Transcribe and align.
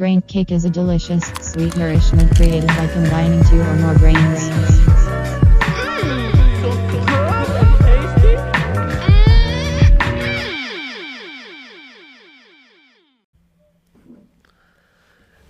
Brain 0.00 0.22
cake 0.22 0.50
is 0.50 0.64
a 0.64 0.70
delicious, 0.70 1.26
sweet 1.42 1.76
nourishment 1.76 2.34
created 2.34 2.68
by 2.68 2.86
combining 2.86 3.44
two 3.44 3.60
or 3.60 3.74
more 3.74 3.94
grains. 3.98 4.48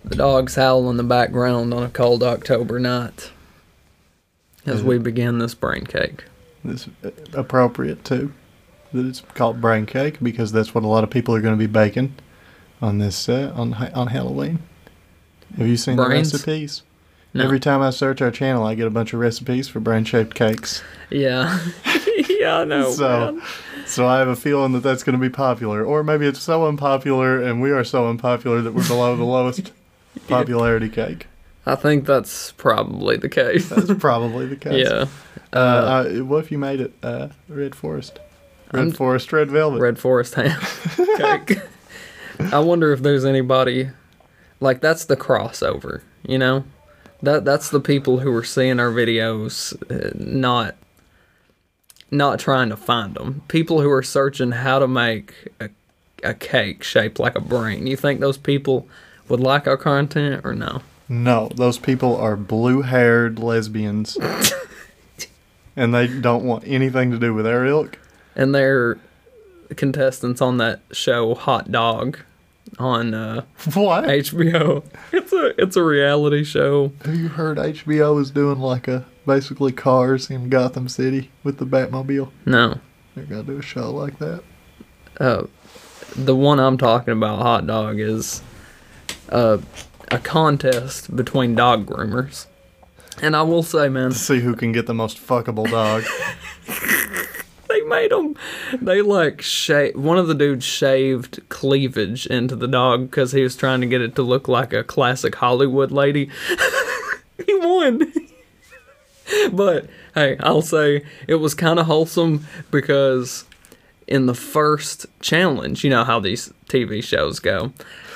The 0.02 0.16
dogs 0.16 0.56
howl 0.56 0.90
in 0.90 0.96
the 0.96 1.04
background 1.04 1.72
on 1.72 1.84
a 1.84 1.88
cold 1.88 2.24
October 2.24 2.80
night 2.80 3.30
as 4.66 4.82
we 4.82 4.98
begin 4.98 5.38
this 5.38 5.54
brain 5.54 5.86
cake. 5.86 6.24
It's 6.64 6.88
uh, 7.04 7.10
appropriate 7.34 8.04
too 8.04 8.32
that 8.92 9.06
it's 9.06 9.20
called 9.20 9.60
brain 9.60 9.86
cake 9.86 10.16
because 10.20 10.50
that's 10.50 10.74
what 10.74 10.82
a 10.82 10.88
lot 10.88 11.04
of 11.04 11.10
people 11.10 11.36
are 11.36 11.40
going 11.40 11.54
to 11.54 11.56
be 11.56 11.68
baking 11.68 12.16
on 12.82 12.98
this 12.98 13.28
uh, 13.28 13.52
on 13.54 13.74
on 13.74 14.08
Halloween. 14.08 14.60
Have 15.56 15.66
you 15.66 15.76
seen 15.76 15.96
Brains? 15.96 16.30
the 16.30 16.38
recipes? 16.38 16.82
No. 17.32 17.44
Every 17.44 17.60
time 17.60 17.80
I 17.80 17.90
search 17.90 18.20
our 18.20 18.30
channel, 18.32 18.64
I 18.64 18.74
get 18.74 18.86
a 18.86 18.90
bunch 18.90 19.12
of 19.12 19.20
recipes 19.20 19.68
for 19.68 19.78
brain 19.78 20.04
shaped 20.04 20.34
cakes. 20.34 20.82
Yeah. 21.10 21.60
yeah, 22.28 22.58
I 22.58 22.64
know. 22.64 22.90
so, 22.90 23.32
man. 23.32 23.42
so 23.86 24.06
I 24.08 24.18
have 24.18 24.26
a 24.26 24.34
feeling 24.34 24.72
that 24.72 24.80
that's 24.80 25.04
going 25.04 25.16
to 25.16 25.20
be 25.20 25.30
popular, 25.30 25.84
or 25.84 26.02
maybe 26.02 26.26
it's 26.26 26.40
so 26.40 26.66
unpopular, 26.66 27.40
and 27.40 27.62
we 27.62 27.70
are 27.70 27.84
so 27.84 28.08
unpopular 28.08 28.62
that 28.62 28.74
we're 28.74 28.86
below 28.88 29.14
the 29.14 29.24
lowest 29.24 29.70
popularity 30.28 30.88
cake. 30.88 31.28
I 31.66 31.76
think 31.76 32.04
that's 32.04 32.50
probably 32.52 33.16
the 33.16 33.28
case. 33.28 33.68
That's 33.68 33.92
probably 33.94 34.46
the 34.46 34.56
case. 34.56 34.88
yeah. 34.90 35.06
Uh, 35.52 35.56
uh, 35.56 36.10
what 36.24 36.38
if 36.44 36.50
you 36.50 36.58
made 36.58 36.80
it 36.80 36.94
uh, 37.02 37.28
red 37.48 37.76
forest? 37.76 38.18
Red 38.72 38.80
I'm- 38.80 38.90
forest, 38.92 39.32
red 39.32 39.50
velvet. 39.50 39.80
Red 39.80 39.98
Forest 39.98 40.34
ham 40.34 40.60
cake. 41.16 41.60
I 42.52 42.58
wonder 42.60 42.92
if 42.92 43.00
there's 43.00 43.24
anybody 43.24 43.90
like 44.60 44.80
that's 44.80 45.04
the 45.04 45.16
crossover, 45.16 46.02
you 46.22 46.38
know? 46.38 46.64
That 47.22 47.44
that's 47.44 47.70
the 47.70 47.80
people 47.80 48.20
who 48.20 48.34
are 48.34 48.44
seeing 48.44 48.80
our 48.80 48.90
videos 48.90 49.74
uh, 49.90 50.12
not 50.14 50.76
not 52.10 52.38
trying 52.38 52.70
to 52.70 52.76
find 52.76 53.14
them. 53.14 53.42
People 53.48 53.80
who 53.80 53.90
are 53.90 54.02
searching 54.02 54.52
how 54.52 54.78
to 54.78 54.88
make 54.88 55.34
a, 55.60 55.70
a 56.24 56.34
cake 56.34 56.82
shaped 56.82 57.18
like 57.18 57.36
a 57.36 57.40
brain. 57.40 57.86
You 57.86 57.96
think 57.96 58.20
those 58.20 58.38
people 58.38 58.88
would 59.28 59.40
like 59.40 59.66
our 59.66 59.76
content 59.76 60.40
or 60.44 60.54
no? 60.54 60.82
No, 61.08 61.50
those 61.54 61.78
people 61.78 62.16
are 62.16 62.36
blue-haired 62.36 63.38
lesbians, 63.38 64.16
and 65.76 65.92
they 65.92 66.06
don't 66.06 66.44
want 66.44 66.64
anything 66.66 67.10
to 67.10 67.18
do 67.18 67.34
with 67.34 67.46
our 67.46 67.66
ilk. 67.66 67.98
And 68.36 68.54
they're 68.54 68.98
contestants 69.76 70.40
on 70.40 70.58
that 70.58 70.80
show 70.92 71.34
Hot 71.34 71.70
Dog 71.70 72.20
on 72.78 73.14
uh, 73.14 73.44
What? 73.74 74.04
HBO. 74.04 74.84
It's 75.12 75.32
a 75.32 75.60
it's 75.60 75.76
a 75.76 75.82
reality 75.82 76.44
show. 76.44 76.92
Have 77.04 77.16
you 77.16 77.28
heard 77.28 77.58
HBO 77.58 78.20
is 78.20 78.30
doing 78.30 78.58
like 78.58 78.88
a 78.88 79.04
basically 79.26 79.72
Cars 79.72 80.30
in 80.30 80.48
Gotham 80.48 80.88
City 80.88 81.30
with 81.44 81.58
the 81.58 81.66
Batmobile? 81.66 82.30
No. 82.46 82.78
They're 83.14 83.24
gonna 83.24 83.42
do 83.42 83.58
a 83.58 83.62
show 83.62 83.90
like 83.90 84.18
that. 84.18 84.42
Uh, 85.18 85.46
the 86.16 86.34
one 86.34 86.58
I'm 86.58 86.78
talking 86.78 87.12
about, 87.12 87.42
Hot 87.42 87.66
Dog, 87.66 87.98
is 88.00 88.42
uh, 89.28 89.58
a 90.10 90.18
contest 90.18 91.14
between 91.14 91.54
dog 91.54 91.86
groomers. 91.86 92.46
And 93.22 93.36
I 93.36 93.42
will 93.42 93.62
say, 93.62 93.88
man, 93.90 94.10
To 94.10 94.16
see 94.16 94.40
who 94.40 94.56
can 94.56 94.72
get 94.72 94.86
the 94.86 94.94
most 94.94 95.18
fuckable 95.18 95.70
dog. 95.70 96.04
made 97.90 98.10
them. 98.10 98.36
They 98.80 99.02
like 99.02 99.42
shave. 99.42 99.96
One 99.96 100.16
of 100.16 100.28
the 100.28 100.34
dudes 100.34 100.64
shaved 100.64 101.46
cleavage 101.50 102.26
into 102.26 102.56
the 102.56 102.68
dog 102.68 103.10
because 103.10 103.32
he 103.32 103.42
was 103.42 103.56
trying 103.56 103.82
to 103.82 103.86
get 103.86 104.00
it 104.00 104.14
to 104.14 104.22
look 104.22 104.48
like 104.48 104.72
a 104.72 104.82
classic 104.82 105.34
Hollywood 105.34 105.90
lady. 105.90 106.30
he 107.46 107.54
won. 107.58 108.12
but 109.52 109.90
hey, 110.14 110.36
I'll 110.40 110.62
say 110.62 111.02
it 111.26 111.36
was 111.36 111.54
kind 111.54 111.78
of 111.78 111.86
wholesome 111.86 112.46
because 112.70 113.44
in 114.06 114.26
the 114.26 114.34
first 114.34 115.06
challenge, 115.20 115.84
you 115.84 115.90
know 115.90 116.04
how 116.04 116.20
these 116.20 116.52
TV 116.68 117.02
shows 117.02 117.40
go. 117.40 117.72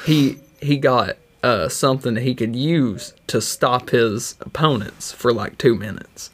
He 0.06 0.39
he 0.61 0.79
got 0.79 1.17
uh, 1.43 1.69
something 1.69 2.15
that 2.15 2.23
he 2.23 2.35
could 2.35 2.56
use 2.56 3.12
to 3.27 3.41
stop 3.41 3.91
his 3.91 4.35
opponents 4.41 5.12
for 5.12 5.33
like 5.33 5.59
two 5.59 5.75
minutes. 5.75 6.31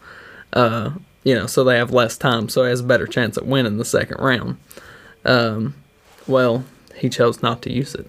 Uh, 0.53 0.93
you 1.25 1.35
know, 1.35 1.47
so 1.47 1.65
they 1.65 1.77
have 1.77 1.93
less 1.93 2.17
time, 2.17 2.49
so 2.49 2.65
he 2.65 2.71
has 2.71 2.81
a 2.81 2.85
better 2.85 3.07
chance 3.07 3.37
at 3.37 3.47
winning 3.47 3.77
the 3.79 3.85
second 3.85 4.19
round. 4.21 4.57
Um, 5.25 5.75
well, 6.27 6.65
he 6.97 7.09
chose 7.09 7.43
not 7.43 7.63
to 7.63 7.73
use 7.73 7.95
it. 7.95 8.07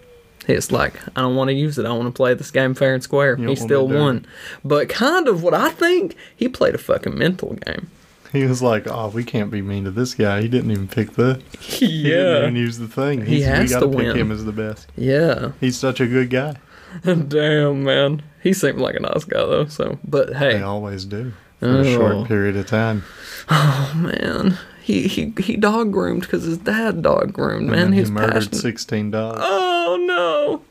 He's 0.48 0.72
like, 0.72 0.96
I 1.16 1.22
don't 1.22 1.36
want 1.36 1.50
to 1.50 1.54
use 1.54 1.78
it. 1.78 1.86
I 1.86 1.92
want 1.92 2.08
to 2.08 2.12
play 2.12 2.34
this 2.34 2.50
game 2.52 2.74
fair 2.74 2.94
and 2.96 3.04
square. 3.04 3.36
He 3.36 3.56
still 3.56 3.88
won, 3.88 4.26
but 4.66 4.90
kind 4.90 5.28
of 5.28 5.44
what 5.44 5.54
I 5.54 5.70
think 5.70 6.16
he 6.36 6.48
played 6.50 6.74
a 6.74 6.80
fucking 6.80 7.18
mental 7.18 7.54
game. 7.66 7.90
He 8.32 8.46
was 8.46 8.62
like, 8.62 8.88
"Oh, 8.88 9.10
we 9.10 9.24
can't 9.26 9.52
be 9.52 9.62
mean 9.62 9.84
to 9.84 9.92
this 9.92 10.14
guy. 10.16 10.42
He 10.42 10.48
didn't 10.48 10.72
even 10.72 10.88
pick 10.88 11.12
the. 11.14 11.42
Yeah, 11.52 11.60
He 11.60 12.04
didn't 12.04 12.42
even 12.44 12.56
use 12.56 12.78
the 12.78 12.88
thing. 12.88 13.26
he 13.26 13.42
has 13.42 13.70
we 13.70 13.74
gotta 13.76 13.86
to 13.86 13.92
pick 13.92 13.98
win. 13.98 14.16
him 14.18 14.32
as 14.32 14.46
the 14.46 14.52
best. 14.54 14.88
yeah. 14.96 15.52
He's 15.60 15.78
such 15.78 16.00
a 16.00 16.08
good 16.08 16.30
guy. 16.30 16.56
Damn, 17.04 17.84
man. 17.84 18.24
He 18.42 18.54
seemed 18.54 18.80
like 18.80 18.96
a 18.96 19.00
nice 19.02 19.26
guy 19.26 19.40
though. 19.46 19.66
So, 19.66 20.00
but 20.08 20.34
hey, 20.36 20.54
They 20.54 20.62
always 20.64 21.06
do 21.06 21.34
for 21.62 21.68
a 21.68 21.80
Oh. 21.80 21.84
short 21.84 22.28
period 22.28 22.58
of 22.58 22.68
time. 22.68 23.04
Oh 23.50 23.94
man, 23.96 24.58
he 24.84 25.08
he 25.08 25.34
he 25.40 25.56
dog 25.58 25.92
groomed 25.92 26.22
because 26.22 26.44
his 26.44 26.58
dad 26.58 27.02
dog 27.02 27.32
groomed. 27.34 27.70
And 27.70 27.72
Man, 27.72 27.94
he's 27.94 28.08
he 28.10 28.14
murdered 28.14 28.34
passionate. 28.34 28.56
sixteen 28.56 29.12
dogs. 29.12 29.40
Oh 29.42 29.98
no! 30.02 30.62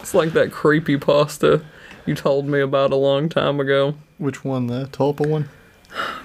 It's 0.00 0.14
like 0.14 0.32
that 0.32 0.50
creepy 0.50 0.96
pasta 0.96 1.62
you 2.06 2.14
told 2.14 2.46
me 2.46 2.60
about 2.60 2.90
a 2.92 2.96
long 2.96 3.28
time 3.28 3.60
ago. 3.60 3.94
Which 4.18 4.44
one? 4.44 4.66
The 4.66 4.86
Tulpa 4.86 5.26
one? 5.26 5.48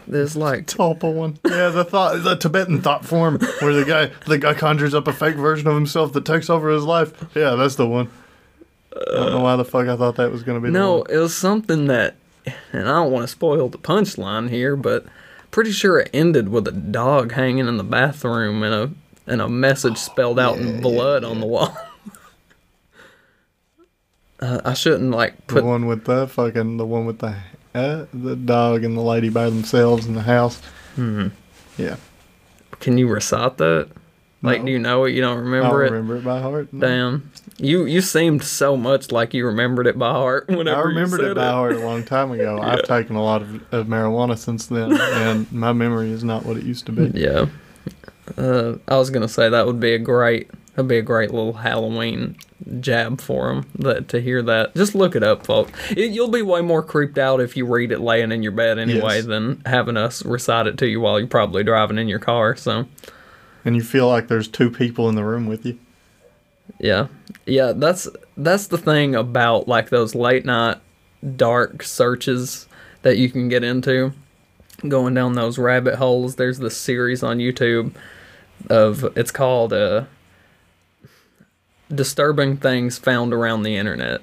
There's 0.07 0.35
like 0.35 0.67
Tulpa 0.67 1.11
one. 1.13 1.39
Yeah, 1.45 1.69
the 1.69 1.83
thought, 1.83 2.23
the 2.23 2.35
Tibetan 2.35 2.81
thought 2.81 3.03
form, 3.05 3.39
where 3.61 3.73
the 3.73 3.83
guy, 3.85 4.11
the 4.27 4.37
guy 4.37 4.53
conjures 4.53 4.93
up 4.93 5.07
a 5.07 5.13
fake 5.13 5.35
version 5.37 5.67
of 5.67 5.73
himself 5.75 6.13
that 6.13 6.23
takes 6.25 6.49
over 6.49 6.69
his 6.69 6.83
life. 6.83 7.11
Yeah, 7.35 7.55
that's 7.55 7.75
the 7.75 7.87
one. 7.87 8.09
I 8.95 9.15
don't 9.15 9.31
know 9.31 9.41
why 9.41 9.55
the 9.55 9.65
fuck 9.65 9.87
I 9.87 9.95
thought 9.97 10.15
that 10.17 10.31
was 10.31 10.43
gonna 10.43 10.59
be. 10.61 10.69
no, 10.69 10.97
one. 10.99 11.07
it 11.09 11.17
was 11.17 11.35
something 11.35 11.87
that, 11.87 12.15
and 12.71 12.87
I 12.87 12.93
don't 12.93 13.11
want 13.11 13.23
to 13.23 13.27
spoil 13.27 13.69
the 13.69 13.77
punchline 13.77 14.49
here, 14.49 14.75
but 14.75 15.05
pretty 15.51 15.71
sure 15.71 15.99
it 15.99 16.09
ended 16.13 16.49
with 16.49 16.67
a 16.67 16.71
dog 16.71 17.31
hanging 17.31 17.67
in 17.67 17.77
the 17.77 17.83
bathroom 17.83 18.63
and 18.63 18.73
a 18.73 18.91
and 19.27 19.41
a 19.41 19.49
message 19.49 19.97
spelled 19.97 20.39
out 20.39 20.57
in 20.57 20.81
blood 20.81 21.23
on 21.23 21.39
the 21.39 21.47
wall. 21.47 21.75
uh, 24.39 24.61
I 24.63 24.73
shouldn't 24.73 25.11
like 25.11 25.47
the 25.47 25.63
one 25.63 25.87
with 25.87 26.05
the 26.05 26.27
fucking, 26.27 26.77
the 26.77 26.85
one 26.85 27.05
with 27.05 27.19
the, 27.19 27.35
uh, 27.73 28.05
the 28.13 28.35
dog 28.35 28.83
and 28.83 28.95
the 28.95 29.01
lady 29.01 29.29
by 29.29 29.45
themselves 29.49 30.05
in 30.05 30.13
the 30.13 30.21
house. 30.21 30.61
Hmm. 30.95 31.29
Yeah, 31.77 31.97
Can 32.79 32.97
you 32.97 33.07
recite 33.07 33.57
that? 33.57 33.89
Like, 34.45 34.59
No. 34.61 34.65
do 34.67 34.71
you 34.71 34.79
know 34.79 35.03
it? 35.05 35.11
You 35.11 35.21
don't 35.21 35.37
I 35.37 35.41
remember 35.41 35.69
don't 35.85 35.93
it? 35.93 35.95
remember 35.95 36.15
it 36.17 36.23
by 36.23 36.39
heart. 36.41 36.71
no. 36.71 36.87
Damn. 36.87 37.31
You 37.57 37.85
you 37.85 38.01
seemed 38.01 38.43
so 38.43 38.75
much 38.75 39.11
like 39.11 39.33
you 39.33 39.45
remembered 39.45 39.87
it 39.87 39.97
by 39.97 40.11
heart 40.11 40.47
whenever 40.49 40.81
I 40.81 40.83
remembered 40.87 41.21
it 41.21 41.35
by 41.35 41.47
heart 41.51 41.73
a 41.75 41.79
long 41.79 42.03
time 42.03 42.31
ago. 42.31 42.59
I've 42.61 42.83
taken 42.83 43.15
a 43.15 43.23
lot 43.23 43.41
of, 43.41 43.55
of 43.73 43.87
marijuana 43.87 44.37
since 44.37 44.65
then, 44.67 44.91
and 44.99 45.49
my 45.51 45.71
memory 45.73 46.11
is 46.11 46.23
not 46.23 46.45
what 46.45 46.57
it 46.57 46.63
used 46.63 46.85
to 46.87 46.91
be. 46.91 47.17
Yeah. 47.19 47.45
Uh, 48.37 48.77
I 48.87 48.97
was 48.97 49.09
gonna 49.09 49.27
say 49.27 49.49
that 49.49 49.65
would 49.65 49.79
be 49.79 49.93
a 49.93 49.99
great 49.99 50.49
that'd 50.75 50.89
be 50.89 50.97
a 50.97 51.01
great 51.01 51.31
little 51.31 51.53
Halloween 51.53 52.35
jab 52.81 53.21
for 53.21 53.51
him. 53.51 53.65
That 53.79 54.09
to 54.09 54.19
hear 54.19 54.41
that, 54.43 54.75
just 54.75 54.95
look 54.95 55.15
it 55.15 55.23
up, 55.23 55.45
folks. 55.45 55.71
It, 55.91 56.11
you'll 56.11 56.27
be 56.29 56.41
way 56.41 56.61
more 56.61 56.81
creeped 56.83 57.17
out 57.17 57.39
if 57.39 57.55
you 57.55 57.65
read 57.65 57.91
it 57.91 58.01
laying 58.01 58.31
in 58.31 58.41
your 58.43 58.51
bed 58.51 58.79
anyway 58.79 59.17
Yes. 59.17 59.25
than 59.27 59.61
having 59.65 59.95
us 59.95 60.25
recite 60.25 60.67
it 60.67 60.77
to 60.79 60.87
you 60.87 60.99
while 60.99 61.19
you're 61.19 61.27
probably 61.27 61.63
driving 61.63 61.97
in 61.99 62.07
your 62.09 62.19
car. 62.19 62.55
So 62.55 62.87
And 63.65 63.75
you 63.75 63.81
feel 63.81 64.07
like 64.07 64.27
there's 64.27 64.47
two 64.47 64.69
people 64.69 65.09
in 65.09 65.15
the 65.15 65.23
room 65.23 65.47
with 65.47 65.65
you. 65.65 65.77
Yeah. 66.79 67.07
Yeah, 67.45 67.73
that's 67.75 68.07
that's 68.37 68.67
the 68.67 68.77
thing 68.77 69.15
about 69.15 69.67
like 69.67 69.89
those 69.89 70.15
late 70.15 70.45
night 70.45 70.77
dark 71.35 71.83
searches 71.83 72.67
that 73.01 73.17
you 73.17 73.29
can 73.29 73.49
get 73.49 73.63
into 73.63 74.13
going 74.87 75.13
down 75.13 75.33
those 75.33 75.57
rabbit 75.57 75.95
holes. 75.95 76.35
There's 76.35 76.59
this 76.59 76.77
series 76.77 77.23
on 77.23 77.39
YouTube 77.39 77.95
of 78.69 79.03
it's 79.17 79.31
called 79.31 79.73
uh 79.73 80.05
disturbing 81.93 82.57
things 82.57 82.97
found 82.97 83.33
around 83.33 83.63
the 83.63 83.75
internet. 83.75 84.21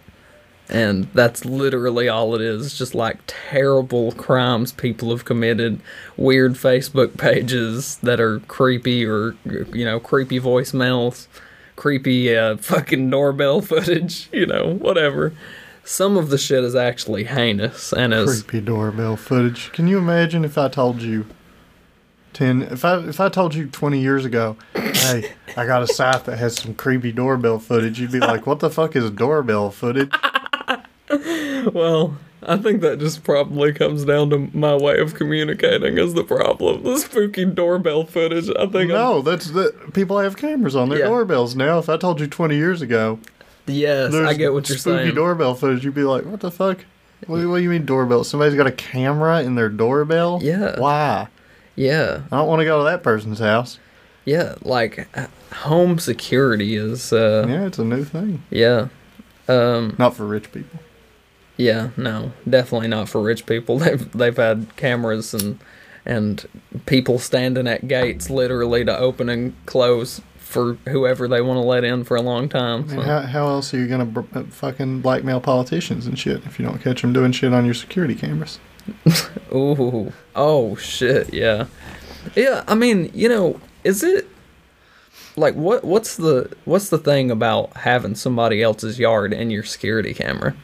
And 0.73 1.05
that's 1.13 1.45
literally 1.45 2.09
all 2.09 2.35
it 2.35 2.41
is. 2.41 2.77
Just 2.77 2.95
like 2.95 3.19
terrible 3.27 4.13
crimes 4.13 4.73
people 4.73 5.11
have 5.11 5.27
committed, 5.27 5.81
weird 6.17 6.55
Facebook 6.55 7.19
pages 7.19 7.97
that 7.97 8.19
are 8.21 8.41
creepy 8.41 9.05
or, 9.05 9.37
you 9.45 9.85
know, 9.85 10.01
creepy 10.01 10.41
voicemails, 10.41 11.27
creepy 11.77 12.35
uh, 12.35 12.57
fucking 12.57 13.11
doorbell 13.11 13.61
footage, 13.61 14.31
you 14.33 14.47
know, 14.47 14.73
whatever. 14.75 15.35
Some 15.85 16.17
of 16.17 16.31
the 16.31 16.39
shit 16.39 16.65
is 16.65 16.75
actually 16.75 17.25
heinous 17.25 17.93
and 17.93 18.15
is. 18.15 18.43
Creepy 18.43 18.65
doorbell 18.65 19.17
footage. 19.17 19.73
Can 19.73 19.89
you 19.89 19.99
imagine 19.99 20.43
if 20.43 20.57
I 20.57 20.69
told 20.69 21.03
you 21.03 21.27
ten. 22.33 22.63
If 22.63 22.85
I 22.85 22.99
if 23.01 23.21
I 23.21 23.29
told 23.29 23.55
you 23.55 23.67
twenty 23.67 24.01
years 24.01 24.25
ago, 24.25 24.57
hey, 24.75 25.33
I 25.57 25.67
got 25.67 25.83
a 25.83 25.87
site 25.87 26.25
that 26.25 26.39
has 26.39 26.57
some 26.57 26.75
creepy 26.75 27.13
doorbell 27.13 27.59
footage, 27.59 28.01
you'd 28.01 28.13
be 28.13 28.21
like, 28.21 28.47
what 28.47 28.61
the 28.61 28.71
fuck 28.71 28.97
is 28.97 29.11
doorbell 29.11 29.71
footage? 29.71 30.13
Well, 31.73 32.17
I 32.43 32.57
think 32.57 32.81
that 32.81 32.99
just 32.99 33.23
probably 33.23 33.73
comes 33.73 34.05
down 34.05 34.31
to 34.31 34.51
my 34.53 34.75
way 34.75 34.99
of 34.99 35.15
communicating 35.15 35.97
is 35.99 36.15
the 36.15 36.25
problem. 36.25 36.83
The 36.83 36.99
spooky 36.99 37.45
doorbell 37.45 38.05
footage. 38.05 38.49
I 38.51 38.67
think. 38.67 38.91
I'm- 38.91 39.01
No, 39.01 39.23
that's 39.23 39.51
that. 39.53 39.95
People 39.95 40.19
have 40.19 40.37
cameras 40.37 40.75
on 40.75 40.89
their 40.89 40.99
Yeah. 41.01 41.07
doorbells 41.07 41.55
now. 41.55 41.79
If 41.79 41.89
I 41.89 41.97
told 41.97 42.21
you 42.21 42.27
twenty 42.27 42.57
years 42.57 42.83
ago, 42.83 43.21
yes, 43.67 44.13
I 44.15 44.35
get 44.35 44.53
what 44.53 44.69
you're 44.69 44.77
spooky 44.79 44.97
saying. 44.97 45.07
Spooky 45.09 45.15
doorbell 45.15 45.55
footage, 45.55 45.85
you'd 45.85 45.95
be 45.95 46.03
like, 46.05 46.25
what 46.25 46.41
the 46.41 46.51
fuck? 46.51 46.85
What, 47.29 47.47
what 47.47 47.59
do 47.59 47.63
you 47.63 47.71
mean 47.71 47.85
doorbell? 47.87 48.25
Somebody's 48.25 48.57
got 48.57 48.67
a 48.67 48.73
camera 48.73 49.43
in 49.43 49.55
their 49.55 49.69
doorbell? 49.69 50.41
Yeah. 50.43 50.79
Why? 50.81 51.29
yeah, 51.77 52.23
I 52.33 52.37
don't 52.39 52.49
want 52.49 52.59
to 52.61 52.65
go 52.65 52.79
to 52.79 52.85
that 52.91 53.03
person's 53.05 53.39
house. 53.39 53.79
yeah. 54.25 54.57
Like 54.63 55.07
home 55.53 55.99
security 56.01 56.75
is. 56.75 57.13
uh 57.13 57.47
Yeah, 57.49 57.67
it's 57.67 57.79
a 57.79 57.85
new 57.85 58.03
thing. 58.05 58.43
Yeah. 58.51 58.89
Um. 59.49 59.95
Not 59.99 60.17
for 60.17 60.27
rich 60.27 60.51
people. 60.51 60.81
Yeah. 61.57 61.91
No. 61.97 62.33
Definitely 62.49 62.89
not 62.89 63.09
for 63.09 63.23
rich 63.23 63.47
people. 63.47 63.79
They've 63.81 64.11
they've 64.13 64.37
had 64.37 64.75
cameras 64.77 65.35
and 65.35 65.59
and 66.05 66.47
people 66.87 67.19
standing 67.19 67.67
at 67.69 67.87
gates 67.87 68.29
literally 68.29 68.85
to 68.85 68.97
open 68.99 69.29
and 69.29 69.55
close 69.67 70.21
for 70.37 70.75
whoever 70.89 71.29
they 71.29 71.41
want 71.41 71.57
to 71.57 71.63
let 71.63 71.85
in 71.85 72.05
for 72.05 72.17
a 72.17 72.23
long 72.23 72.49
time. 72.49 72.85
I 72.85 72.89
so- 72.89 72.97
mean, 72.97 73.07
how, 73.07 73.21
how 73.21 73.49
else 73.49 73.73
are 73.73 73.79
you 73.79 73.87
gonna 73.87 74.05
br- 74.05 74.21
uh, 74.35 74.43
fucking 74.45 75.01
blackmail 75.01 75.41
politicians 75.41 76.07
and 76.07 76.19
shit 76.19 76.45
if 76.45 76.59
you 76.59 76.67
don't 76.67 76.81
catch 76.81 77.03
them 77.03 77.13
doing 77.13 77.33
shit 77.33 77.53
on 77.53 77.65
your 77.65 77.75
security 77.75 78.15
cameras? 78.15 78.59
Ooh. 79.55 80.13
Oh 80.35 80.77
shit, 80.77 81.33
yeah. 81.33 81.67
Yeah, 82.35 82.65
I 82.69 82.75
mean, 82.75 83.11
you 83.15 83.29
know, 83.29 83.61
is 83.85 84.03
it 84.03 84.29
like 85.37 85.55
what 85.55 85.85
what's 85.85 86.17
the 86.17 86.51
what's 86.65 86.89
the 86.91 86.99
thing 86.99 87.31
about 87.31 87.77
having 87.79 88.15
somebody 88.15 88.63
else's 88.63 88.99
yard 88.99 89.33
in 89.33 89.51
your 89.51 89.63
security 89.63 90.15
camera? 90.15 90.55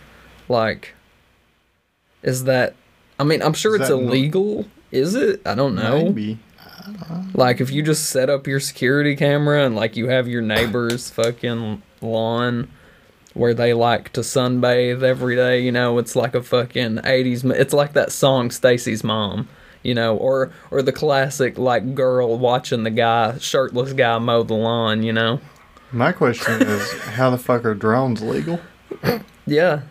Like 0.48 0.94
is 2.22 2.44
that 2.44 2.74
I 3.18 3.24
mean, 3.24 3.42
I'm 3.42 3.52
sure 3.52 3.74
Is 3.74 3.82
it's 3.82 3.90
illegal. 3.90 4.66
Is 4.90 5.14
it? 5.14 5.42
I 5.44 5.54
don't 5.54 5.74
know. 5.74 6.04
Maybe. 6.04 6.38
Like 7.34 7.60
if 7.60 7.70
you 7.70 7.82
just 7.82 8.06
set 8.10 8.30
up 8.30 8.46
your 8.46 8.60
security 8.60 9.16
camera 9.16 9.64
and 9.64 9.76
like 9.76 9.96
you 9.96 10.08
have 10.08 10.28
your 10.28 10.40
neighbor's 10.42 11.10
fucking 11.10 11.82
lawn 12.00 12.68
where 13.34 13.54
they 13.54 13.74
like 13.74 14.12
to 14.14 14.20
sunbathe 14.20 15.02
every 15.02 15.36
day, 15.36 15.60
you 15.60 15.72
know, 15.72 15.98
it's 15.98 16.16
like 16.16 16.34
a 16.34 16.42
fucking 16.42 16.96
80s 16.98 17.48
it's 17.54 17.74
like 17.74 17.92
that 17.92 18.10
song 18.10 18.50
Stacy's 18.50 19.04
mom, 19.04 19.48
you 19.82 19.94
know, 19.94 20.16
or 20.16 20.52
or 20.70 20.80
the 20.80 20.92
classic 20.92 21.58
like 21.58 21.94
girl 21.94 22.38
watching 22.38 22.84
the 22.84 22.90
guy 22.90 23.36
shirtless 23.38 23.92
guy 23.92 24.18
mow 24.18 24.42
the 24.42 24.54
lawn, 24.54 25.02
you 25.02 25.12
know. 25.12 25.40
My 25.90 26.12
question 26.12 26.62
is, 26.62 26.92
how 27.00 27.30
the 27.30 27.38
fuck 27.38 27.64
are 27.64 27.74
drones 27.74 28.22
legal? 28.22 28.60
Yeah. 29.46 29.82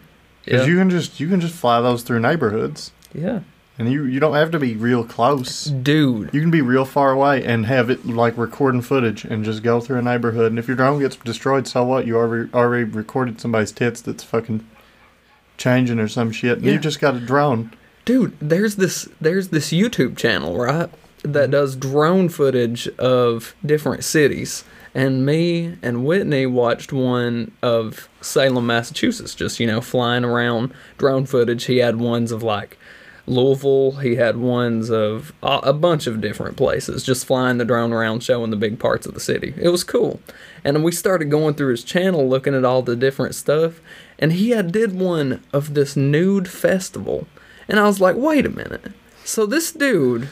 Because 0.47 0.65
Yeah. 0.65 0.73
you 0.73 0.79
can 0.79 0.89
just 0.89 1.19
you 1.19 1.27
can 1.27 1.41
just 1.41 1.53
fly 1.53 1.81
those 1.81 2.03
through 2.03 2.21
neighborhoods, 2.21 2.91
yeah. 3.13 3.41
and 3.77 3.91
you 3.91 4.05
you 4.05 4.19
don't 4.21 4.33
have 4.35 4.49
to 4.51 4.59
be 4.59 4.75
real 4.75 5.03
close. 5.03 5.65
Dude. 5.65 6.29
You 6.33 6.39
can 6.39 6.51
be 6.51 6.61
real 6.61 6.85
far 6.85 7.11
away 7.11 7.44
and 7.44 7.65
have 7.65 7.89
it 7.89 8.05
like 8.05 8.38
recording 8.38 8.81
footage 8.81 9.25
and 9.25 9.44
just 9.44 9.61
go 9.61 9.81
through 9.81 9.99
a 9.99 10.01
neighborhood. 10.01 10.51
And 10.53 10.57
if 10.57 10.67
your 10.69 10.77
drone 10.77 10.99
gets 10.99 11.17
destroyed, 11.17 11.67
so 11.67 11.83
what? 11.83 12.07
You 12.07 12.15
already 12.15 12.49
already 12.53 12.85
recorded 12.85 13.41
somebody's 13.41 13.73
tits 13.73 13.99
that's 13.99 14.23
fucking 14.23 14.65
changing 15.57 15.99
or 15.99 16.07
some 16.07 16.31
shit. 16.31 16.59
And 16.59 16.65
Yeah. 16.65 16.73
you 16.73 16.79
just 16.79 17.01
got 17.01 17.15
a 17.15 17.19
drone. 17.19 17.71
Dude, 18.05 18.33
there's 18.39 18.77
this 18.77 19.09
there's 19.19 19.49
this 19.49 19.71
YouTube 19.71 20.15
channel, 20.15 20.57
right? 20.57 20.89
That 21.23 21.44
mm-hmm. 21.45 21.51
does 21.51 21.75
drone 21.75 22.29
footage 22.29 22.88
of 22.97 23.53
different 23.65 24.05
cities. 24.05 24.63
And 24.97 25.27
me 25.27 25.77
and 25.83 26.05
Whitney 26.05 26.47
watched 26.47 26.91
one 26.91 27.51
of 27.61 28.09
Salem, 28.19 28.65
Massachusetts, 28.65 29.35
just, 29.35 29.59
you 29.59 29.67
know, 29.67 29.79
flying 29.79 30.25
around 30.25 30.73
drone 30.97 31.27
footage. 31.27 31.65
He 31.65 31.77
had 31.77 31.97
ones 31.97 32.31
of 32.31 32.41
like 32.41 32.79
Louisville, 33.27 33.91
he 33.97 34.15
had 34.15 34.38
ones 34.38 34.89
of 34.89 35.33
a 35.44 35.59
a 35.61 35.73
bunch 35.73 36.07
of 36.07 36.19
different 36.19 36.57
places, 36.57 37.03
just 37.03 37.27
flying 37.27 37.59
the 37.59 37.65
drone 37.65 37.94
around, 37.94 38.23
showing 38.23 38.49
the 38.49 38.57
big 38.57 38.79
parts 38.79 39.05
of 39.05 39.13
the 39.13 39.19
city. 39.19 39.53
It 39.55 39.69
was 39.69 39.83
cool. 39.83 40.19
And 40.63 40.83
we 40.83 40.91
started 40.91 41.25
going 41.25 41.53
through 41.53 41.71
his 41.71 41.83
channel, 41.83 42.27
looking 42.27 42.55
at 42.55 42.65
all 42.65 42.81
the 42.81 42.95
different 42.95 43.35
stuff. 43.35 43.79
And 44.17 44.31
he 44.31 44.49
had 44.49 44.71
did 44.71 44.99
one 44.99 45.44
of 45.53 45.75
this 45.75 45.95
nude 45.95 46.49
festival. 46.49 47.27
And 47.67 47.79
I 47.79 47.85
was 47.85 48.01
like, 48.01 48.15
wait 48.15 48.47
a 48.47 48.49
minute. 48.49 48.94
So 49.23 49.45
this 49.45 49.71
dude 49.71 50.29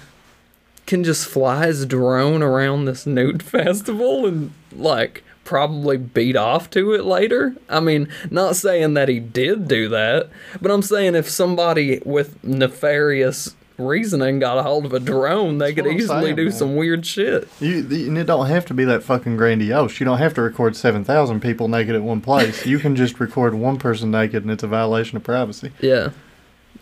can 0.86 1.04
just 1.04 1.28
fly 1.28 1.68
his 1.68 1.86
drone 1.86 2.44
around 2.44 2.86
this 2.86 3.06
nude 3.06 3.42
festival 3.44 4.26
and 4.26 4.52
like 4.72 5.24
probably 5.44 5.98
beat 5.98 6.36
off 6.36 6.70
to 6.72 6.94
it 6.94 7.06
later. 7.06 7.56
I 7.70 7.80
mean, 7.80 8.08
not 8.32 8.56
saying 8.56 8.96
that 8.96 9.10
he 9.10 9.20
did 9.20 9.68
do 9.68 9.88
that, 9.90 10.30
but 10.62 10.72
I'm 10.72 10.82
saying 10.82 11.16
if 11.16 11.30
somebody 11.30 12.02
with 12.06 12.44
nefarious 12.44 13.56
reasoning 13.78 14.40
got 14.40 14.58
a 14.58 14.64
hold 14.64 14.86
of 14.86 14.94
a 14.94 15.00
drone, 15.00 15.58
they 15.58 15.74
That's 15.74 15.88
could 15.88 15.96
easily 15.96 16.24
saying, 16.24 16.36
do 16.38 16.44
man. 16.46 16.52
some 16.54 16.76
weird 16.76 17.06
shit. 17.06 17.48
You 17.60 17.80
and 17.80 18.18
it 18.18 18.24
don't 18.24 18.48
have 18.48 18.66
to 18.68 18.74
be 18.74 18.86
that 18.86 19.04
fucking 19.04 19.38
grandiose. 19.38 20.00
You 20.00 20.06
don't 20.06 20.18
have 20.18 20.34
to 20.36 20.42
record 20.42 20.76
seven 20.76 21.04
thousand 21.04 21.42
people 21.42 21.68
naked 21.68 21.94
at 21.96 22.02
one 22.02 22.22
place. 22.22 22.66
you 22.66 22.80
can 22.80 22.96
just 22.96 23.20
record 23.20 23.54
one 23.54 23.78
person 23.78 24.12
naked, 24.12 24.44
and 24.44 24.52
it's 24.52 24.64
a 24.64 24.68
violation 24.68 25.18
of 25.18 25.24
privacy. 25.24 25.72
Yeah. 25.82 26.10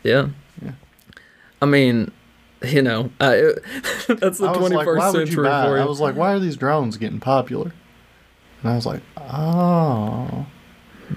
Yeah. 0.03 0.29
Yeah. 0.61 0.71
I 1.61 1.65
mean, 1.65 2.11
you 2.63 2.81
know, 2.81 3.11
I, 3.19 3.35
that's 4.07 4.37
the 4.39 4.47
21st 4.47 4.69
like, 4.71 4.87
why 4.87 5.07
you 5.07 5.11
century 5.13 5.35
for 5.45 5.75
it? 5.75 5.79
you. 5.79 5.83
I 5.83 5.85
was 5.85 5.99
like, 5.99 6.15
why 6.15 6.33
are 6.33 6.39
these 6.39 6.55
drones 6.55 6.97
getting 6.97 7.19
popular? 7.19 7.73
And 8.61 8.71
I 8.71 8.75
was 8.75 8.85
like, 8.85 9.01
oh, 9.17 10.45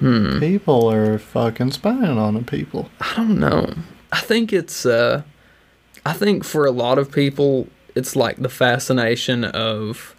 Hmm. 0.01 0.41
people 0.41 0.91
are 0.91 1.17
fucking 1.19 1.71
spying 1.73 2.19
on 2.19 2.35
the 2.35 2.43
people. 2.43 2.91
I 3.01 3.15
don't 3.17 3.39
know. 3.39 3.73
I 4.13 4.19
think 4.21 4.53
it's 4.53 4.85
uh 4.85 5.23
I 6.05 6.13
think 6.13 6.45
for 6.45 6.67
a 6.67 6.71
lot 6.73 6.99
of 6.99 7.11
people 7.13 7.69
it's 7.95 8.15
like 8.17 8.37
the 8.37 8.49
fascination 8.51 9.45
of 9.45 10.15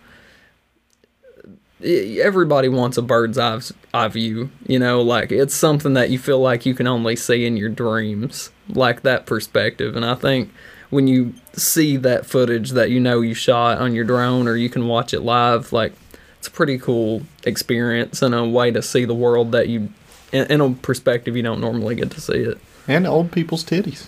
everybody 1.84 2.70
wants 2.70 2.98
a 2.98 3.02
bird's 3.04 3.38
eye 3.38 4.08
view, 4.08 4.50
you 4.66 4.80
know, 4.80 5.02
like 5.02 5.32
it's 5.32 5.54
something 5.54 5.94
that 5.94 6.10
you 6.10 6.18
feel 6.18 6.40
like 6.40 6.66
you 6.66 6.74
can 6.74 6.88
only 6.88 7.16
see 7.16 7.46
in 7.46 7.56
your 7.56 7.70
dreams, 7.70 8.50
like 8.70 9.04
that 9.04 9.26
perspective. 9.28 9.96
And 9.96 10.04
I 10.04 10.16
think 10.16 10.52
when 10.90 11.08
you 11.08 11.34
see 11.54 11.98
that 11.98 12.26
footage 12.26 12.72
that 12.72 12.90
you 12.90 13.00
know 13.00 13.22
you 13.22 13.34
shot 13.34 13.80
on 13.80 13.94
your 13.94 14.06
drone 14.06 14.48
or 14.48 14.56
you 14.56 14.70
can 14.70 14.88
watch 14.88 15.14
it 15.14 15.22
live, 15.22 15.74
like 15.74 15.94
it's 16.40 16.48
a 16.48 16.52
pretty 16.52 16.78
cool 16.78 17.24
experience 17.46 18.22
and 18.22 18.34
a 18.34 18.46
way 18.46 18.72
to 18.72 18.82
see 18.82 19.06
the 19.06 19.16
world 19.16 19.52
that 19.52 19.68
you 19.70 19.90
in, 20.32 20.62
a 20.62 20.70
perspective 20.72 21.36
you 21.36 21.44
don't 21.44 21.62
normally 21.62 21.96
get 21.96 22.12
to 22.12 22.22
see 22.22 22.38
it. 22.38 22.58
And 22.88 23.06
old 23.08 23.32
people's 23.32 23.64
titties. 23.64 24.08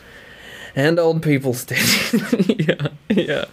And 0.75 0.99
old 0.99 1.23
people's 1.23 1.65
titties. 1.69 2.67
yeah, 3.09 3.15
yeah. 3.23 3.45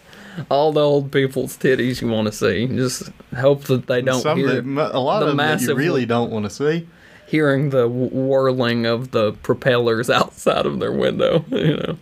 All 0.51 0.73
the 0.73 0.83
old 0.83 1.11
people's 1.11 1.57
titties 1.57 2.03
you 2.03 2.09
want 2.09 2.27
to 2.27 2.33
see. 2.33 2.67
Just 2.67 3.11
hope 3.39 3.65
that 3.65 3.87
they 3.87 4.03
don't 4.03 4.21
Some 4.21 4.39
hear 4.39 4.61
that, 4.61 4.95
a 4.95 4.99
lot 4.99 5.21
the 5.21 5.27
of 5.27 5.37
them 5.37 5.37
that 5.39 5.61
you 5.63 5.75
really 5.75 6.05
don't 6.05 6.31
want 6.31 6.45
to 6.45 6.51
see. 6.51 6.87
hearing 7.27 7.71
the 7.71 7.89
whirling 7.89 8.85
of 8.85 9.13
the 9.13 9.33
propellers 9.33 10.11
outside 10.21 10.67
of 10.67 10.79
their 10.79 10.93
window. 10.93 11.45
You 11.51 11.77
know. 11.77 11.99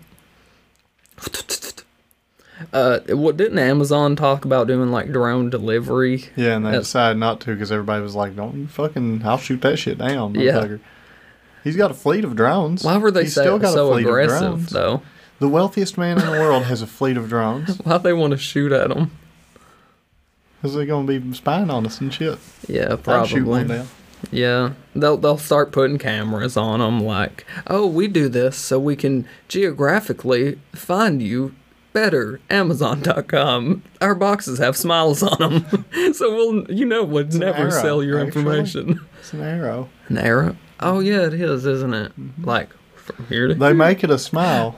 Uh, 2.72 3.00
what 3.10 3.36
didn't 3.36 3.58
Amazon 3.58 4.16
talk 4.16 4.44
about 4.44 4.66
doing 4.66 4.90
like 4.90 5.12
drone 5.12 5.50
delivery? 5.50 6.24
Yeah, 6.36 6.56
and 6.56 6.64
they 6.64 6.70
That's- 6.70 6.86
decided 6.86 7.18
not 7.18 7.40
to 7.40 7.52
because 7.52 7.70
everybody 7.72 8.02
was 8.02 8.14
like, 8.14 8.34
"Don't 8.36 8.56
you 8.56 8.66
fucking? 8.68 9.22
I'll 9.24 9.38
shoot 9.38 9.60
that 9.62 9.76
shit 9.78 9.98
down." 9.98 10.34
Yeah. 10.34 10.52
motherfucker." 10.52 10.80
He's 11.64 11.76
got 11.76 11.90
a 11.90 11.94
fleet 11.94 12.24
of 12.24 12.36
drones. 12.36 12.84
Why 12.84 12.96
were 12.98 13.10
they 13.10 13.22
He's 13.24 13.32
still 13.32 13.58
got 13.58 13.70
a 13.70 13.72
so 13.72 13.92
fleet 13.92 14.02
of 14.04 14.08
aggressive 14.08 14.40
drones. 14.40 14.70
though? 14.70 15.02
The 15.40 15.48
wealthiest 15.48 15.98
man 15.98 16.18
in 16.18 16.24
the 16.26 16.32
world 16.32 16.64
has 16.64 16.80
a 16.80 16.86
fleet 16.86 17.16
of 17.16 17.28
drones. 17.28 17.78
Why 17.84 17.98
they 17.98 18.12
want 18.12 18.30
to 18.32 18.36
shoot 18.38 18.70
at 18.72 18.88
them? 18.88 19.10
Because 20.60 20.74
they're 20.76 20.86
going 20.86 21.06
to 21.06 21.20
be 21.20 21.34
spying 21.34 21.70
on 21.70 21.84
us 21.86 22.00
and 22.00 22.12
shit. 22.14 22.38
Yeah, 22.68 22.96
I'd 23.06 23.28
shoot 23.28 23.44
one 23.46 23.66
probably. 23.66 23.86
Yeah, 24.30 24.72
they'll 24.94 25.16
they'll 25.16 25.38
start 25.38 25.72
putting 25.72 25.98
cameras 25.98 26.56
on 26.56 26.80
them. 26.80 27.00
Like, 27.00 27.46
oh, 27.66 27.86
we 27.86 28.08
do 28.08 28.28
this 28.28 28.56
so 28.56 28.78
we 28.78 28.96
can 28.96 29.26
geographically 29.48 30.58
find 30.72 31.22
you 31.22 31.54
better. 31.92 32.40
Amazon.com. 32.50 33.82
Our 34.00 34.14
boxes 34.14 34.58
have 34.58 34.76
smiles 34.76 35.22
on 35.22 35.38
them, 35.38 35.84
so 36.14 36.34
we'll 36.34 36.70
you 36.70 36.84
know 36.84 37.04
would 37.04 37.34
never 37.34 37.58
arrow, 37.58 37.70
sell 37.70 38.02
your 38.02 38.20
actually. 38.20 38.40
information. 38.42 39.00
It's 39.20 39.32
an 39.32 39.42
arrow. 39.42 39.88
An 40.08 40.18
arrow. 40.18 40.56
Oh 40.80 41.00
yeah, 41.00 41.26
it 41.26 41.34
is, 41.34 41.64
isn't 41.66 41.94
it? 41.94 42.12
Mm-hmm. 42.20 42.44
Like 42.44 42.70
from 42.96 43.26
here 43.26 43.48
to 43.48 43.54
They 43.54 43.72
make 43.72 44.02
it 44.04 44.10
a 44.10 44.18
smile, 44.18 44.76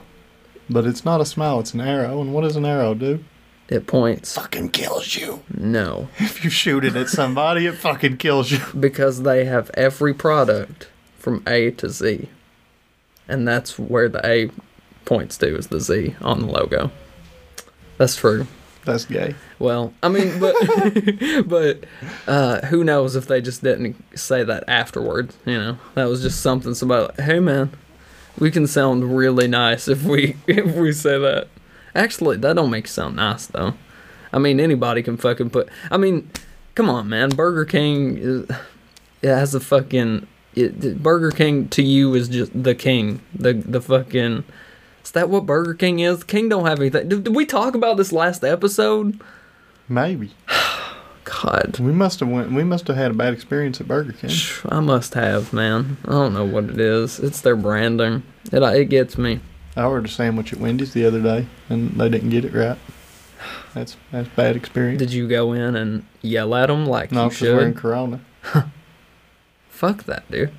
but 0.69 0.85
it's 0.85 1.03
not 1.05 1.21
a 1.21 1.25
smile. 1.25 1.59
It's 1.59 1.73
an 1.73 1.81
arrow. 1.81 2.21
And 2.21 2.33
what 2.33 2.41
does 2.41 2.55
an 2.55 2.65
arrow 2.65 2.93
do? 2.93 3.23
It 3.69 3.87
points. 3.87 4.35
Fucking 4.35 4.69
kills 4.69 5.15
you. 5.15 5.43
No, 5.55 6.07
If 6.19 6.43
you 6.43 6.49
shoot 6.49 6.85
it 6.85 6.95
at 6.95 7.09
somebody, 7.09 7.65
it 7.65 7.75
fucking 7.75 8.17
kills 8.17 8.51
you. 8.51 8.59
because 8.79 9.23
they 9.23 9.45
have 9.45 9.69
every 9.73 10.13
product 10.13 10.87
from 11.19 11.43
A 11.47 11.71
to 11.71 11.89
Z, 11.89 12.29
and 13.27 13.47
that's 13.47 13.77
where 13.77 14.07
the 14.09 14.25
A 14.25 14.49
points 15.05 15.37
to 15.39 15.55
is 15.57 15.67
the 15.67 15.79
Z 15.79 16.15
on 16.21 16.39
the 16.39 16.47
logo. 16.47 16.91
That's 17.97 18.15
true. 18.15 18.47
That's 18.85 19.03
gay. 19.03 19.35
Well, 19.59 19.93
I 20.01 20.07
mean, 20.07 20.39
but 20.39 20.55
but 21.47 21.83
uh, 22.25 22.65
who 22.67 22.85
knows 22.85 23.17
if 23.17 23.27
they 23.27 23.41
just 23.41 23.61
didn't 23.61 23.97
say 24.17 24.43
that 24.45 24.63
afterwards? 24.69 25.35
You 25.45 25.57
know, 25.57 25.77
that 25.95 26.05
was 26.05 26.21
just 26.21 26.39
something. 26.41 26.73
Somebody, 26.73 27.07
like, 27.07 27.19
hey 27.19 27.39
man, 27.41 27.71
we 28.39 28.49
can 28.49 28.65
sound 28.65 29.17
really 29.17 29.47
nice 29.49 29.89
if 29.89 30.03
we 30.03 30.37
if 30.47 30.73
we 30.75 30.93
say 30.93 31.19
that. 31.19 31.49
Actually, 31.97 32.37
that 32.37 32.55
don't 32.55 32.69
make 32.69 32.85
you 32.85 32.89
sound 32.89 33.15
nice 33.15 33.47
though. 33.47 33.73
I 34.31 34.37
mean, 34.37 34.59
anybody 34.59 35.01
can 35.01 35.17
fucking 35.17 35.49
put. 35.49 35.67
I 35.89 35.97
mean, 35.97 36.29
come 36.75 36.89
on, 36.89 37.09
man. 37.09 37.29
Burger 37.29 37.65
King 37.65 38.17
is 38.17 38.49
it 39.21 39.29
has 39.29 39.55
a 39.55 39.59
fucking. 39.59 40.27
It, 40.55 41.01
Burger 41.01 41.31
King 41.31 41.67
to 41.69 41.81
you 41.81 42.13
is 42.13 42.29
just 42.29 42.51
the 42.63 42.75
king. 42.75 43.21
The 43.33 43.53
the 43.53 43.81
fucking. 43.81 44.43
Is 45.03 45.11
that 45.11 45.29
what 45.29 45.47
Burger 45.47 45.73
King 45.73 45.99
is? 45.99 46.23
King 46.23 46.49
don't 46.49 46.67
have 46.67 46.79
anything. 46.79 47.09
Did, 47.09 47.23
did 47.23 47.35
we 47.35 47.45
talk 47.45 47.73
about 47.73 47.97
this 47.97 48.11
last 48.11 48.43
episode? 48.43 49.19
Maybe 49.89 50.33
God. 51.23 51.79
we 51.79 51.93
must 51.93 52.19
have 52.19 52.29
went. 52.29 52.51
We 52.51 52.63
must 52.63 52.87
have 52.87 52.97
had 52.97 53.11
a 53.11 53.15
bad 53.15 53.33
experience 53.33 53.81
at 53.81 53.87
Burger 53.87 54.13
King. 54.13 54.29
I 54.69 54.81
must 54.81 55.15
have, 55.15 55.51
man. 55.51 55.97
I 56.05 56.11
don't 56.11 56.35
know 56.35 56.45
what 56.45 56.65
it 56.65 56.79
is. 56.79 57.19
It's 57.19 57.41
their 57.41 57.55
branding. 57.55 58.21
It 58.51 58.61
it 58.61 58.85
gets 58.85 59.17
me. 59.17 59.39
I 59.77 59.83
ordered 59.83 60.05
a 60.05 60.09
sandwich 60.09 60.51
at 60.51 60.59
Wendy's 60.59 60.93
the 60.93 61.05
other 61.05 61.21
day, 61.21 61.45
and 61.69 61.91
they 61.91 62.09
didn't 62.09 62.31
get 62.31 62.43
it 62.43 62.53
right. 62.53 62.79
That's 63.75 63.95
that's 64.11 64.27
bad 64.29 64.55
experience. 64.55 64.97
Did 64.97 65.13
you 65.13 65.27
go 65.27 65.53
in 65.53 65.75
and 65.75 66.03
yell 66.23 66.55
at 66.55 66.65
them 66.65 66.87
like 66.87 67.11
no, 67.11 67.25
you 67.25 67.29
because 67.29 67.41
we're 67.47 67.67
in? 67.67 67.73
Corona. 67.75 68.19
Fuck 69.69 70.05
that, 70.05 70.29
dude. 70.31 70.51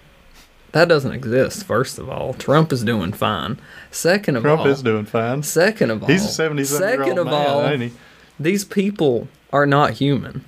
That 0.71 0.87
doesn't 0.89 1.13
exist. 1.13 1.65
First 1.65 1.99
of 1.99 2.09
all, 2.09 2.35
Trump 2.35 2.73
is 2.73 2.85
doing 2.85 3.13
fine. 3.13 3.59
Second 3.91 4.37
of 4.37 4.43
Trump 4.43 4.61
all, 4.61 4.65
Trump 4.67 4.77
is 4.77 4.83
doing 4.85 5.05
fine. 5.05 5.43
second 5.43 5.91
of 5.91 6.05
all, 6.05 6.09
He's 6.09 6.25
a 6.25 6.29
seventy-seven 6.29 6.89
year 6.89 6.99
second 6.99 7.19
old 7.19 7.27
of 7.27 7.33
man, 7.33 7.47
all, 7.49 7.67
ain't 7.67 7.83
he? 7.83 7.93
these 8.39 8.65
people 8.65 9.27
are 9.53 9.67
not 9.67 9.95
human. 9.95 10.45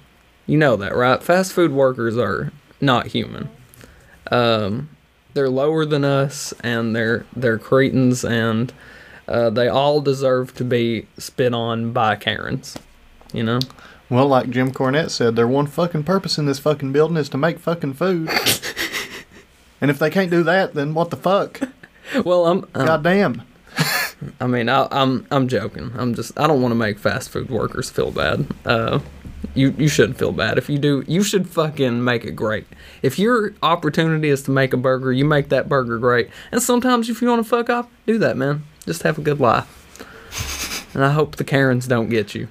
You 0.47 0.59
know 0.59 0.77
that, 0.77 0.95
right? 0.95 1.21
Fast 1.21 1.53
food 1.53 1.73
workers 1.73 2.17
are 2.17 2.53
not 2.81 3.09
human. 3.09 3.49
Um, 4.31 4.91
they're 5.35 5.51
lower 5.51 5.85
than 5.85 6.05
us, 6.05 6.53
and 6.63 6.95
they're 6.95 7.27
they're 7.35 7.59
cretins, 7.59 8.25
and 8.25 8.73
uh, 9.29 9.51
they 9.51 9.69
all 9.69 10.01
deserve 10.01 10.55
to 10.55 10.65
be 10.65 11.07
spit 11.19 11.55
on 11.55 11.93
by 11.93 12.17
Karens. 12.17 12.77
You 13.33 13.45
know? 13.45 13.61
Well, 14.09 14.27
like 14.27 14.51
Jim 14.51 14.73
Cornette 14.73 15.11
said, 15.11 15.37
their 15.37 15.47
one 15.47 15.69
fucking 15.69 16.03
purpose 16.03 16.37
in 16.37 16.47
this 16.47 16.59
fucking 16.59 16.91
building 16.91 17.17
is 17.17 17.29
to 17.29 17.39
make 17.39 17.61
fucking 17.61 17.95
food. 17.95 18.29
and 19.81 19.89
if 19.89 20.01
they 20.01 20.11
can't 20.11 20.33
do 20.33 20.43
that, 20.43 20.75
then 20.75 20.95
what 20.95 21.11
the 21.11 21.17
fuck? 21.17 21.61
Well, 22.25 22.47
I'm. 22.47 22.67
I'm 22.75 22.87
Goddamn. 22.87 23.43
I 24.41 24.47
mean, 24.47 24.69
I, 24.69 24.89
I'm 24.91 25.27
I'm 25.31 25.47
joking. 25.47 25.93
I'm 25.95 26.15
just. 26.15 26.39
I 26.39 26.49
don't 26.49 26.61
want 26.61 26.73
to 26.73 26.77
make 26.77 26.99
fast 26.99 27.31
food 27.31 27.51
workers 27.51 27.89
feel 27.89 28.11
bad. 28.11 28.47
Uh, 28.65 28.99
you 29.55 29.75
you 29.79 29.89
shouldn't 29.89 30.19
feel 30.19 30.33
bad. 30.33 30.59
If 30.59 30.69
you 30.69 30.79
do, 30.79 31.05
you 31.07 31.23
should 31.23 31.49
fucking 31.49 32.05
make 32.05 32.25
it 32.25 32.33
great. 32.33 32.67
If 33.03 33.19
your 33.19 33.55
opportunity 33.63 34.29
is 34.29 34.43
to 34.45 34.51
make 34.51 34.73
a 34.73 34.77
burger, 34.77 35.13
you 35.13 35.25
make 35.25 35.49
that 35.49 35.69
burger 35.69 35.99
great. 35.99 36.29
And 36.53 36.63
sometimes, 36.63 37.09
if 37.09 37.23
you 37.23 37.29
want 37.29 37.43
to 37.43 37.49
fuck 37.49 37.71
off, 37.71 37.89
do 38.07 38.19
that, 38.19 38.37
man. 38.37 38.65
Just 38.87 39.03
have 39.03 39.19
a 39.19 39.23
good 39.23 39.41
life. 39.41 39.77
And 40.95 41.05
I 41.05 41.13
hope 41.13 41.37
the 41.37 41.45
Karens 41.45 41.87
don't 41.87 42.09
get 42.09 42.35
you. 42.35 42.49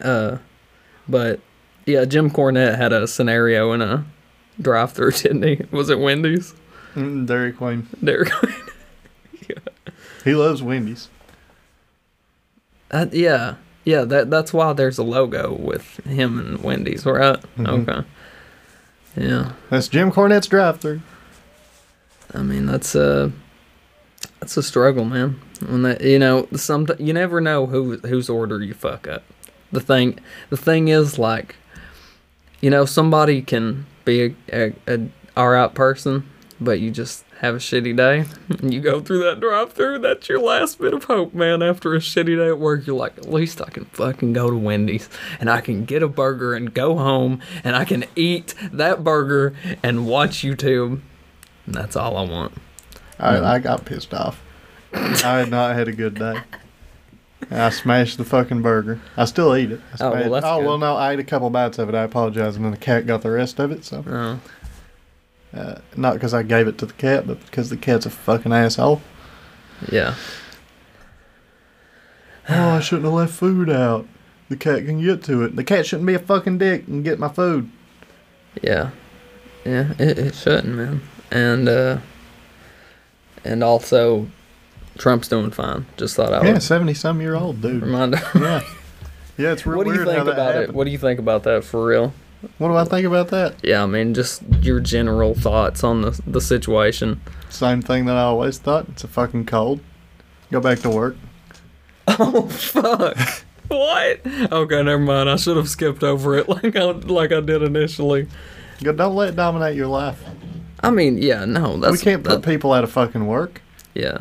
Uh, 0.00 0.38
but 1.08 1.40
yeah, 1.86 2.04
Jim 2.04 2.30
Cornette 2.30 2.76
had 2.76 2.92
a 2.92 3.06
scenario 3.06 3.72
in 3.72 3.82
a 3.82 4.04
drive-through, 4.60 5.12
didn't 5.12 5.42
he? 5.42 5.64
Was 5.70 5.90
it 5.90 5.98
Wendy's? 5.98 6.54
Mm, 6.94 7.26
Dairy 7.26 7.52
Queen. 7.52 7.88
Dairy 8.02 8.26
Queen. 8.26 8.54
yeah. 9.48 9.92
He 10.24 10.34
loves 10.34 10.62
Wendy's. 10.62 11.08
Uh, 12.90 13.06
yeah, 13.12 13.54
yeah. 13.84 14.04
That 14.04 14.30
that's 14.30 14.52
why 14.52 14.72
there's 14.72 14.98
a 14.98 15.02
logo 15.02 15.52
with 15.54 15.96
him 16.06 16.38
and 16.38 16.62
Wendy's, 16.62 17.04
right? 17.06 17.38
Mhm. 17.56 17.88
Okay. 17.88 18.06
Yeah, 19.16 19.52
That's 19.70 19.88
Jim 19.88 20.12
Cornette's 20.12 20.46
drive-through. 20.46 21.00
I 22.32 22.42
mean 22.42 22.66
that's 22.66 22.94
a 22.94 23.32
that's 24.38 24.56
a 24.56 24.62
struggle, 24.62 25.04
man. 25.04 25.40
When 25.66 25.82
that 25.82 26.00
you 26.02 26.18
know, 26.18 26.46
some 26.54 26.86
you 26.98 27.12
never 27.12 27.40
know 27.40 27.66
who 27.66 27.98
whose 27.98 28.28
order 28.30 28.62
you 28.62 28.72
fuck 28.74 29.08
up. 29.08 29.24
The 29.72 29.80
thing, 29.80 30.18
the 30.48 30.56
thing 30.56 30.88
is 30.88 31.18
like, 31.18 31.54
you 32.60 32.70
know, 32.70 32.84
somebody 32.84 33.40
can 33.42 33.86
be 34.04 34.34
a, 34.52 34.70
a, 34.70 34.72
a 34.88 35.08
alright 35.36 35.74
person, 35.74 36.26
but 36.60 36.80
you 36.80 36.90
just 36.90 37.24
have 37.40 37.54
a 37.54 37.58
shitty 37.58 37.96
day 37.96 38.24
and 38.60 38.72
you 38.72 38.80
go 38.80 39.00
through 39.00 39.24
that 39.24 39.40
drive 39.40 39.72
through, 39.72 39.98
that's 39.98 40.28
your 40.28 40.40
last 40.40 40.78
bit 40.78 40.92
of 40.92 41.04
hope, 41.04 41.32
man. 41.32 41.62
After 41.62 41.94
a 41.94 41.98
shitty 41.98 42.36
day 42.36 42.48
at 42.48 42.58
work, 42.58 42.86
you're 42.86 42.96
like, 42.96 43.16
at 43.18 43.30
least 43.32 43.60
I 43.62 43.70
can 43.70 43.86
fucking 43.86 44.32
go 44.34 44.50
to 44.50 44.56
Wendy's 44.56 45.08
and 45.38 45.48
I 45.50 45.60
can 45.60 45.84
get 45.84 46.02
a 46.02 46.08
burger 46.08 46.54
and 46.54 46.72
go 46.74 46.96
home 46.96 47.40
and 47.64 47.74
I 47.76 47.84
can 47.84 48.04
eat 48.14 48.54
that 48.72 49.02
burger 49.02 49.54
and 49.82 50.06
watch 50.06 50.38
YouTube. 50.42 51.00
And 51.66 51.74
that's 51.74 51.96
all 51.96 52.16
I 52.16 52.22
want. 52.22 52.52
I. 53.18 53.38
I 53.54 53.58
got 53.58 53.84
pissed 53.84 54.12
off. 54.14 54.42
I 54.92 55.38
had 55.38 55.50
not 55.50 55.74
had 55.74 55.88
a 55.88 55.92
good 55.92 56.16
day. 56.16 56.40
I 57.50 57.70
smashed 57.70 58.18
the 58.18 58.24
fucking 58.24 58.62
burger. 58.62 59.00
I 59.16 59.24
still 59.24 59.56
eat 59.56 59.72
it. 59.72 59.80
I 59.98 60.04
Oh, 60.04 60.10
well, 60.10 60.30
that's 60.30 60.46
oh 60.46 60.60
well, 60.62 60.78
no, 60.78 60.94
I 60.96 61.12
ate 61.12 61.20
a 61.20 61.24
couple 61.24 61.48
bites 61.50 61.78
of 61.78 61.88
it. 61.88 61.94
I 61.94 62.02
apologize, 62.02 62.56
and 62.56 62.64
then 62.64 62.72
the 62.72 62.78
cat 62.78 63.06
got 63.06 63.22
the 63.22 63.30
rest 63.30 63.58
of 63.58 63.70
it. 63.72 63.84
So, 63.84 64.04
Oh, 64.06 64.40
uh, 65.54 65.76
not 65.96 66.14
because 66.14 66.32
I 66.34 66.42
gave 66.42 66.68
it 66.68 66.78
to 66.78 66.86
the 66.86 66.92
cat, 66.92 67.26
but 67.26 67.40
because 67.46 67.70
the 67.70 67.76
cat's 67.76 68.06
a 68.06 68.10
fucking 68.10 68.52
asshole. 68.52 69.00
yeah. 69.90 70.14
Oh, 72.48 72.70
I 72.70 72.80
shouldn't 72.80 73.04
have 73.04 73.14
left 73.14 73.32
food 73.34 73.70
out. 73.70 74.06
The 74.48 74.56
cat 74.56 74.84
can 74.84 75.00
get 75.02 75.22
to 75.24 75.44
it. 75.44 75.54
The 75.54 75.62
cat 75.62 75.86
shouldn't 75.86 76.06
be 76.06 76.14
a 76.14 76.18
fucking 76.18 76.58
dick 76.58 76.88
and 76.88 77.04
get 77.04 77.18
my 77.18 77.28
food. 77.28 77.70
Yeah. 78.62 78.90
Yeah, 79.64 79.92
it, 79.98 80.18
it 80.18 80.34
shouldn't, 80.34 80.74
man. 80.74 81.02
And, 81.30 81.68
uh, 81.68 81.98
and 83.44 83.62
also, 83.62 84.26
Trump's 84.98 85.28
doing 85.28 85.50
fine. 85.52 85.86
Just 85.96 86.16
thought 86.16 86.32
I 86.32 86.44
Yeah, 86.44 86.54
would 86.54 86.62
seventy 86.62 86.94
some 86.94 87.20
year 87.20 87.36
old 87.36 87.60
dude. 87.62 87.82
remind 87.82 88.14
Yeah, 88.34 88.62
yeah, 89.38 89.52
it's 89.52 89.64
real 89.64 89.76
What 89.78 89.86
do 89.86 89.92
you 89.94 90.04
think 90.04 90.26
about 90.26 90.56
it? 90.56 90.74
What 90.74 90.84
do 90.84 90.90
you 90.90 90.98
think 90.98 91.20
about 91.20 91.44
that 91.44 91.62
for 91.62 91.86
real? 91.86 92.12
What 92.58 92.68
do 92.68 92.74
I 92.76 92.84
think 92.84 93.06
about 93.06 93.28
that? 93.28 93.56
Yeah, 93.62 93.82
I 93.82 93.86
mean, 93.86 94.14
just 94.14 94.42
your 94.62 94.80
general 94.80 95.34
thoughts 95.34 95.84
on 95.84 96.00
the 96.02 96.20
the 96.26 96.40
situation. 96.40 97.20
Same 97.50 97.82
thing 97.82 98.06
that 98.06 98.16
I 98.16 98.22
always 98.22 98.58
thought. 98.58 98.88
It's 98.88 99.04
a 99.04 99.08
fucking 99.08 99.46
cold. 99.46 99.80
Go 100.50 100.60
back 100.60 100.78
to 100.80 100.90
work. 100.90 101.16
Oh 102.08 102.48
fuck! 102.48 103.16
what? 103.68 104.20
Okay, 104.52 104.82
never 104.82 104.98
mind. 104.98 105.30
I 105.30 105.36
should 105.36 105.56
have 105.56 105.68
skipped 105.68 106.02
over 106.02 106.36
it 106.38 106.48
like 106.48 106.74
I 106.74 106.84
like 106.90 107.30
I 107.32 107.40
did 107.40 107.62
initially. 107.62 108.26
Don't 108.80 109.14
let 109.14 109.28
it 109.30 109.36
dominate 109.36 109.76
your 109.76 109.86
life. 109.86 110.20
I 110.82 110.90
mean, 110.90 111.18
yeah, 111.18 111.44
no, 111.44 111.76
that's 111.76 111.92
we 111.92 111.98
can't 111.98 112.24
put 112.24 112.42
that- 112.42 112.50
people 112.50 112.72
out 112.72 112.82
of 112.84 112.90
fucking 112.90 113.26
work. 113.26 113.60
yeah, 113.94 114.18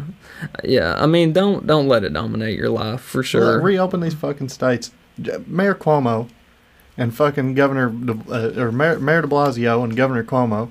yeah. 0.64 0.96
I 1.02 1.08
mean, 1.08 1.34
don't 1.34 1.66
don't 1.66 1.88
let 1.88 2.04
it 2.04 2.14
dominate 2.14 2.58
your 2.58 2.70
life 2.70 3.02
for 3.02 3.24
sure. 3.24 3.56
Let- 3.56 3.64
reopen 3.64 4.02
these 4.02 4.14
fucking 4.14 4.50
states. 4.50 4.92
Mayor 5.48 5.74
Cuomo 5.74 6.30
and 7.00 7.16
fucking 7.16 7.56
Governor 7.56 7.90
de, 7.90 8.14
uh, 8.30 8.62
or 8.62 8.72
Mayor, 8.72 9.00
Mayor 9.00 9.22
De 9.22 9.28
Blasio 9.28 9.84
and 9.84 9.96
Governor 9.96 10.24
Cuomo 10.24 10.70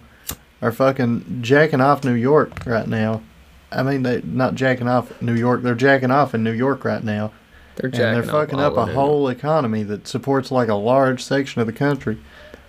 are 0.61 0.71
fucking 0.71 1.41
jacking 1.41 1.81
off 1.81 2.05
New 2.05 2.13
York 2.13 2.67
right 2.67 2.87
now. 2.87 3.23
I 3.73 3.83
mean, 3.83 4.03
they 4.03 4.21
not 4.23 4.55
jacking 4.55 4.89
off 4.89 5.21
New 5.23 5.35
York. 5.35 5.63
They're 5.63 5.75
jacking 5.75 6.11
off 6.11 6.35
in 6.35 6.45
New 6.45 6.53
York 6.53 6.85
right 6.85 7.03
now, 7.03 7.33
they're 7.77 7.87
and 7.87 7.95
they're 7.95 8.23
fucking 8.23 8.61
up 8.61 8.77
all 8.77 8.89
a 8.89 8.93
whole 8.93 9.29
economy 9.29 9.83
that 9.85 10.07
supports 10.07 10.51
like 10.51 10.69
a 10.69 10.75
large 10.75 11.23
section 11.25 11.61
of 11.61 11.67
the 11.67 11.73
country. 11.73 12.19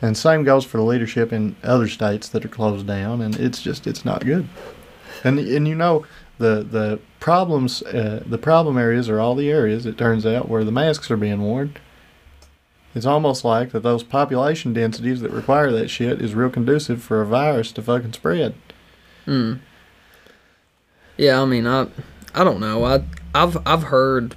And 0.01 0.17
same 0.17 0.45
goes 0.45 0.63
for 0.63 0.77
the 0.77 0.83
leadership 0.83 1.33
in 1.33 1.57
other 1.61 1.89
states 1.89 2.29
that 2.29 2.45
are 2.45 2.49
closed 2.49 2.87
down, 2.87 3.21
and 3.21 3.35
it's 3.35 3.61
just 3.61 3.85
it's 3.87 4.05
not 4.05 4.25
good. 4.25 4.47
And 5.25 5.37
and 5.37 5.67
you 5.67 5.75
know 5.75 6.05
the 6.37 6.63
the 6.63 6.99
problems 7.19 7.83
uh, 7.83 8.23
the 8.25 8.37
problem 8.37 8.77
areas 8.77 9.09
are 9.09 9.19
all 9.19 9.35
the 9.35 9.51
areas 9.51 9.85
it 9.85 9.97
turns 9.97 10.25
out 10.25 10.47
where 10.47 10.63
the 10.63 10.71
masks 10.71 11.11
are 11.11 11.17
being 11.17 11.41
worn. 11.41 11.75
It's 12.95 13.05
almost 13.05 13.45
like 13.45 13.71
that 13.71 13.83
those 13.83 14.03
population 14.03 14.73
densities 14.73 15.21
that 15.21 15.31
require 15.31 15.71
that 15.71 15.89
shit 15.89 16.21
is 16.21 16.33
real 16.33 16.49
conducive 16.49 17.01
for 17.03 17.21
a 17.21 17.25
virus 17.25 17.71
to 17.73 17.81
fucking 17.81 18.13
spread. 18.13 18.55
Mm. 19.27 19.59
Yeah, 21.17 21.41
I 21.41 21.45
mean, 21.45 21.67
I, 21.67 21.87
I 22.33 22.43
don't 22.43 22.59
know. 22.59 22.85
I, 22.85 23.03
I've, 23.35 23.57
I've 23.67 23.83
heard 23.83 24.35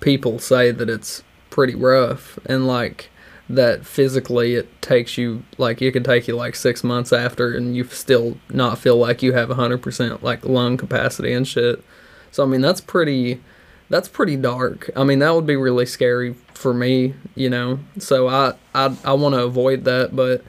people 0.00 0.38
say 0.38 0.70
that 0.70 0.88
it's 0.88 1.24
pretty 1.50 1.74
rough, 1.74 2.38
and 2.46 2.66
like 2.66 3.10
that 3.48 3.86
physically 3.86 4.54
it 4.56 4.82
takes 4.82 5.16
you 5.16 5.42
like 5.56 5.80
it 5.80 5.92
can 5.92 6.02
take 6.02 6.26
you 6.28 6.36
like 6.36 6.54
six 6.54 6.84
months 6.84 7.12
after, 7.12 7.56
and 7.56 7.74
you 7.74 7.84
still 7.84 8.36
not 8.50 8.78
feel 8.78 8.96
like 8.96 9.22
you 9.22 9.32
have 9.32 9.50
hundred 9.50 9.82
percent 9.82 10.22
like 10.22 10.44
lung 10.44 10.76
capacity 10.76 11.32
and 11.32 11.48
shit. 11.48 11.82
So 12.30 12.42
I 12.42 12.46
mean, 12.46 12.60
that's 12.60 12.80
pretty, 12.80 13.40
that's 13.88 14.08
pretty 14.08 14.36
dark. 14.36 14.90
I 14.96 15.04
mean, 15.04 15.20
that 15.20 15.34
would 15.34 15.46
be 15.46 15.56
really 15.56 15.86
scary 15.86 16.34
for 16.54 16.74
me, 16.74 17.14
you 17.34 17.50
know. 17.50 17.78
So 17.98 18.28
I, 18.28 18.54
I, 18.74 18.96
I 19.04 19.12
want 19.12 19.34
to 19.34 19.42
avoid 19.42 19.84
that, 19.84 20.14
but 20.14 20.44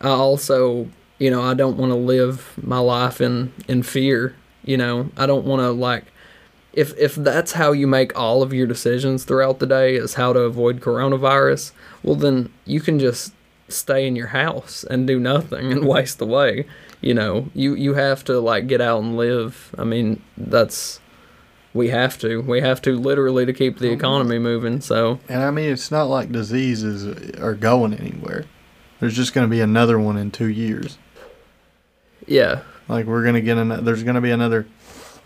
I 0.00 0.08
also, 0.08 0.88
you 1.18 1.30
know, 1.30 1.42
I 1.42 1.54
don't 1.54 1.76
want 1.76 1.90
to 1.90 1.96
live 1.96 2.54
my 2.62 2.78
life 2.78 3.20
in 3.20 3.52
in 3.68 3.82
fear. 3.82 4.34
You 4.64 4.76
know, 4.76 5.10
I 5.16 5.26
don't 5.26 5.44
want 5.44 5.60
to 5.60 5.70
like 5.70 6.04
if 6.76 6.96
if 6.98 7.14
that's 7.14 7.52
how 7.52 7.72
you 7.72 7.86
make 7.86 8.16
all 8.18 8.42
of 8.42 8.52
your 8.52 8.66
decisions 8.66 9.24
throughout 9.24 9.58
the 9.58 9.66
day 9.66 9.94
is 9.94 10.14
how 10.14 10.32
to 10.32 10.40
avoid 10.40 10.80
coronavirus, 10.80 11.72
well 12.02 12.16
then 12.16 12.52
you 12.64 12.80
can 12.80 12.98
just 12.98 13.32
stay 13.68 14.06
in 14.06 14.14
your 14.14 14.28
house 14.28 14.84
and 14.84 15.06
do 15.06 15.18
nothing 15.18 15.72
and 15.72 15.86
waste 15.86 16.20
away. 16.20 16.66
You 17.00 17.14
know, 17.14 17.48
you 17.54 17.74
you 17.74 17.94
have 17.94 18.22
to 18.24 18.38
like 18.38 18.66
get 18.66 18.80
out 18.80 19.02
and 19.02 19.16
live. 19.16 19.74
I 19.78 19.84
mean, 19.84 20.22
that's 20.36 21.00
we 21.76 21.88
have 21.90 22.18
to. 22.18 22.40
We 22.42 22.60
have 22.62 22.80
to 22.82 22.98
literally 22.98 23.46
to 23.46 23.52
keep 23.52 23.78
the 23.78 23.90
economy 23.92 24.38
moving. 24.38 24.80
So 24.80 25.20
And 25.28 25.42
I 25.42 25.50
mean, 25.50 25.70
it's 25.72 25.90
not 25.90 26.04
like 26.04 26.32
diseases 26.32 27.06
are 27.38 27.54
going 27.54 27.94
anywhere. 27.94 28.44
There's 29.00 29.14
just 29.14 29.34
going 29.34 29.46
to 29.46 29.50
be 29.50 29.60
another 29.60 29.98
one 29.98 30.16
in 30.16 30.30
two 30.30 30.48
years. 30.48 30.96
yeah, 32.26 32.62
Like 32.88 33.06
we're 33.06 33.22
going 33.22 33.34
to 33.34 33.40
get 33.42 33.58
an, 33.58 33.84
there's 33.84 34.02
going 34.02 34.14
to 34.14 34.20
be 34.20 34.30
another 34.30 34.66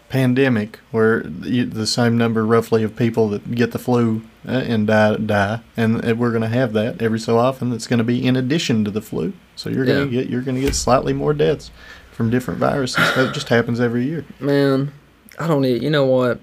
pandemic 0.09 0.81
where 0.91 1.25
you, 1.43 1.65
the 1.65 1.87
same 1.87 2.19
number 2.19 2.45
roughly 2.45 2.83
of 2.83 2.97
people 2.97 3.29
that 3.29 3.55
get 3.55 3.71
the 3.71 3.79
flu 3.79 4.23
uh, 4.47 4.51
and 4.51 4.89
die 4.89 5.17
die, 5.17 5.61
and 5.77 6.03
we're 6.19 6.31
going 6.31 6.43
to 6.43 6.49
have 6.49 6.73
that 6.73 7.01
every 7.01 7.21
so 7.21 7.39
often. 7.39 7.71
That's 7.71 7.87
going 7.87 7.99
to 7.99 8.05
be 8.05 8.27
in 8.27 8.35
addition 8.37 8.85
to 8.85 8.91
the 8.91 9.01
flu. 9.01 9.33
So 9.55 9.71
you're 9.71 9.85
going 9.85 10.09
to 10.09 10.15
Yeah. 10.15 10.23
get 10.23 10.31
you're 10.31 10.43
going 10.43 10.57
to 10.57 10.61
get 10.61 10.75
slightly 10.75 11.13
more 11.13 11.33
deaths 11.33 11.71
from 12.11 12.29
different 12.29 12.59
viruses. 12.59 12.97
That 13.15 13.33
just 13.33 13.49
happens 13.51 13.79
every 13.81 14.05
year. 14.05 14.25
man, 14.41 14.93
I 15.41 15.47
don't 15.47 15.63
need. 15.63 15.83
You 15.83 15.91
know 15.91 16.05
what? 16.05 16.39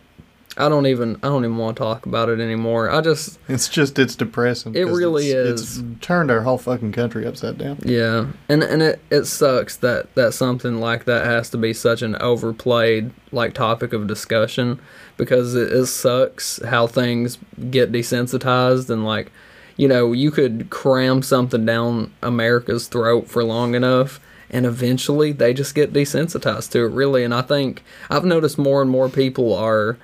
I 0.57 0.69
don't 0.69 0.87
even. 0.87 1.17
I 1.17 1.27
don't 1.27 1.45
even 1.45 1.57
want 1.57 1.77
to 1.77 1.83
talk 1.83 2.07
about 2.07 2.29
it 2.29 2.39
anymore. 2.39 2.89
I 2.89 3.01
just. 3.01 3.37
It's 3.47 3.69
just 3.69 3.99
it's 3.99 4.15
depressing. 4.15 4.73
It 4.73 4.85
really 4.85 5.29
it's, 5.29 5.61
is. 5.61 5.77
It's 5.77 5.99
turned 6.01 6.31
our 6.31 6.41
whole 6.41 6.57
fucking 6.57 6.93
country 6.93 7.27
upside 7.27 7.59
down. 7.59 7.77
Yeah, 7.83 8.27
and 8.49 8.63
and 8.63 8.81
it, 8.81 8.99
it 9.11 9.25
sucks 9.25 9.77
that 9.77 10.13
that 10.15 10.33
something 10.33 10.79
like 10.79 11.05
that 11.05 11.27
has 11.27 11.51
to 11.51 11.57
be 11.57 11.73
such 11.73 12.01
an 12.01 12.15
overplayed 12.15 13.11
like 13.31 13.53
topic 13.53 13.93
of 13.93 14.07
discussion 14.07 14.79
because 15.15 15.53
it, 15.53 15.71
it 15.71 15.85
sucks 15.85 16.59
how 16.65 16.87
things 16.87 17.37
get 17.69 17.91
desensitized 17.91 18.89
and 18.89 19.05
like 19.05 19.31
you 19.75 19.87
know 19.87 20.11
you 20.11 20.31
could 20.31 20.69
cram 20.71 21.21
something 21.21 21.65
down 21.65 22.11
America's 22.23 22.87
throat 22.87 23.27
for 23.27 23.43
long 23.43 23.75
enough 23.75 24.19
and 24.49 24.65
eventually 24.65 25.31
they 25.31 25.53
just 25.53 25.75
get 25.75 25.93
desensitized 25.93 26.71
to 26.71 26.85
it 26.85 26.89
really 26.91 27.23
and 27.23 27.33
I 27.33 27.41
think 27.41 27.83
I've 28.09 28.25
noticed 28.25 28.57
more 28.57 28.81
and 28.81 28.89
more 28.89 29.09
people 29.09 29.53
are 29.53 29.97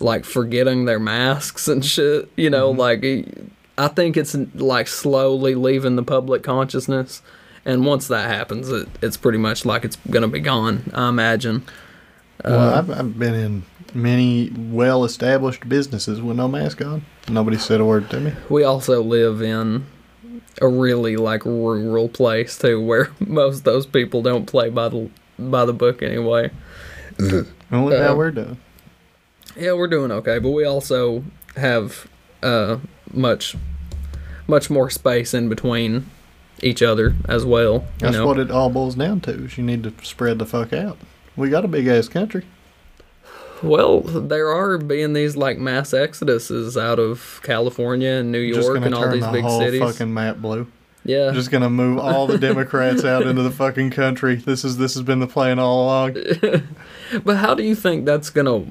like 0.00 0.24
forgetting 0.24 0.84
their 0.86 0.98
masks 1.00 1.68
and 1.68 1.84
shit 1.84 2.30
you 2.36 2.50
know 2.50 2.70
like 2.70 3.04
I 3.78 3.88
think 3.88 4.16
it's 4.16 4.34
like 4.54 4.86
slowly 4.86 5.54
leaving 5.54 5.96
the 5.96 6.02
public 6.02 6.42
consciousness, 6.42 7.22
and 7.64 7.86
once 7.86 8.06
that 8.08 8.28
happens, 8.28 8.68
it, 8.68 8.86
it's 9.00 9.16
pretty 9.16 9.38
much 9.38 9.64
like 9.64 9.82
it's 9.86 9.96
gonna 10.10 10.28
be 10.28 10.40
gone. 10.40 10.90
I 10.92 11.08
imagine. 11.08 11.64
Well, 12.44 12.60
Uh, 12.60 12.78
I've, 12.78 12.90
I've 12.90 13.18
been 13.18 13.34
in 13.34 13.62
many 13.94 14.52
well-established 14.54 15.66
businesses 15.70 16.20
with 16.20 16.36
no 16.36 16.48
mask 16.48 16.82
on. 16.82 17.06
Nobody 17.30 17.56
said 17.56 17.80
a 17.80 17.84
word 17.86 18.10
to 18.10 18.20
me. 18.20 18.32
we 18.50 18.62
also 18.62 19.02
live 19.02 19.40
in 19.40 19.86
a 20.60 20.68
really 20.68 21.16
like 21.16 21.44
rural 21.44 22.08
place 22.08 22.58
too, 22.58 22.80
where 22.80 23.10
most 23.20 23.58
of 23.58 23.64
those 23.64 23.86
people 23.86 24.22
don't 24.22 24.46
play 24.46 24.70
by 24.70 24.88
the 24.88 25.10
by 25.38 25.64
the 25.64 25.72
book 25.72 26.02
anyway. 26.02 26.50
And 27.18 27.46
look 27.70 27.94
Uh, 27.94 28.02
how 28.02 28.16
we're 28.16 28.30
doing. 28.30 28.58
Yeah, 29.56 29.72
we're 29.74 29.88
doing 29.88 30.10
okay, 30.12 30.38
but 30.38 30.50
we 30.50 30.64
also 30.64 31.24
have 31.56 32.08
uh 32.42 32.78
much 33.12 33.56
much 34.46 34.70
more 34.70 34.88
space 34.90 35.34
in 35.34 35.48
between 35.48 36.06
each 36.62 36.82
other 36.82 37.14
as 37.28 37.44
well. 37.44 37.74
You 37.74 37.82
That's 37.98 38.16
know? 38.16 38.26
what 38.26 38.38
it 38.38 38.50
all 38.50 38.70
boils 38.70 38.94
down 38.94 39.20
to. 39.22 39.44
Is 39.44 39.58
you 39.58 39.64
need 39.64 39.82
to 39.84 39.92
spread 40.02 40.38
the 40.38 40.46
fuck 40.46 40.72
out. 40.72 40.98
We 41.36 41.48
got 41.50 41.64
a 41.64 41.68
big 41.68 41.86
ass 41.86 42.08
country. 42.08 42.44
Well, 43.62 44.00
there 44.00 44.48
are 44.48 44.78
being 44.78 45.12
these 45.12 45.36
like 45.36 45.58
mass 45.58 45.90
exoduses 45.92 46.80
out 46.80 46.98
of 46.98 47.40
California 47.42 48.10
and 48.10 48.32
New 48.32 48.38
York 48.40 48.82
and 48.82 48.94
all 48.94 49.10
these 49.10 49.24
the 49.24 49.32
big 49.32 49.42
whole 49.44 49.60
cities. 49.60 49.80
fucking 49.80 50.12
map 50.12 50.38
blue. 50.38 50.66
yeah. 51.04 51.30
Just 51.32 51.50
gonna 51.50 51.70
move 51.70 51.98
all 51.98 52.26
the 52.26 52.38
Democrats 52.48 53.04
out 53.04 53.26
into 53.26 53.42
the 53.42 53.50
fucking 53.50 53.90
country. 53.90 54.36
This 54.36 54.64
is 54.64 54.76
this 54.78 54.94
has 54.94 55.02
been 55.02 55.20
the 55.20 55.26
plan 55.26 55.58
all 55.58 55.84
along. 55.84 56.16
but 57.24 57.36
how 57.36 57.54
do 57.54 57.62
you 57.62 57.74
think 57.74 58.04
that's 58.04 58.30
gonna? 58.30 58.66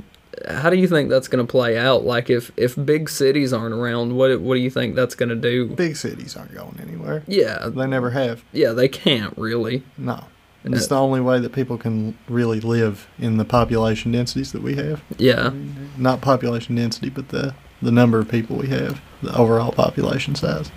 How 0.50 0.70
do 0.70 0.78
you 0.78 0.88
think 0.88 1.10
that's 1.10 1.28
gonna 1.28 1.46
play 1.46 1.78
out? 1.78 2.04
Like 2.04 2.30
if 2.30 2.52
if 2.58 2.76
big 2.86 3.10
cities 3.10 3.54
aren't 3.54 3.74
around, 3.76 4.16
what 4.16 4.40
what 4.42 4.56
do 4.56 4.62
you 4.62 4.70
think 4.70 4.96
that's 4.96 5.14
gonna 5.16 5.36
do? 5.36 5.68
Big 5.68 5.96
cities 5.96 6.36
aren't 6.36 6.54
going 6.54 6.80
anywhere. 6.82 7.24
Yeah, 7.28 7.68
They 7.70 7.86
never 7.88 8.10
have. 8.12 8.44
yeah, 8.54 8.72
they 8.72 8.88
can't 8.88 9.38
really. 9.38 9.84
No. 9.98 10.26
It's 10.64 10.88
the 10.88 11.00
only 11.00 11.22
way 11.22 11.40
that 11.40 11.54
people 11.54 11.78
can 11.78 12.18
really 12.30 12.60
live 12.60 13.08
in 13.18 13.38
the 13.38 13.46
population 13.46 14.12
densities 14.12 14.52
that 14.52 14.62
we 14.62 14.76
have. 14.76 15.02
Yeah, 15.18 15.52
Not 15.98 16.22
population 16.22 16.76
density, 16.76 17.10
but 17.10 17.30
the 17.30 17.56
the 17.82 17.92
number 17.92 18.20
of 18.20 18.30
people 18.30 18.58
we 18.58 18.68
have, 18.68 19.02
the 19.24 19.36
overall 19.36 19.72
population 19.72 20.36
size. 20.36 20.72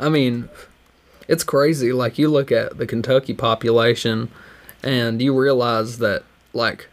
I 0.00 0.08
mean, 0.08 0.48
it's 1.28 1.44
crazy. 1.44 1.92
Like 1.92 2.18
you 2.18 2.28
look 2.28 2.50
at 2.50 2.78
the 2.78 2.86
Kentucky 2.86 3.32
population, 3.32 4.28
and 4.82 5.22
you 5.22 5.38
realize 5.38 5.98
that 5.98 6.24
like 6.52 6.88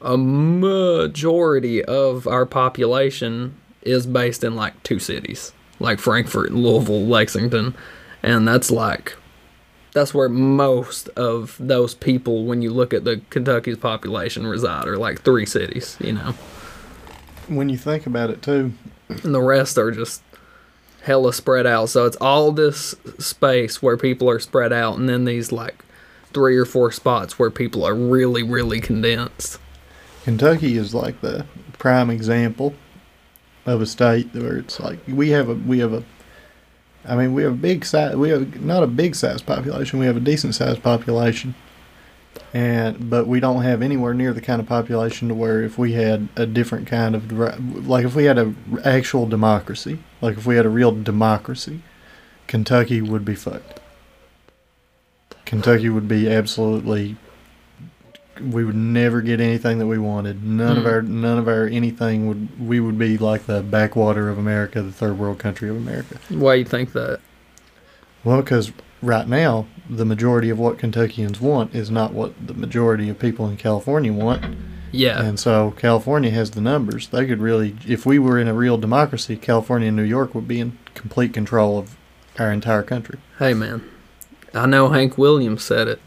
a 0.00 0.16
majority 0.16 1.84
of 1.84 2.26
our 2.26 2.44
population 2.44 3.56
is 3.82 4.06
based 4.06 4.42
in 4.42 4.56
like 4.56 4.82
two 4.82 4.98
cities, 4.98 5.52
like 5.78 6.00
Frankfort, 6.00 6.50
Louisville, 6.50 7.06
Lexington, 7.06 7.74
and 8.22 8.48
that's 8.48 8.70
like 8.70 9.16
that's 9.96 10.12
where 10.12 10.28
most 10.28 11.08
of 11.16 11.56
those 11.58 11.94
people, 11.94 12.44
when 12.44 12.60
you 12.60 12.70
look 12.70 12.92
at 12.92 13.04
the 13.04 13.22
Kentucky's 13.30 13.78
population, 13.78 14.46
reside, 14.46 14.86
are 14.86 14.98
like 14.98 15.22
three 15.22 15.46
cities, 15.46 15.96
you 16.02 16.12
know, 16.12 16.34
When 17.48 17.70
you 17.70 17.78
think 17.78 18.06
about 18.06 18.28
it 18.28 18.42
too, 18.42 18.74
and 19.08 19.34
the 19.34 19.40
rest 19.40 19.78
are 19.78 19.90
just 19.90 20.22
hella 21.00 21.32
spread 21.32 21.66
out. 21.66 21.88
So 21.88 22.04
it's 22.04 22.18
all 22.20 22.52
this 22.52 22.94
space 23.18 23.80
where 23.80 23.96
people 23.96 24.28
are 24.28 24.38
spread 24.38 24.70
out, 24.70 24.98
and 24.98 25.08
then 25.08 25.24
these 25.24 25.50
like 25.50 25.82
three 26.34 26.58
or 26.58 26.66
four 26.66 26.92
spots 26.92 27.38
where 27.38 27.50
people 27.50 27.82
are 27.82 27.94
really, 27.94 28.42
really 28.42 28.82
condensed. 28.82 29.58
Kentucky 30.24 30.76
is 30.76 30.92
like 30.92 31.22
the 31.22 31.46
prime 31.78 32.10
example 32.10 32.74
of 33.64 33.80
a 33.80 33.86
state 33.86 34.28
where 34.34 34.58
it's 34.58 34.78
like 34.78 34.98
we 35.08 35.30
have 35.30 35.48
a 35.48 35.54
we 35.54 35.78
have 35.78 35.94
a 35.94 36.04
I 37.08 37.16
mean 37.16 37.34
we 37.34 37.42
have 37.42 37.52
a 37.52 37.56
big 37.56 37.84
size 37.84 38.16
we 38.16 38.30
have 38.30 38.60
not 38.60 38.82
a 38.82 38.86
big 38.86 39.14
size 39.14 39.42
population 39.42 39.98
we 39.98 40.06
have 40.06 40.16
a 40.16 40.20
decent 40.20 40.54
sized 40.54 40.82
population. 40.82 41.54
And 42.52 43.10
but 43.10 43.26
we 43.26 43.40
don't 43.40 43.62
have 43.62 43.82
anywhere 43.82 44.14
near 44.14 44.32
the 44.32 44.40
kind 44.40 44.60
of 44.60 44.66
population 44.66 45.28
to 45.28 45.34
where 45.34 45.62
if 45.62 45.78
we 45.78 45.92
had 45.92 46.28
a 46.36 46.46
different 46.46 46.86
kind 46.86 47.14
of 47.14 47.32
like 47.86 48.04
if 48.04 48.14
we 48.14 48.24
had 48.24 48.38
a 48.38 48.54
actual 48.84 49.26
democracy 49.26 49.98
like 50.20 50.36
if 50.36 50.46
we 50.46 50.56
had 50.56 50.66
a 50.66 50.70
real 50.70 50.92
democracy 50.92 51.80
Kentucky 52.46 53.00
would 53.02 53.24
be 53.24 53.34
fucked. 53.34 53.80
Kentucky 55.44 55.88
would 55.88 56.08
be 56.08 56.30
absolutely 56.30 57.16
we 58.40 58.64
would 58.64 58.74
never 58.76 59.20
get 59.22 59.40
anything 59.40 59.78
that 59.78 59.86
we 59.86 59.98
wanted. 59.98 60.44
None 60.44 60.76
of 60.76 60.84
Mm. 60.84 60.92
our 60.92 61.02
none 61.02 61.38
of 61.38 61.48
our 61.48 61.66
anything 61.66 62.26
would 62.28 62.48
we 62.60 62.80
would 62.80 62.98
be 62.98 63.16
like 63.18 63.46
the 63.46 63.62
backwater 63.62 64.28
of 64.28 64.38
America, 64.38 64.82
the 64.82 64.92
third 64.92 65.18
world 65.18 65.38
country 65.38 65.68
of 65.68 65.76
America. 65.76 66.16
Why 66.28 66.54
you 66.54 66.64
think 66.64 66.92
that? 66.92 67.20
Well, 68.24 68.40
because 68.42 68.72
right 69.02 69.28
now 69.28 69.66
the 69.88 70.04
majority 70.04 70.50
of 70.50 70.58
what 70.58 70.78
Kentuckians 70.78 71.40
want 71.40 71.74
is 71.74 71.90
not 71.90 72.12
what 72.12 72.32
the 72.44 72.54
majority 72.54 73.08
of 73.08 73.18
people 73.18 73.48
in 73.48 73.56
California 73.56 74.12
want, 74.12 74.44
Yeah, 74.90 75.22
and 75.22 75.38
so 75.38 75.72
California 75.76 76.30
has 76.30 76.50
the 76.52 76.60
numbers. 76.60 77.08
They 77.08 77.26
could 77.26 77.40
really, 77.40 77.76
if 77.86 78.04
we 78.04 78.18
were 78.18 78.38
in 78.40 78.48
a 78.48 78.54
real 78.54 78.78
democracy, 78.78 79.36
California 79.36 79.88
and 79.88 79.96
New 79.96 80.02
York 80.02 80.34
would 80.34 80.48
be 80.48 80.58
in 80.60 80.76
complete 80.94 81.32
control 81.32 81.78
of 81.78 81.96
our 82.38 82.50
entire 82.50 82.82
country. 82.82 83.18
hey 83.38 83.54
man, 83.54 83.82
I 84.54 84.66
know 84.66 84.88
Hank 84.88 85.16
Williams 85.16 85.62
said 85.62 85.86
it. 85.88 86.00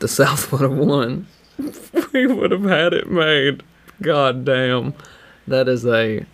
The 0.00 0.08
South 0.20 0.50
would 0.50 0.62
have 0.62 0.72
won. 0.72 1.26
we 2.12 2.26
would 2.26 2.50
have 2.50 2.64
had 2.64 2.92
it 2.92 3.10
made. 3.10 3.62
God 4.02 4.44
damn, 4.44 4.94
that 5.46 5.68
is 5.68 5.84
a 5.86 6.24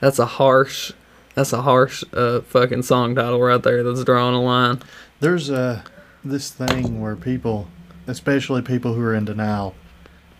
that's 0.00 0.18
a 0.18 0.26
harsh 0.26 0.92
that's 1.34 1.52
a 1.52 1.62
harsh 1.62 2.04
uh, 2.12 2.40
fucking 2.42 2.82
song 2.82 3.14
title 3.14 3.40
right 3.40 3.62
there. 3.62 3.82
That's 3.82 4.04
drawing 4.04 4.34
a 4.34 4.42
line. 4.42 4.80
There's 5.20 5.50
uh, 5.50 5.82
this 6.24 6.50
thing 6.50 7.00
where 7.00 7.16
people, 7.16 7.68
especially 8.06 8.62
people 8.62 8.94
who 8.94 9.02
are 9.02 9.14
in 9.14 9.24
denial, 9.24 9.74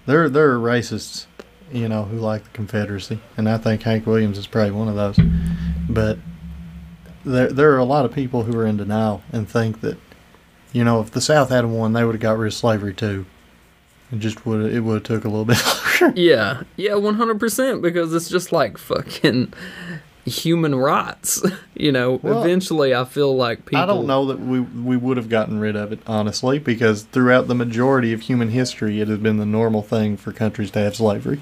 there 0.07 0.25
are 0.25 0.29
racists, 0.59 1.27
you 1.73 1.89
know, 1.89 2.05
who 2.05 2.19
like 2.19 2.45
the 2.45 2.51
Confederacy, 2.51 3.21
and 3.37 3.49
I 3.49 3.59
think 3.59 3.83
Hank 3.83 4.07
Williams 4.07 4.39
is 4.39 4.47
probably 4.47 4.73
one 4.73 4.89
of 4.89 4.95
those. 4.95 5.19
But 5.89 6.19
there 7.25 7.49
there 7.49 7.73
are 7.73 7.79
a 7.79 7.85
lot 7.85 8.05
of 8.05 8.13
people 8.13 8.45
who 8.45 8.57
are 8.59 8.67
in 8.67 8.77
denial 8.77 9.23
and 9.33 9.49
think 9.49 9.81
that, 9.81 9.99
you 10.73 10.85
know, 10.85 11.01
if 11.01 11.11
the 11.11 11.21
South 11.21 11.49
had 11.49 11.65
won, 11.67 11.93
they 11.93 12.05
would 12.05 12.15
have 12.15 12.23
got 12.23 12.39
rid 12.39 12.49
of 12.49 12.55
slavery 12.55 12.95
too. 12.95 13.27
It 14.15 14.21
just 14.21 14.47
would 14.47 14.73
it 14.73 14.81
would 14.81 14.95
have 14.95 15.03
took 15.03 15.25
a 15.25 15.29
little 15.29 15.45
bit 15.45 15.59
longer. 16.01 16.21
Yeah, 16.21 16.63
yeah, 16.77 16.95
one 16.95 17.15
hundred 17.15 17.41
percent. 17.41 17.83
Because 17.83 18.15
it's 18.15 18.29
just 18.29 18.53
like 18.53 18.79
fucking 18.79 19.53
human 20.25 20.75
rights. 20.75 21.43
you 21.75 21.93
know, 21.93 22.21
Well, 22.23 22.43
eventually 22.43 22.95
I 22.95 23.05
feel 23.05 23.35
like 23.37 23.67
people 23.67 23.83
I 23.83 23.87
don't 23.87 24.07
know 24.07 24.27
that 24.27 24.41
we 24.41 24.61
we 24.61 24.97
would 24.97 25.17
have 25.17 25.29
gotten 25.29 25.59
rid 25.61 25.77
of 25.77 25.93
it 25.93 26.01
honestly, 26.07 26.59
because 26.59 27.03
throughout 27.05 27.49
the 27.49 27.55
majority 27.55 28.13
of 28.13 28.23
human 28.23 28.51
history, 28.51 29.01
it 29.01 29.09
has 29.09 29.19
been 29.19 29.37
the 29.39 29.47
normal 29.47 29.83
thing 29.83 30.17
for 30.17 30.33
countries 30.33 30.71
to 30.73 30.79
have 30.79 30.97
slavery. 30.97 31.41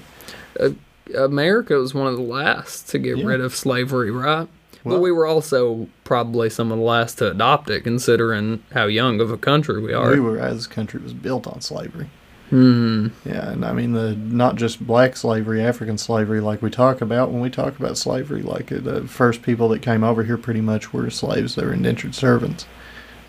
America 1.15 1.75
was 1.75 1.93
one 1.93 2.07
of 2.07 2.15
the 2.15 2.21
last 2.23 2.89
to 2.89 2.99
get 2.99 3.17
Yeah. 3.17 3.25
rid 3.25 3.41
of 3.41 3.55
slavery, 3.55 4.09
right? 4.11 4.47
but 4.83 4.89
Well- 4.93 5.01
we 5.01 5.11
were 5.11 5.25
also 5.25 5.87
probably 6.03 6.49
some 6.49 6.71
of 6.71 6.77
the 6.77 6.83
last 6.83 7.19
to 7.19 7.29
adopt 7.31 7.69
it, 7.69 7.83
considering 7.83 8.63
how 8.73 8.85
young 8.87 9.21
of 9.21 9.31
a 9.31 9.37
country 9.37 9.81
we 9.81 9.93
are. 9.93 10.11
We 10.11 10.19
were 10.19 10.35
this 10.37 10.67
country 10.67 10.99
was 11.01 11.13
built 11.13 11.47
on 11.47 11.61
slavery. 11.61 12.07
Hmm. 12.53 13.07
Yeah, 13.25 13.49
and 13.49 13.65
I 13.65 13.73
mean 13.73 13.93
the 13.93 14.15
not 14.15 14.57
just 14.57 14.85
black 14.85 15.17
slavery, 15.17 15.59
African 15.63 15.97
slavery, 15.97 16.39
like 16.39 16.61
we 16.61 16.69
talk 16.69 17.01
about 17.01 17.31
when 17.31 17.41
we 17.41 17.49
talk 17.49 17.79
about 17.79 17.97
slavery. 17.97 18.43
Like 18.43 18.71
uh, 18.71 18.77
the 18.79 19.07
first 19.07 19.41
people 19.41 19.69
that 19.69 19.81
came 19.81 20.03
over 20.03 20.23
here 20.23 20.37
pretty 20.37 20.61
much 20.61 20.93
were 20.93 21.09
slaves; 21.09 21.55
they 21.55 21.65
were 21.65 21.73
indentured 21.73 22.13
servants. 22.13 22.67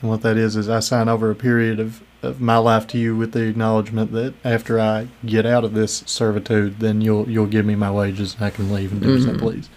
And 0.02 0.10
what 0.10 0.20
that 0.20 0.36
is 0.36 0.56
is 0.56 0.68
I 0.68 0.80
sign 0.80 1.08
over 1.08 1.30
a 1.30 1.34
period 1.34 1.80
of, 1.80 2.02
of 2.22 2.38
my 2.42 2.58
life 2.58 2.86
to 2.88 2.98
you 2.98 3.16
with 3.16 3.32
the 3.32 3.44
acknowledgement 3.48 4.12
that 4.12 4.34
after 4.44 4.78
I 4.78 5.08
get 5.24 5.46
out 5.46 5.64
of 5.64 5.72
this 5.72 6.02
servitude, 6.04 6.80
then 6.80 7.00
you'll 7.00 7.26
you'll 7.30 7.46
give 7.46 7.64
me 7.64 7.76
my 7.76 7.90
wages 7.90 8.34
and 8.34 8.44
I 8.44 8.50
can 8.50 8.70
leave 8.70 8.92
and 8.92 9.00
do 9.00 9.14
as 9.16 9.26
I 9.26 9.30
Mhm. 9.30 9.38
please. 9.38 9.70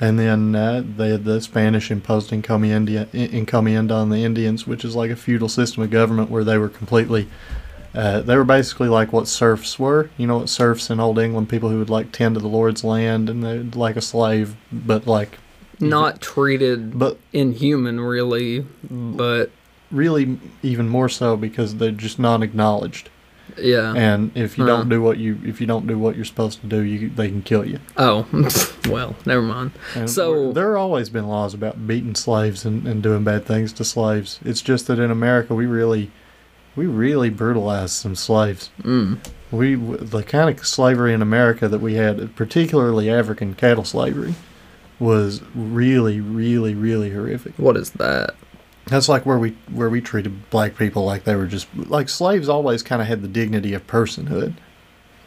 And 0.00 0.18
then 0.18 0.56
uh, 0.56 0.82
they, 0.96 1.16
the 1.16 1.40
Spanish 1.40 1.92
imposed 1.92 2.30
encomienda, 2.32 3.06
encomienda 3.12 3.92
on 3.92 4.10
the 4.10 4.24
Indians, 4.24 4.66
which 4.66 4.84
is 4.84 4.96
like 4.96 5.12
a 5.12 5.16
feudal 5.16 5.48
system 5.48 5.84
of 5.84 5.90
government 5.90 6.28
where 6.28 6.42
they 6.42 6.58
were 6.58 6.68
completely 6.68 7.28
uh, 7.94 8.20
they 8.22 8.36
were 8.36 8.44
basically 8.44 8.88
like 8.88 9.12
what 9.12 9.28
serfs 9.28 9.78
were. 9.78 10.10
You 10.16 10.26
know 10.26 10.38
what 10.38 10.48
serfs 10.48 10.90
in 10.90 10.98
Old 11.00 11.18
England, 11.18 11.48
people 11.48 11.68
who 11.68 11.78
would 11.78 11.90
like 11.90 12.12
tend 12.12 12.34
to 12.36 12.40
the 12.40 12.48
lord's 12.48 12.82
land 12.84 13.28
and 13.28 13.42
they're 13.44 13.62
like 13.74 13.96
a 13.96 14.00
slave, 14.00 14.56
but 14.72 15.06
like, 15.06 15.38
Not 15.80 16.20
treated 16.20 16.98
but 16.98 17.18
inhuman, 17.32 18.00
really, 18.00 18.64
but 18.90 19.50
really 19.90 20.38
even 20.62 20.88
more 20.88 21.08
so 21.08 21.36
because 21.36 21.76
they're 21.76 21.90
just 21.90 22.18
not 22.18 22.42
acknowledged. 22.42 23.10
yeah. 23.58 23.92
And 23.94 24.30
if 24.34 24.56
you 24.56 24.64
Huh. 24.64 24.70
don't 24.76 24.88
do 24.88 25.02
what 25.02 25.18
you 25.18 25.38
if 25.44 25.60
you 25.60 25.66
don't 25.66 25.86
do 25.86 25.98
what 25.98 26.16
you're 26.16 26.24
supposed 26.24 26.62
to 26.62 26.66
do, 26.66 26.80
you 26.80 27.10
they 27.10 27.28
can 27.28 27.42
kill 27.42 27.66
you. 27.66 27.78
Oh, 27.98 28.26
well, 28.88 29.14
never 29.26 29.42
mind. 29.42 29.72
And 29.94 30.08
So- 30.08 30.52
there 30.52 30.70
have 30.72 30.80
always 30.80 31.10
been 31.10 31.28
laws 31.28 31.52
about 31.52 31.86
beating 31.86 32.14
slaves 32.14 32.64
and, 32.64 32.86
and 32.88 33.02
doing 33.02 33.22
bad 33.24 33.44
things 33.44 33.70
to 33.74 33.84
slaves. 33.84 34.40
It's 34.44 34.62
just 34.62 34.86
that 34.86 34.98
in 34.98 35.10
America 35.10 35.54
we 35.54 35.66
really 35.66 36.10
we 36.76 36.86
really 36.86 37.30
brutalized 37.30 37.92
some 37.92 38.14
slaves. 38.14 38.70
Mm. 38.82 39.18
We 39.50 39.74
the 39.74 40.22
kind 40.22 40.48
of 40.58 40.66
slavery 40.66 41.12
in 41.12 41.20
America 41.22 41.68
that 41.68 41.80
we 41.80 41.94
had, 41.94 42.34
particularly 42.36 43.10
African 43.10 43.54
cattle 43.54 43.84
slavery, 43.84 44.34
was 44.98 45.42
really, 45.54 46.20
really, 46.20 46.74
really 46.74 47.10
horrific. 47.10 47.54
What 47.58 47.76
is 47.76 47.90
that? 47.92 48.34
That's 48.86 49.08
like 49.08 49.26
where 49.26 49.38
we 49.38 49.50
where 49.70 49.90
we 49.90 50.00
treated 50.00 50.48
black 50.50 50.76
people 50.76 51.04
like 51.04 51.24
they 51.24 51.36
were 51.36 51.46
just 51.46 51.68
like 51.76 52.08
slaves. 52.08 52.48
Always 52.48 52.82
kind 52.82 53.02
of 53.02 53.08
had 53.08 53.22
the 53.22 53.28
dignity 53.28 53.74
of 53.74 53.86
personhood, 53.86 54.54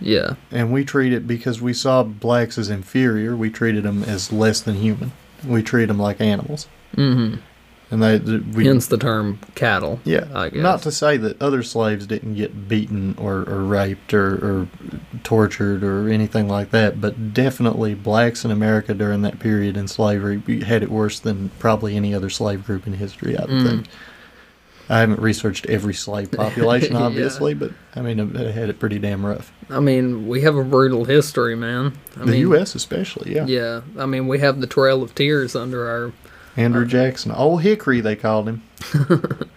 Yeah. 0.01 0.35
and 0.51 0.73
we 0.73 0.83
treated 0.83 1.25
because 1.27 1.61
we 1.61 1.73
saw 1.73 2.03
blacks 2.03 2.57
as 2.57 2.69
inferior. 2.69 3.35
We 3.35 3.49
treated 3.49 3.83
them 3.83 4.03
as 4.03 4.31
less 4.33 4.59
than 4.59 4.75
human. 4.75 5.11
We 5.45 5.61
treated 5.63 5.89
them 5.89 5.99
like 5.99 6.19
animals, 6.19 6.67
Mm-hmm. 6.97 7.39
And 7.91 8.01
they 8.01 8.17
we 8.17 8.65
Hence 8.65 8.87
the 8.87 8.97
term 8.97 9.39
cattle. 9.53 9.99
Yeah, 10.03 10.49
not 10.53 10.81
to 10.83 10.91
say 10.91 11.17
that 11.17 11.41
other 11.41 11.61
slaves 11.63 12.07
didn't 12.07 12.35
get 12.35 12.67
beaten 12.67 13.15
or, 13.19 13.41
or 13.47 13.63
raped 13.63 14.13
or, 14.13 14.33
or 14.35 14.67
tortured 15.23 15.83
or 15.83 16.09
anything 16.09 16.47
like 16.47 16.71
that, 16.71 16.99
but 16.99 17.33
definitely 17.33 17.93
blacks 17.93 18.43
in 18.43 18.51
America 18.51 18.93
during 18.93 19.21
that 19.21 19.39
period 19.39 19.77
in 19.77 19.87
slavery 19.87 20.41
had 20.63 20.83
it 20.83 20.89
worse 20.91 21.19
than 21.19 21.49
probably 21.59 21.95
any 21.95 22.13
other 22.13 22.29
slave 22.29 22.65
group 22.65 22.87
in 22.87 22.93
history, 22.93 23.37
I 23.37 23.43
Mm. 23.43 23.63
think. 23.67 23.87
I 24.87 24.99
haven't 24.99 25.19
researched 25.19 25.65
every 25.65 25.95
slave 25.95 26.31
population, 26.31 26.93
Yeah. 26.95 27.01
obviously, 27.03 27.55
but 27.55 27.71
I 27.95 28.01
mean, 28.01 28.19
it 28.19 28.53
had 28.53 28.69
it 28.69 28.79
pretty 28.79 28.99
damn 28.99 29.25
rough. 29.25 29.51
I 29.69 29.79
mean, 29.79 30.27
we 30.27 30.41
have 30.41 30.55
a 30.55 30.63
brutal 30.63 31.05
history, 31.05 31.55
man. 31.55 31.93
I 32.15 32.19
the 32.19 32.25
mean, 32.27 32.41
U.S. 32.41 32.75
especially, 32.75 33.33
yeah. 33.33 33.45
Yeah. 33.47 33.81
I 33.97 34.05
mean, 34.05 34.27
we 34.27 34.37
have 34.39 34.61
the 34.61 34.67
Trail 34.67 35.01
of 35.01 35.15
Tears 35.15 35.55
under 35.55 35.87
our. 35.89 36.13
Andrew 36.57 36.85
Jackson, 36.85 37.31
Old 37.31 37.61
Hickory, 37.61 38.01
they 38.01 38.15
called 38.15 38.47
him. 38.47 38.63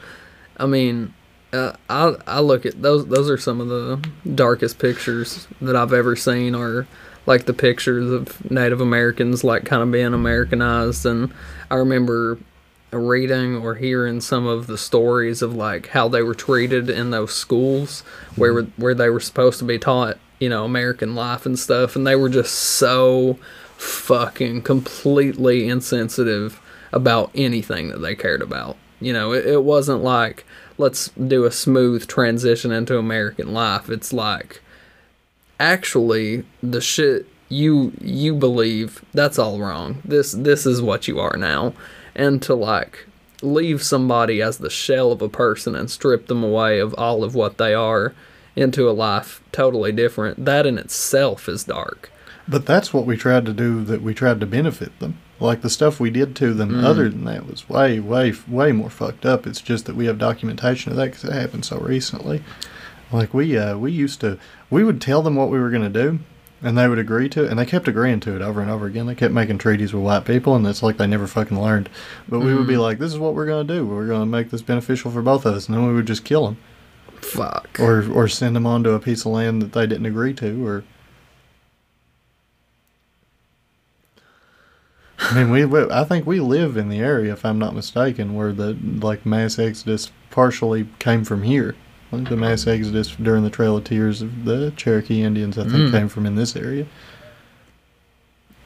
I 0.56 0.66
mean, 0.66 1.14
uh, 1.52 1.72
I 1.88 2.14
I 2.26 2.40
look 2.40 2.66
at 2.66 2.82
those. 2.82 3.06
Those 3.06 3.30
are 3.30 3.38
some 3.38 3.60
of 3.60 3.68
the 3.68 4.08
darkest 4.34 4.78
pictures 4.78 5.46
that 5.60 5.76
I've 5.76 5.92
ever 5.92 6.16
seen. 6.16 6.54
Are 6.54 6.86
like 7.26 7.44
the 7.44 7.54
pictures 7.54 8.10
of 8.10 8.50
Native 8.50 8.80
Americans, 8.80 9.44
like 9.44 9.64
kind 9.64 9.82
of 9.82 9.90
being 9.92 10.14
Americanized. 10.14 11.06
And 11.06 11.32
I 11.70 11.76
remember 11.76 12.38
reading 12.90 13.56
or 13.56 13.74
hearing 13.74 14.20
some 14.20 14.46
of 14.46 14.66
the 14.66 14.78
stories 14.78 15.42
of 15.42 15.54
like 15.54 15.88
how 15.88 16.08
they 16.08 16.22
were 16.22 16.34
treated 16.34 16.88
in 16.88 17.10
those 17.10 17.34
schools 17.34 18.00
where 18.34 18.62
where 18.62 18.94
they 18.94 19.10
were 19.10 19.20
supposed 19.20 19.58
to 19.60 19.64
be 19.64 19.78
taught, 19.78 20.18
you 20.40 20.48
know, 20.48 20.64
American 20.64 21.14
life 21.14 21.46
and 21.46 21.58
stuff, 21.58 21.96
and 21.96 22.06
they 22.06 22.16
were 22.16 22.30
just 22.30 22.54
so 22.54 23.38
fucking 23.76 24.62
completely 24.62 25.68
insensitive 25.68 26.60
about 26.92 27.30
anything 27.34 27.88
that 27.88 27.98
they 27.98 28.14
cared 28.14 28.42
about. 28.42 28.76
You 29.00 29.12
know, 29.12 29.32
it, 29.32 29.46
it 29.46 29.64
wasn't 29.64 30.02
like 30.02 30.44
let's 30.76 31.08
do 31.10 31.44
a 31.44 31.52
smooth 31.52 32.06
transition 32.06 32.72
into 32.72 32.98
American 32.98 33.52
life. 33.52 33.88
It's 33.90 34.12
like 34.12 34.60
actually 35.60 36.44
the 36.62 36.80
shit 36.80 37.26
you 37.48 37.92
you 38.00 38.34
believe 38.34 39.04
that's 39.12 39.38
all 39.38 39.58
wrong. 39.58 40.02
This 40.04 40.32
this 40.32 40.66
is 40.66 40.82
what 40.82 41.08
you 41.08 41.20
are 41.20 41.36
now. 41.36 41.74
And 42.14 42.42
to 42.42 42.54
like 42.54 43.06
leave 43.42 43.82
somebody 43.82 44.42
as 44.42 44.58
the 44.58 44.70
shell 44.70 45.12
of 45.12 45.22
a 45.22 45.28
person 45.28 45.74
and 45.74 45.90
strip 45.90 46.26
them 46.26 46.42
away 46.42 46.80
of 46.80 46.94
all 46.94 47.22
of 47.22 47.34
what 47.34 47.58
they 47.58 47.72
are 47.72 48.14
into 48.56 48.88
a 48.88 48.92
life 48.92 49.40
totally 49.52 49.92
different. 49.92 50.44
That 50.44 50.66
in 50.66 50.78
itself 50.78 51.48
is 51.48 51.64
dark. 51.64 52.10
But 52.48 52.66
that's 52.66 52.92
what 52.92 53.06
we 53.06 53.16
tried 53.16 53.46
to 53.46 53.52
do. 53.52 53.84
That 53.84 54.02
we 54.02 54.14
tried 54.14 54.40
to 54.40 54.46
benefit 54.46 54.98
them. 54.98 55.18
Like 55.40 55.60
the 55.62 55.70
stuff 55.70 56.00
we 56.00 56.10
did 56.10 56.34
to 56.36 56.52
them. 56.52 56.70
Mm. 56.70 56.84
Other 56.84 57.08
than 57.08 57.24
that 57.24 57.46
was 57.46 57.68
way, 57.68 58.00
way, 58.00 58.32
way 58.48 58.72
more 58.72 58.90
fucked 58.90 59.24
up. 59.24 59.46
It's 59.46 59.60
just 59.60 59.86
that 59.86 59.94
we 59.94 60.06
have 60.06 60.18
documentation 60.18 60.90
of 60.90 60.96
that 60.96 61.06
because 61.06 61.24
it 61.24 61.32
happened 61.32 61.64
so 61.64 61.78
recently. 61.78 62.42
Like 63.12 63.32
we, 63.32 63.56
uh, 63.56 63.76
we 63.78 63.92
used 63.92 64.20
to, 64.22 64.38
we 64.68 64.82
would 64.84 65.00
tell 65.00 65.22
them 65.22 65.36
what 65.36 65.48
we 65.48 65.58
were 65.60 65.70
going 65.70 65.90
to 65.90 66.02
do, 66.02 66.18
and 66.60 66.76
they 66.76 66.88
would 66.88 66.98
agree 66.98 67.28
to 67.30 67.44
it, 67.44 67.50
and 67.50 67.58
they 67.58 67.64
kept 67.64 67.86
agreeing 67.88 68.18
to 68.20 68.34
it 68.34 68.42
over 68.42 68.60
and 68.60 68.68
over 68.70 68.86
again. 68.86 69.06
They 69.06 69.14
kept 69.14 69.32
making 69.32 69.58
treaties 69.58 69.94
with 69.94 70.02
white 70.02 70.24
people, 70.24 70.56
and 70.56 70.66
it's 70.66 70.82
like 70.82 70.96
they 70.96 71.06
never 71.06 71.26
fucking 71.28 71.58
learned. 71.60 71.88
But 72.28 72.40
we 72.40 72.52
would 72.54 72.66
be 72.66 72.74
Mm. 72.74 72.82
like, 72.82 72.98
"This 72.98 73.12
is 73.12 73.18
what 73.18 73.34
we're 73.34 73.46
going 73.46 73.66
to 73.66 73.74
do. 73.74 73.86
We're 73.86 74.08
going 74.08 74.20
to 74.22 74.26
make 74.26 74.50
this 74.50 74.60
beneficial 74.62 75.10
for 75.12 75.22
both 75.22 75.46
of 75.46 75.54
us," 75.54 75.68
and 75.68 75.76
then 75.76 75.86
we 75.86 75.94
would 75.94 76.06
just 76.06 76.24
kill 76.24 76.44
them, 76.46 76.56
Fuck. 77.20 77.78
or 77.78 78.04
or 78.12 78.26
send 78.28 78.56
them 78.56 78.66
onto 78.66 78.90
a 78.90 78.98
piece 78.98 79.20
of 79.20 79.32
land 79.32 79.62
that 79.62 79.72
they 79.72 79.86
didn't 79.86 80.06
agree 80.06 80.34
to, 80.34 80.66
or. 80.66 80.84
Mean, 85.42 85.50
we, 85.52 85.64
we. 85.64 85.90
I 85.90 86.04
think 86.04 86.26
we 86.26 86.40
live 86.40 86.76
in 86.76 86.88
the 86.88 86.98
area, 87.00 87.32
if 87.32 87.44
I'm 87.44 87.58
not 87.58 87.74
mistaken, 87.74 88.34
where 88.34 88.52
the 88.52 88.76
like 89.00 89.24
mass 89.26 89.58
exodus 89.58 90.10
partially 90.30 90.88
came 90.98 91.24
from 91.24 91.42
here. 91.42 91.74
The 92.10 92.36
mass 92.36 92.66
exodus 92.66 93.14
during 93.16 93.44
the 93.44 93.50
Trail 93.50 93.76
of 93.76 93.84
Tears 93.84 94.22
of 94.22 94.46
the 94.46 94.72
Cherokee 94.76 95.22
Indians, 95.22 95.58
I 95.58 95.64
think, 95.64 95.74
Mm. 95.74 95.90
came 95.92 96.08
from 96.08 96.24
in 96.24 96.36
this 96.36 96.56
area. 96.56 96.86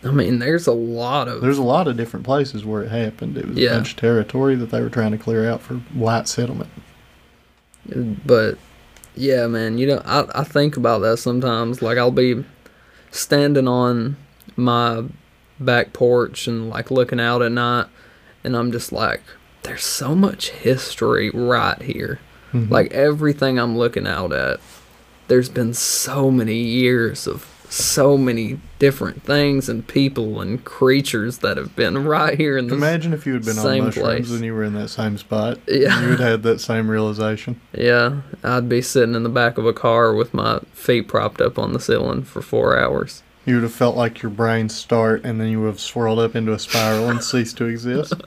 I 0.04 0.11
mean, 0.12 0.38
there's 0.38 0.66
a 0.66 0.72
lot 0.72 1.26
of 1.28 1.40
There's 1.40 1.58
a 1.58 1.62
lot 1.62 1.88
of 1.88 1.96
different 1.96 2.24
places 2.24 2.64
where 2.64 2.82
it 2.82 2.90
happened. 2.90 3.37
It 3.37 3.48
was 3.48 3.56
Yeah. 3.58 3.70
a 3.70 3.74
bunch 3.74 3.92
of 3.92 3.96
territory 3.96 4.54
that 4.56 4.70
they 4.70 4.80
were 4.80 4.88
trying 4.90 5.12
to 5.12 5.18
clear 5.18 5.48
out 5.48 5.61
for 5.61 5.74
white 5.94 6.28
settlement. 6.28 6.70
but 8.26 8.58
yeah 9.16 9.46
man 9.48 9.76
you 9.76 9.87
know 9.88 10.00
I, 10.06 10.24
I 10.37 10.44
think 10.44 10.76
about 10.76 11.00
that 11.00 11.16
sometimes 11.18 11.82
like 11.82 11.98
i'll 11.98 12.11
be 12.12 12.44
standing 13.11 13.66
on 13.68 14.16
my 14.56 15.02
back 15.60 15.92
porch 15.92 16.46
and 16.46 16.68
like 16.70 16.90
looking 16.90 17.20
out 17.20 17.42
at 17.42 17.52
night 17.52 17.86
and 18.44 18.56
i'm 18.56 18.72
just 18.72 18.90
like 18.92 19.20
there's 19.62 19.84
so 19.84 20.14
much 20.14 20.50
history 20.50 21.30
right 21.30 21.80
here 21.82 22.18
Mhm. 22.52 22.70
like 22.70 22.92
everything 22.92 23.58
i'm 23.58 23.78
looking 23.78 24.06
out 24.06 24.32
at 24.32 24.60
there's 25.28 25.48
been 25.48 25.72
so 25.72 26.30
many 26.30 26.56
years 26.56 27.26
of 27.26 27.46
so 27.70 28.18
many 28.18 28.58
different 28.78 29.22
things 29.22 29.66
and 29.70 29.86
people 29.88 30.42
and 30.42 30.62
creatures 30.62 31.38
that 31.38 31.56
have 31.56 31.74
been 31.74 32.04
right 32.04 32.36
here 32.36 32.58
in 32.58 32.66
this 32.66 32.76
Imagine 32.76 33.14
if 33.14 33.24
you 33.24 33.32
had 33.32 33.46
been 33.46 33.56
on 33.58 33.64
mushrooms 33.64 33.94
place. 33.94 34.30
and 34.30 34.44
you 34.44 34.52
were 34.52 34.64
in 34.64 34.74
that 34.74 34.88
same 34.88 35.16
spot. 35.16 35.58
Yeah. 35.66 35.98
You 36.02 36.10
would 36.10 36.20
have 36.20 36.28
had 36.28 36.42
that 36.42 36.60
same 36.60 36.90
realization. 36.90 37.58
Yeah, 37.72 38.20
I'd 38.44 38.68
be 38.68 38.82
sitting 38.82 39.14
in 39.14 39.22
the 39.22 39.30
back 39.30 39.56
of 39.56 39.64
a 39.64 39.72
car 39.72 40.12
with 40.12 40.34
my 40.34 40.58
feet 40.74 41.08
propped 41.08 41.40
up 41.40 41.58
on 41.58 41.72
the 41.72 41.80
ceiling 41.80 42.24
for 42.24 42.42
four 42.42 42.78
hours. 42.78 43.22
You 43.44 43.55
would 43.55 43.62
have 43.64 43.72
felt 43.74 43.96
like 43.96 44.22
your 44.22 44.31
brain 44.31 44.68
start 44.68 45.24
and 45.24 45.40
then 45.40 45.48
you 45.48 45.61
would 45.61 45.66
have 45.68 45.81
swirled 45.81 46.18
up 46.20 46.37
into 46.37 46.52
a 46.52 46.59
spiral 46.59 47.09
and 47.09 47.22
ceased 47.22 47.57
to 47.59 47.64
exist. 47.66 48.14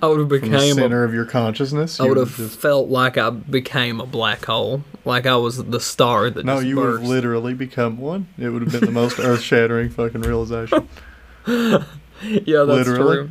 I 0.00 0.06
would 0.06 0.18
have 0.20 0.28
From 0.28 0.40
the 0.40 0.40
became 0.40 0.78
a, 0.78 0.80
center 0.80 1.04
of 1.04 1.12
your 1.12 1.24
consciousness. 1.24 2.00
I 2.00 2.04
would 2.06 2.16
have 2.16 2.34
just- 2.36 2.58
felt 2.58 2.88
like 2.88 3.18
I 3.18 3.30
became 3.30 4.00
a 4.00 4.06
black 4.06 4.44
hole, 4.46 4.82
like 5.04 5.26
I 5.26 5.36
was 5.36 5.62
the 5.62 5.80
star 5.80 6.30
that 6.30 6.44
No, 6.44 6.56
just 6.56 6.66
you 6.66 6.76
would 6.76 7.00
have 7.00 7.08
literally 7.08 7.54
become 7.54 7.98
one. 7.98 8.28
It 8.38 8.48
would 8.48 8.62
have 8.62 8.72
been 8.72 8.86
the 8.86 8.90
most 8.92 9.18
earth 9.20 9.42
shattering 9.42 9.90
fucking 9.90 10.22
realization. 10.22 10.88
yeah, 11.46 11.78
that's 12.22 12.88
Literally. 12.88 13.16
true. 13.16 13.30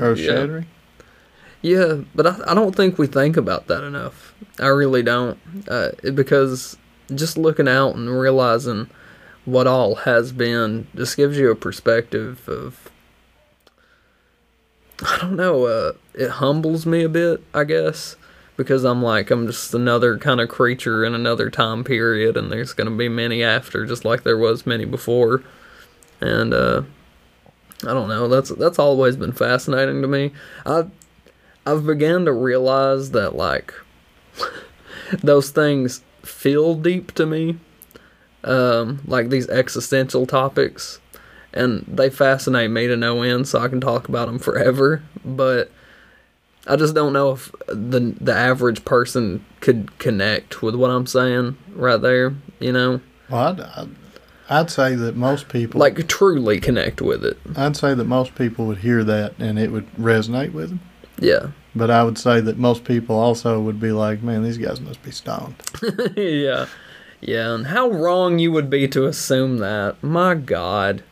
Earth-shattering. 0.00 0.66
Yeah, 1.62 1.98
but 2.14 2.26
I, 2.26 2.36
I 2.48 2.54
don't 2.54 2.74
think 2.74 2.98
we 2.98 3.06
think 3.06 3.36
about 3.36 3.68
that 3.68 3.82
enough. 3.84 4.34
I 4.58 4.66
really 4.66 5.02
don't. 5.02 5.38
Uh, 5.68 5.90
because 6.14 6.76
just 7.14 7.38
looking 7.38 7.68
out 7.68 7.94
and 7.94 8.10
realizing 8.10 8.90
what 9.46 9.66
all 9.66 9.94
has 9.94 10.32
been 10.32 10.88
just 10.94 11.16
gives 11.16 11.38
you 11.38 11.50
a 11.50 11.56
perspective 11.56 12.46
of. 12.48 12.90
I 15.02 15.18
don't 15.20 15.36
know. 15.36 15.66
Uh, 15.66 15.92
it 16.14 16.30
humbles 16.30 16.86
me 16.86 17.02
a 17.04 17.08
bit, 17.08 17.42
I 17.54 17.64
guess, 17.64 18.16
because 18.56 18.84
I'm 18.84 19.02
like 19.02 19.30
I'm 19.30 19.46
just 19.46 19.72
another 19.74 20.18
kind 20.18 20.40
of 20.40 20.48
creature 20.48 21.04
in 21.04 21.14
another 21.14 21.48
time 21.48 21.84
period, 21.84 22.36
and 22.36 22.50
there's 22.50 22.72
gonna 22.72 22.90
be 22.90 23.08
many 23.08 23.42
after, 23.42 23.86
just 23.86 24.04
like 24.04 24.22
there 24.22 24.38
was 24.38 24.66
many 24.66 24.84
before, 24.84 25.42
and 26.20 26.52
uh, 26.52 26.82
I 27.82 27.92
don't 27.92 28.08
know. 28.08 28.28
That's 28.28 28.50
that's 28.50 28.78
always 28.78 29.16
been 29.16 29.32
fascinating 29.32 30.02
to 30.02 30.08
me. 30.08 30.32
I 30.64 30.86
I've 31.66 31.84
began 31.84 32.24
to 32.24 32.32
realize 32.32 33.10
that 33.10 33.34
like 33.34 33.74
those 35.22 35.50
things 35.50 36.02
feel 36.22 36.74
deep 36.74 37.12
to 37.12 37.26
me, 37.26 37.58
um, 38.46 39.00
like 39.06 39.28
these 39.28 39.48
existential 39.48 40.26
topics, 40.26 41.00
and 41.52 41.84
they 41.86 42.10
fascinate 42.10 42.70
me 42.70 42.86
to 42.86 42.96
no 42.96 43.22
end. 43.22 43.48
So 43.48 43.58
I 43.60 43.68
can 43.68 43.80
talk 43.80 44.08
about 44.08 44.26
them 44.26 44.38
forever, 44.38 45.02
but 45.24 45.70
I 46.66 46.76
just 46.76 46.94
don't 46.94 47.12
know 47.12 47.32
if 47.32 47.52
the 47.68 48.14
the 48.20 48.34
average 48.34 48.84
person 48.84 49.44
could 49.60 49.98
connect 49.98 50.62
with 50.62 50.74
what 50.74 50.90
I'm 50.90 51.06
saying 51.06 51.56
right 51.74 52.00
there. 52.00 52.34
You 52.58 52.72
know, 52.72 53.00
Well, 53.28 53.48
I'd, 53.48 53.60
I'd, 53.60 53.88
I'd 54.48 54.70
say 54.70 54.94
that 54.94 55.16
most 55.16 55.48
people, 55.48 55.78
like 55.80 56.06
truly 56.08 56.60
connect 56.60 57.02
with 57.02 57.24
it. 57.24 57.38
I'd 57.56 57.76
say 57.76 57.94
that 57.94 58.04
most 58.04 58.34
people 58.34 58.66
would 58.66 58.78
hear 58.78 59.04
that 59.04 59.34
and 59.38 59.58
it 59.58 59.70
would 59.72 59.92
resonate 59.96 60.52
with 60.52 60.70
them. 60.70 60.80
Yeah, 61.18 61.48
But 61.74 61.90
I 61.90 62.04
would 62.04 62.18
say 62.18 62.40
that 62.42 62.58
most 62.58 62.84
people 62.84 63.16
also 63.16 63.58
would 63.60 63.80
be 63.80 63.90
like, 63.90 64.22
man, 64.22 64.42
these 64.44 64.58
guys 64.58 64.80
must 64.82 65.02
be 65.02 65.10
stoned. 65.10 65.54
yeah, 66.16 66.66
yeah. 67.26 67.54
And 67.54 67.66
how 67.66 67.90
wrong 67.90 68.38
you 68.38 68.52
would 68.52 68.70
be 68.70 68.88
to 68.88 69.04
assume 69.06 69.58
that. 69.58 70.02
My 70.02 70.34
God. 70.34 71.02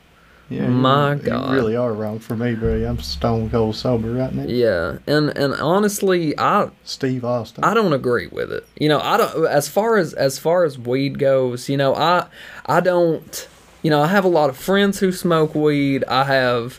Yeah, 0.50 0.68
My 0.68 1.14
you, 1.14 1.22
God. 1.22 1.50
You 1.50 1.54
really 1.56 1.76
are 1.76 1.92
wrong 1.92 2.18
for 2.18 2.36
me, 2.36 2.54
bro. 2.54 2.84
I'm 2.84 2.98
stone 3.00 3.50
cold 3.50 3.76
sober 3.76 4.12
right 4.12 4.32
now. 4.32 4.44
Yeah, 4.44 4.98
and 5.06 5.30
and 5.36 5.54
honestly, 5.54 6.38
I 6.38 6.70
Steve 6.84 7.24
Austin. 7.24 7.64
I 7.64 7.72
don't 7.72 7.94
agree 7.94 8.26
with 8.26 8.52
it. 8.52 8.66
You 8.78 8.88
know, 8.90 9.00
I 9.00 9.16
don't 9.16 9.46
as 9.46 9.68
far 9.68 9.96
as 9.96 10.12
as 10.12 10.38
far 10.38 10.64
as 10.64 10.78
weed 10.78 11.18
goes, 11.18 11.68
you 11.68 11.76
know, 11.76 11.94
I 11.94 12.26
I 12.66 12.80
don't 12.80 13.48
you 13.82 13.90
know, 13.90 14.02
I 14.02 14.08
have 14.08 14.24
a 14.24 14.28
lot 14.28 14.50
of 14.50 14.56
friends 14.56 14.98
who 15.00 15.12
smoke 15.12 15.54
weed. 15.54 16.04
I 16.04 16.24
have 16.24 16.78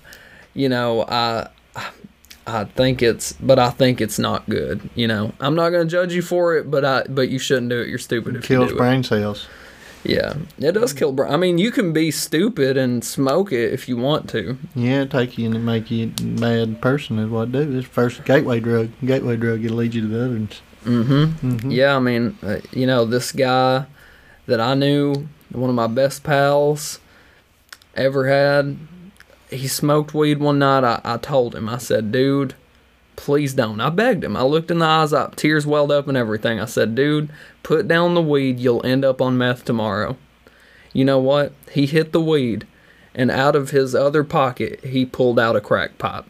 you 0.54 0.70
know, 0.70 1.04
I 1.04 1.50
I 2.48 2.66
think 2.66 3.02
it's 3.02 3.34
but 3.34 3.58
I 3.58 3.72
think 3.72 4.02
it's 4.02 4.20
not 4.20 4.48
good, 4.50 4.90
you 4.96 5.08
know. 5.08 5.34
I'm 5.40 5.56
not 5.56 5.70
going 5.72 5.88
to 5.88 5.92
judge 5.92 6.14
you 6.14 6.22
for 6.22 6.56
it, 6.56 6.70
but 6.70 6.86
I 6.86 7.04
but 7.10 7.30
you 7.30 7.40
shouldn't 7.40 7.70
do 7.70 7.82
it. 7.82 7.88
You're 7.88 7.98
stupid 7.98 8.36
if 8.36 8.44
kills 8.44 8.66
you 8.68 8.74
do 8.74 8.78
brain 8.78 9.04
cells. 9.04 9.48
Yeah. 10.04 10.36
It 10.60 10.74
does 10.74 10.94
kill 10.94 11.12
brain. 11.12 11.34
I 11.34 11.38
mean, 11.38 11.58
you 11.58 11.72
can 11.72 11.92
be 11.92 12.12
stupid 12.12 12.78
and 12.78 13.04
smoke 13.04 13.52
it 13.52 13.74
if 13.74 13.90
you 13.90 13.98
want 13.98 14.30
to. 14.30 14.56
Yeah, 14.76 15.06
take 15.06 15.40
you 15.40 15.48
and 15.50 15.66
make 15.66 15.90
you 15.90 16.12
a 16.20 16.22
mad 16.24 16.80
person 16.80 17.18
is 17.18 17.30
what 17.30 17.48
it 17.48 17.52
do. 17.54 17.78
It's 17.80 17.88
first 17.88 18.24
gateway 18.24 18.60
drug. 18.60 18.92
Gateway 19.04 19.36
drug 19.36 19.66
it'll 19.66 19.78
lead 19.78 19.96
you 19.96 20.02
to 20.02 20.08
the 20.08 20.26
others. 20.26 20.62
Mm-hmm. 20.86 21.56
Mhm. 21.58 21.72
Yeah, 21.74 21.96
I 21.96 22.00
mean, 22.00 22.38
uh, 22.44 22.58
you 22.72 22.86
know, 22.86 23.06
this 23.06 23.32
guy 23.32 23.86
that 24.46 24.62
I 24.62 24.76
knew, 24.76 25.28
one 25.52 25.72
of 25.72 25.76
my 25.76 25.88
best 25.88 26.22
pals 26.24 27.00
ever 27.96 28.28
had, 28.28 28.78
he 29.50 29.68
smoked 29.68 30.14
weed 30.14 30.40
one 30.40 30.60
night. 30.60 30.84
I, 30.84 31.02
I 31.04 31.18
told 31.18 31.56
him, 31.56 31.70
I 31.70 31.78
said, 31.78 32.12
dude, 32.12 32.56
please 33.16 33.54
don't. 33.54 33.80
I 33.80 33.90
begged 33.90 34.24
him. 34.24 34.36
I 34.36 34.44
looked 34.44 34.72
in 34.72 34.80
the 34.80 34.86
eyes, 34.86 35.14
I, 35.14 35.30
tears 35.36 35.66
welled 35.66 35.92
up 35.92 36.08
and 36.08 36.18
everything. 36.18 36.60
I 36.60 36.66
said, 36.66 36.96
dude, 36.96 37.30
put 37.64 37.88
down 37.88 38.14
the 38.14 38.22
weed. 38.22 38.60
You'll 38.60 38.86
end 38.86 39.06
up 39.06 39.22
on 39.22 39.38
meth 39.38 39.66
tomorrow. 39.66 40.18
You 40.94 41.06
know 41.06 41.20
what? 41.20 41.54
He 41.72 41.86
hit 41.86 42.12
the 42.12 42.22
weed, 42.22 42.66
and 43.14 43.30
out 43.30 43.56
of 43.56 43.72
his 43.72 43.94
other 43.94 44.24
pocket, 44.24 44.84
he 44.84 45.06
pulled 45.06 45.40
out 45.40 45.56
a 45.56 45.62
crack 45.62 45.98
pipe. 45.98 46.26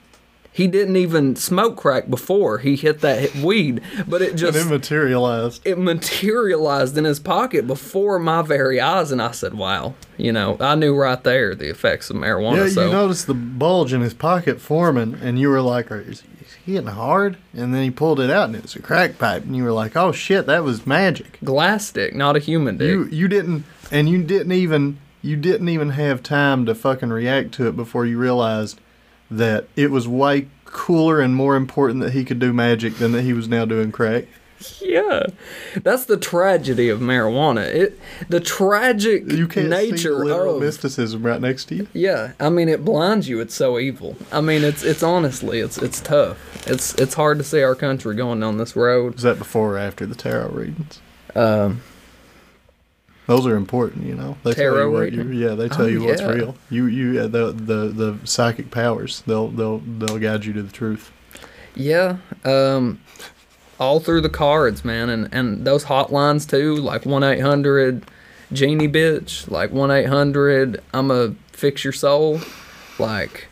He 0.56 0.68
didn't 0.68 0.96
even 0.96 1.36
smoke 1.36 1.76
crack 1.76 2.10
before 2.10 2.60
he 2.60 2.78
hit 2.78 3.02
that 3.02 3.36
weed, 3.36 3.82
but 4.08 4.22
it 4.22 4.30
And 4.30 4.38
just 4.38 4.58
it 4.58 4.70
materialized. 4.70 5.62
it 5.66 5.78
materialized 5.78 6.98
in 6.98 7.04
his 7.04 7.20
pocket 7.20 7.68
before 7.68 8.20
my 8.20 8.42
very 8.42 8.80
eyes, 8.80 9.12
and 9.12 9.22
I 9.22 9.32
said, 9.32 9.54
"Wow!" 9.56 9.96
You 10.16 10.32
know, 10.32 10.56
I 10.62 10.76
knew 10.76 10.96
right 10.96 11.22
there 11.22 11.56
the 11.56 11.70
effects 11.70 12.10
of 12.10 12.16
marijuana. 12.16 12.68
Yeah, 12.68 12.70
so 12.70 12.86
you 12.86 12.92
noticed 12.92 13.28
the 13.28 13.34
bulge 13.34 13.92
in 13.92 14.00
his 14.00 14.14
pocket 14.14 14.62
forming, 14.62 15.18
and 15.22 15.38
you 15.38 15.50
were 15.50 15.60
like, 15.60 15.92
"Is 15.92 16.24
he 16.66 16.76
hitting 16.76 16.88
hard?" 16.88 17.36
And 17.54 17.74
then 17.74 17.84
he 17.84 17.92
pulled 17.92 18.22
it 18.22 18.30
out, 18.30 18.46
and 18.48 18.56
it 18.56 18.62
was 18.62 18.78
a 18.78 18.82
crack 18.82 19.18
pipe, 19.20 19.44
and 19.44 19.58
you 19.58 19.64
were 19.66 19.74
like, 19.74 19.98
"Oh 19.98 20.14
shit, 20.14 20.46
that 20.46 20.64
was 20.64 20.88
magic." 20.88 21.38
glass 21.44 21.88
stick, 21.88 22.16
not 22.16 22.38
a 22.38 22.40
human 22.40 22.78
dick. 22.78 22.88
You 22.88 23.10
you 23.12 23.28
didn't, 23.28 23.66
and 23.92 24.08
you 24.08 24.24
didn't 24.24 24.54
even 24.54 25.00
you 25.22 25.36
didn't 25.36 25.68
even 25.68 25.90
have 25.90 26.24
time 26.24 26.66
to 26.66 26.74
fucking 26.76 27.10
react 27.10 27.52
to 27.56 27.68
it 27.68 27.76
before 27.76 28.06
you 28.06 28.18
realized 28.18 28.80
that 29.38 29.68
it 29.76 29.92
was 29.92 30.08
way 30.08 30.48
cooler 30.66 31.22
and 31.22 31.36
more 31.36 31.56
important 31.56 32.02
that 32.02 32.14
he 32.14 32.26
could 32.26 32.40
do 32.40 32.52
magic 32.52 32.96
than 32.96 33.12
that 33.14 33.22
he 33.22 33.34
was 33.34 33.48
now 33.48 33.66
doing 33.66 33.92
crack. 33.92 34.26
yeah, 34.82 35.24
that's 35.84 36.06
the 36.06 36.18
tragedy 36.18 36.90
of 36.90 37.00
marijuana. 37.00 37.66
It 37.66 38.00
the 38.30 38.40
tragic 38.40 39.30
You 39.32 39.48
can't 39.48 39.72
see 39.74 39.92
nature 39.92 40.24
literal 40.24 40.56
of 40.56 40.62
mysticism 40.62 41.26
right 41.26 41.42
next 41.42 41.66
to 41.66 41.76
you. 41.76 41.88
Yeah, 41.94 42.34
I 42.40 42.50
mean 42.50 42.70
it 42.70 42.84
blinds 42.86 43.28
you. 43.28 43.40
It's 43.40 43.54
so 43.54 43.80
evil. 43.80 44.16
I 44.32 44.42
mean 44.42 44.64
it's 44.64 44.84
it's 44.84 45.04
honestly 45.04 45.60
it's 45.60 45.78
it's 45.78 46.00
tough. 46.02 46.68
It's 46.68 46.94
it's 46.96 47.14
hard 47.14 47.38
to 47.38 47.44
see 47.44 47.62
our 47.62 47.76
country 47.76 48.16
going 48.16 48.40
down 48.40 48.58
this 48.58 48.76
road. 48.76 49.16
Is 49.16 49.24
that 49.24 49.38
before 49.38 49.76
or 49.76 49.78
after 49.78 50.06
the 50.06 50.16
tarot 50.16 50.50
readings? 50.50 51.00
Um, 51.36 51.82
Those 53.28 53.48
are 53.48 53.56
important, 53.56 54.06
you 54.06 54.14
know. 54.16 54.38
They 54.44 54.54
tell 54.54 54.76
you 54.76 54.92
what 54.92 55.12
yeah, 55.14 55.56
they 55.56 55.68
tell 55.68 55.82
Oh, 55.84 55.88
you 55.88 56.04
what's 56.04 56.22
yeah. 56.22 56.30
real. 56.30 56.56
You 56.70 56.86
you 56.86 57.22
uh, 57.22 57.28
the 57.28 57.52
the 57.52 57.88
the 57.88 58.20
psychic 58.24 58.70
powers. 58.72 59.22
They'll 59.26 59.48
they'll 59.50 59.80
they'll 59.80 60.20
guide 60.20 60.46
you 60.46 60.54
to 60.54 60.62
the 60.64 60.72
truth. 60.72 61.12
Yeah, 61.76 62.18
um, 62.44 63.02
all 63.80 64.00
through 64.00 64.22
the 64.22 64.30
cards, 64.30 64.86
man, 64.86 65.10
and 65.10 65.28
and 65.34 65.66
those 65.66 65.86
hotlines 65.86 66.48
too, 66.50 66.76
like 66.76 67.06
one 67.06 67.24
eight 67.24 67.40
hundred 67.42 68.06
genie 68.54 68.88
bitch, 68.88 69.50
like 69.50 69.72
one 69.72 69.90
eight 69.92 70.06
hundred 70.08 70.82
I'm 70.94 71.10
a 71.10 71.34
fix 71.52 71.84
your 71.84 71.94
soul, 71.94 72.40
like 73.00 73.48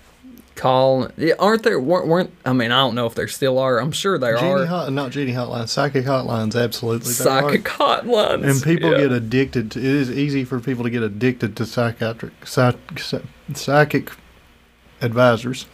call. 0.56 1.10
Yeah, 1.18 1.34
aren't 1.40 1.64
there? 1.64 1.80
weren't, 1.80 2.08
weren't 2.08 2.32
I 2.46 2.54
mean 2.54 2.72
I 2.72 2.80
don't 2.80 2.96
know 2.96 3.06
if 3.06 3.16
there 3.16 3.28
still 3.28 3.60
are. 3.60 3.80
I'm 3.80 3.92
sure 3.92 4.18
there 4.18 4.38
Genie 4.38 4.52
are 4.52 4.66
hot, 4.66 4.92
not 4.92 5.12
genie 5.12 5.34
hotlines, 5.34 5.70
psychic 5.70 6.06
hotlines. 6.06 6.62
Absolutely, 6.62 7.12
psychic 7.12 7.64
hotlines, 7.64 8.44
And 8.50 8.64
people 8.64 8.92
yeah. 8.92 9.00
get 9.00 9.12
addicted 9.12 9.72
to. 9.72 9.80
It 9.80 9.86
is 9.86 10.12
easy 10.12 10.44
for 10.46 10.60
people 10.60 10.84
to 10.84 10.90
get 10.90 11.04
addicted 11.04 11.56
to 11.58 11.66
psychiatric 11.66 12.46
psych, 12.46 12.78
psychic 13.54 14.12
advisors. 15.02 15.66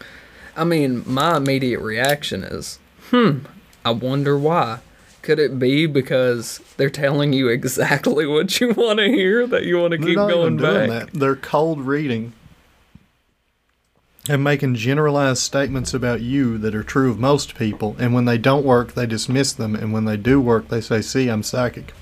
I 0.56 0.64
mean, 0.64 1.04
my 1.06 1.38
immediate 1.38 1.80
reaction 1.80 2.44
is, 2.44 2.80
hmm, 3.10 3.40
I 3.86 3.92
wonder 3.92 4.38
why. 4.38 4.80
Could 5.22 5.40
it 5.40 5.60
be 5.60 5.86
because 5.86 6.60
they're 6.78 6.90
telling 6.90 7.34
you 7.34 7.48
exactly 7.50 8.26
what 8.26 8.60
you 8.60 8.74
want 8.74 9.00
to 9.00 9.08
hear 9.08 9.46
that 9.48 9.64
you 9.64 9.78
want 9.78 9.92
to 9.92 9.98
They're 9.98 10.08
keep 10.08 10.16
going 10.16 10.58
back? 10.58 10.90
that. 10.90 11.14
They're 11.14 11.36
cold 11.36 11.82
reading 11.82 12.34
and 14.30 14.44
making 14.44 14.76
generalized 14.76 15.42
statements 15.42 15.94
about 15.94 16.22
you 16.22 16.58
that 16.60 16.76
are 16.76 16.84
true 16.84 17.10
of 17.12 17.20
most 17.20 17.56
people. 17.56 17.96
And 18.00 18.14
when 18.14 18.26
they 18.26 18.38
don't 18.38 18.64
work, 18.66 18.94
they 18.94 19.06
dismiss 19.06 19.52
them. 19.52 19.76
And 19.76 19.92
when 19.92 20.06
they 20.06 20.16
do 20.18 20.40
work, 20.40 20.70
they 20.70 20.80
say, 20.82 21.02
"See, 21.02 21.28
I'm 21.28 21.44
psychic." 21.44 21.94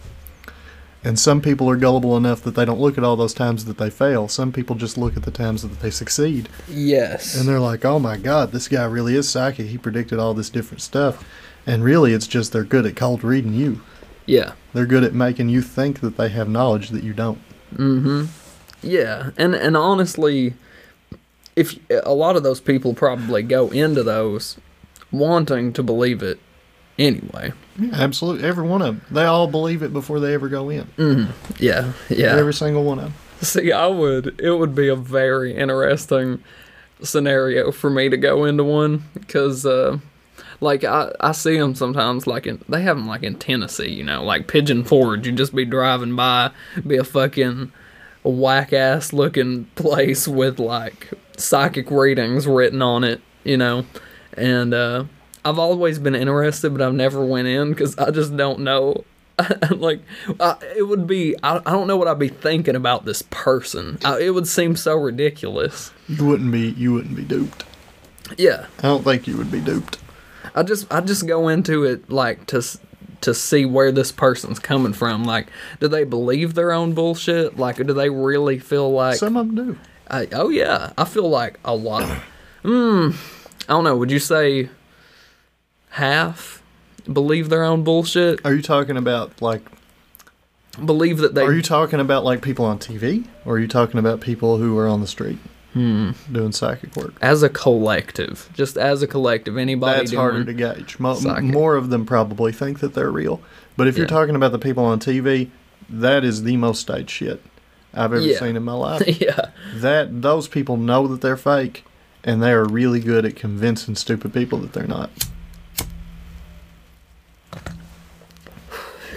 And 1.03 1.17
some 1.17 1.39
people 1.41 1.69
are 1.69 1.77
gullible 1.77 2.17
enough 2.17 2.41
that 2.41 2.55
they 2.55 2.65
don't 2.65 2.81
look 2.81 2.97
at 2.97 3.03
all 3.03 3.15
those 3.15 3.33
times 3.33 3.63
that 3.65 3.77
they 3.77 3.89
fail. 3.89 4.27
Some 4.27 4.51
people 4.51 4.75
just 4.75 4.97
look 4.97 5.15
at 5.15 5.23
the 5.23 5.31
times 5.31 5.61
that 5.61 5.79
they 5.79 5.89
succeed. 5.89 6.49
Yes. 6.67 7.39
And 7.39 7.47
they're 7.47 7.61
like, 7.61 7.85
oh 7.85 7.97
my 7.99 8.17
God, 8.17 8.51
this 8.51 8.67
guy 8.67 8.83
really 8.83 9.15
is 9.15 9.29
psychic. 9.29 9.67
He 9.67 9.77
predicted 9.77 10.19
all 10.19 10.33
this 10.33 10.49
different 10.49 10.81
stuff. 10.81 11.23
And 11.65 11.83
really, 11.83 12.11
it's 12.13 12.27
just 12.27 12.51
they're 12.51 12.63
good 12.65 12.85
at 12.85 12.95
cold 12.97 13.23
reading 13.23 13.53
you. 13.53 13.79
yeah. 14.25 14.53
They're 14.73 14.85
good 14.85 15.03
at 15.05 15.13
making 15.13 15.49
you 15.49 15.61
think 15.61 16.01
that 16.01 16.17
they 16.17 16.29
have 16.29 16.49
knowledge 16.49 16.89
that 16.89 17.03
you 17.03 17.13
don't. 17.13 17.39
Mm-hmm. 17.75 18.25
Yeah. 18.81 19.31
And 19.37 19.55
and 19.55 19.77
honestly, 19.77 20.55
if 21.57 21.77
a 21.89 22.13
lot 22.13 22.35
of 22.35 22.43
those 22.43 22.61
people 22.61 22.93
probably 22.93 23.41
go 23.41 23.69
into 23.69 24.03
those 24.03 24.57
wanting 25.11 25.73
to 25.73 25.81
believe 25.81 26.21
it 26.21 26.39
anyway. 26.99 27.51
Yeah, 27.79 27.93
absolutely. 27.93 28.47
Every 28.47 28.67
one 28.67 28.81
of 28.83 28.87
them. 28.87 29.05
They 29.09 29.25
all 29.25 29.47
believe 29.47 29.81
it 29.81 29.91
before 29.91 30.19
they 30.19 30.35
ever 30.35 30.49
go 30.49 30.69
in. 30.69 30.85
Mm. 30.97 31.31
Yeah. 31.59 31.93
Yeah. 32.09 32.35
Every 32.35 32.53
single 32.53 32.83
one 32.83 32.99
of 32.99 33.05
them. 33.05 33.13
See, 33.41 33.71
I 33.71 33.87
would. 33.87 34.39
It 34.39 34.51
would 34.51 34.75
be 34.75 34.87
a 34.87 34.95
very 34.95 35.55
interesting 35.55 36.43
scenario 37.01 37.71
for 37.71 37.89
me 37.89 38.09
to 38.09 38.17
go 38.17 38.45
into 38.45 38.63
one 38.63 39.03
because, 39.15 39.65
uh, 39.65 39.97
like, 40.59 40.83
I 40.83 41.11
I 41.19 41.31
see 41.31 41.57
them 41.57 41.73
sometimes. 41.73 42.27
Like, 42.27 42.45
in, 42.45 42.63
they 42.69 42.83
have 42.83 42.97
them 42.97 43.07
like 43.07 43.23
in 43.23 43.35
Tennessee, 43.35 43.89
you 43.91 44.03
know, 44.03 44.23
like 44.23 44.47
Pigeon 44.47 44.83
Forge. 44.83 45.25
You 45.25 45.33
just 45.33 45.55
be 45.55 45.65
driving 45.65 46.15
by, 46.15 46.51
be 46.85 46.97
a 46.97 47.03
fucking 47.03 47.71
whack 48.23 48.73
ass 48.73 49.13
looking 49.13 49.65
place 49.75 50.27
with 50.27 50.59
like 50.59 51.11
psychic 51.37 51.89
readings 51.89 52.45
written 52.47 52.81
on 52.81 53.03
it, 53.03 53.21
you 53.43 53.57
know, 53.57 53.85
and 54.33 54.73
uh, 54.73 55.05
I've 55.45 55.59
always 55.59 55.99
been 55.99 56.15
interested, 56.15 56.71
but 56.71 56.81
I've 56.81 56.93
never 56.93 57.25
went 57.25 57.47
in 57.47 57.69
because 57.69 57.97
I 57.97 58.11
just 58.11 58.35
don't 58.35 58.59
know. 58.59 59.05
like 59.71 60.01
it 60.31 60.87
would 60.87 61.05
be, 61.05 61.35
I, 61.43 61.57
I 61.57 61.71
don't 61.71 61.87
know 61.87 61.95
what 61.95 62.07
I'd 62.07 62.17
be 62.17 62.27
thinking 62.27 62.75
about 62.75 63.05
this 63.05 63.21
person. 63.29 63.99
I, 64.03 64.19
it 64.19 64.33
would 64.33 64.47
seem 64.47 64.75
so 64.75 64.97
ridiculous. 64.97 65.91
You 66.09 66.25
wouldn't 66.25 66.51
be 66.51 66.71
you 66.71 66.93
wouldn't 66.93 67.15
be 67.15 67.23
duped. 67.23 67.63
Yeah, 68.37 68.65
I 68.79 68.81
don't 68.81 69.03
think 69.03 69.27
you 69.27 69.37
would 69.37 69.51
be 69.51 69.61
duped. 69.61 69.99
I 70.55 70.63
just 70.63 70.91
I 70.91 71.01
just 71.01 71.27
go 71.27 71.49
into 71.49 71.83
it 71.83 72.09
like 72.09 72.47
to 72.47 72.63
to 73.21 73.33
see 73.33 73.65
where 73.65 73.91
this 73.91 74.11
person's 74.11 74.59
coming 74.59 74.93
from. 74.93 75.23
Like, 75.23 75.47
do 75.79 75.87
they 75.87 76.03
believe 76.03 76.53
their 76.53 76.71
own 76.71 76.93
bullshit? 76.93 77.57
Like, 77.57 77.77
do 77.77 77.93
they 77.93 78.09
really 78.09 78.59
feel 78.59 78.91
like? 78.91 79.17
Some 79.17 79.37
of 79.37 79.47
them 79.47 79.73
do. 79.73 79.79
I, 80.09 80.27
oh 80.31 80.49
yeah, 80.49 80.93
I 80.97 81.05
feel 81.05 81.29
like 81.29 81.59
a 81.65 81.75
lot. 81.75 82.03
Hmm. 82.63 83.11
I 83.69 83.73
don't 83.73 83.83
know. 83.83 83.97
Would 83.97 84.11
you 84.11 84.19
say 84.19 84.69
half 85.89 86.61
believe 87.11 87.49
their 87.49 87.63
own 87.63 87.83
bullshit? 87.83 88.45
Are 88.45 88.53
you 88.53 88.61
talking 88.61 88.97
about 88.97 89.41
like 89.41 89.61
Believe 90.83 91.17
that 91.19 91.33
they. 91.33 91.41
are 91.43 91.53
you 91.53 91.63
talking 91.63 91.99
about 91.99 92.23
like 92.23 92.41
people 92.43 92.63
on 92.65 92.77
TV 92.77 93.25
or 93.45 93.55
are 93.55 93.59
you 93.59 93.67
talking 93.67 93.99
about 93.99 94.21
people 94.21 94.57
who 94.57 94.77
are 94.77 94.87
on 94.87 95.01
the 95.01 95.07
street 95.07 95.39
Hmm. 95.73 96.11
doing 96.31 96.51
psychic 96.51 96.95
work? 96.95 97.15
as 97.21 97.41
a 97.43 97.49
collective, 97.49 98.49
just 98.53 98.77
as 98.77 99.01
a 99.01 99.07
collective, 99.07 99.57
anybody 99.57 99.99
That's 99.99 100.13
harder 100.13 100.43
to 100.45 100.53
gauge. 100.53 100.99
Mo- 100.99 101.19
more 101.41 101.75
of 101.75 101.89
them 101.89 102.05
probably 102.05 102.51
think 102.51 102.79
that 102.79 102.93
they're 102.93 103.11
real. 103.11 103.41
But 103.75 103.87
if 103.87 103.97
you're 103.97 104.07
talking 104.07 104.35
about 104.35 104.51
the 104.51 104.59
people 104.59 104.85
on 104.85 104.99
TV, 104.99 105.49
that 105.89 106.23
is 106.23 106.43
the 106.43 106.57
most 106.57 106.81
staged 106.81 107.09
shit 107.09 107.41
I've 107.97 108.13
ever 108.13 108.19
Yeah. 108.21 108.39
seen 108.39 108.55
in 108.55 108.63
my 108.63 108.73
life. 108.73 109.03
yeah. 109.21 109.49
that 109.75 110.21
those 110.21 110.47
people 110.47 110.77
know 110.77 111.07
that 111.07 111.21
they're 111.21 111.37
fake 111.37 111.83
and 112.23 112.41
they 112.41 112.51
are 112.51 112.65
really 112.65 112.99
good 112.99 113.25
at 113.25 113.35
convincing 113.35 113.95
stupid 113.95 114.33
people 114.33 114.57
that 114.59 114.73
they're 114.73 114.87
not. 114.87 115.09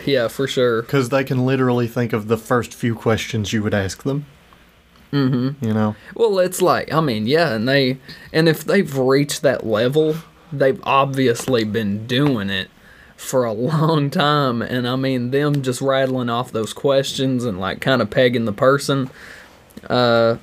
Yeah, 0.06 0.28
for 0.28 0.46
sure. 0.46 0.82
Because 0.82 1.10
they 1.10 1.24
can 1.24 1.44
literally 1.44 1.86
think 1.86 2.12
of 2.12 2.28
the 2.28 2.36
first 2.38 2.72
few 2.74 2.94
questions 2.94 3.52
you 3.52 3.62
would 3.62 3.74
ask 3.74 4.02
them. 4.02 4.26
Mm-hmm. 5.12 5.64
You 5.64 5.74
know, 5.74 5.96
Well, 6.14 6.38
it's 6.38 6.62
like 6.62 6.92
I 6.92 7.00
mean, 7.00 7.26
yeah, 7.26 7.52
and 7.54 7.68
they 7.68 7.98
and 8.32 8.48
if 8.48 8.64
they've 8.64 8.96
reached 8.96 9.42
that 9.42 9.66
level, 9.66 10.14
they've 10.52 10.80
obviously 10.84 11.64
been 11.64 12.06
doing 12.06 12.48
it 12.48 12.70
for 13.20 13.44
a 13.44 13.52
long 13.52 14.08
time, 14.08 14.62
and 14.62 14.88
I 14.88 14.96
mean, 14.96 15.30
them 15.30 15.60
just 15.62 15.82
rattling 15.82 16.30
off 16.30 16.50
those 16.52 16.72
questions 16.72 17.44
and 17.44 17.60
like 17.60 17.80
kind 17.80 18.00
of 18.00 18.08
pegging 18.10 18.46
the 18.46 18.52
person. 18.52 19.10
Uh, 19.88 20.36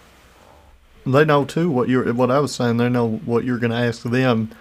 they 1.06 1.26
know 1.26 1.44
too 1.44 1.70
what 1.72 1.90
you're. 1.90 2.14
What 2.14 2.30
I 2.32 2.40
was 2.40 2.54
saying, 2.54 2.78
they 2.78 2.88
know 2.90 3.18
what 3.26 3.44
you're 3.44 3.58
going 3.58 3.72
to 3.72 3.78
ask 3.78 4.04
them 4.04 4.52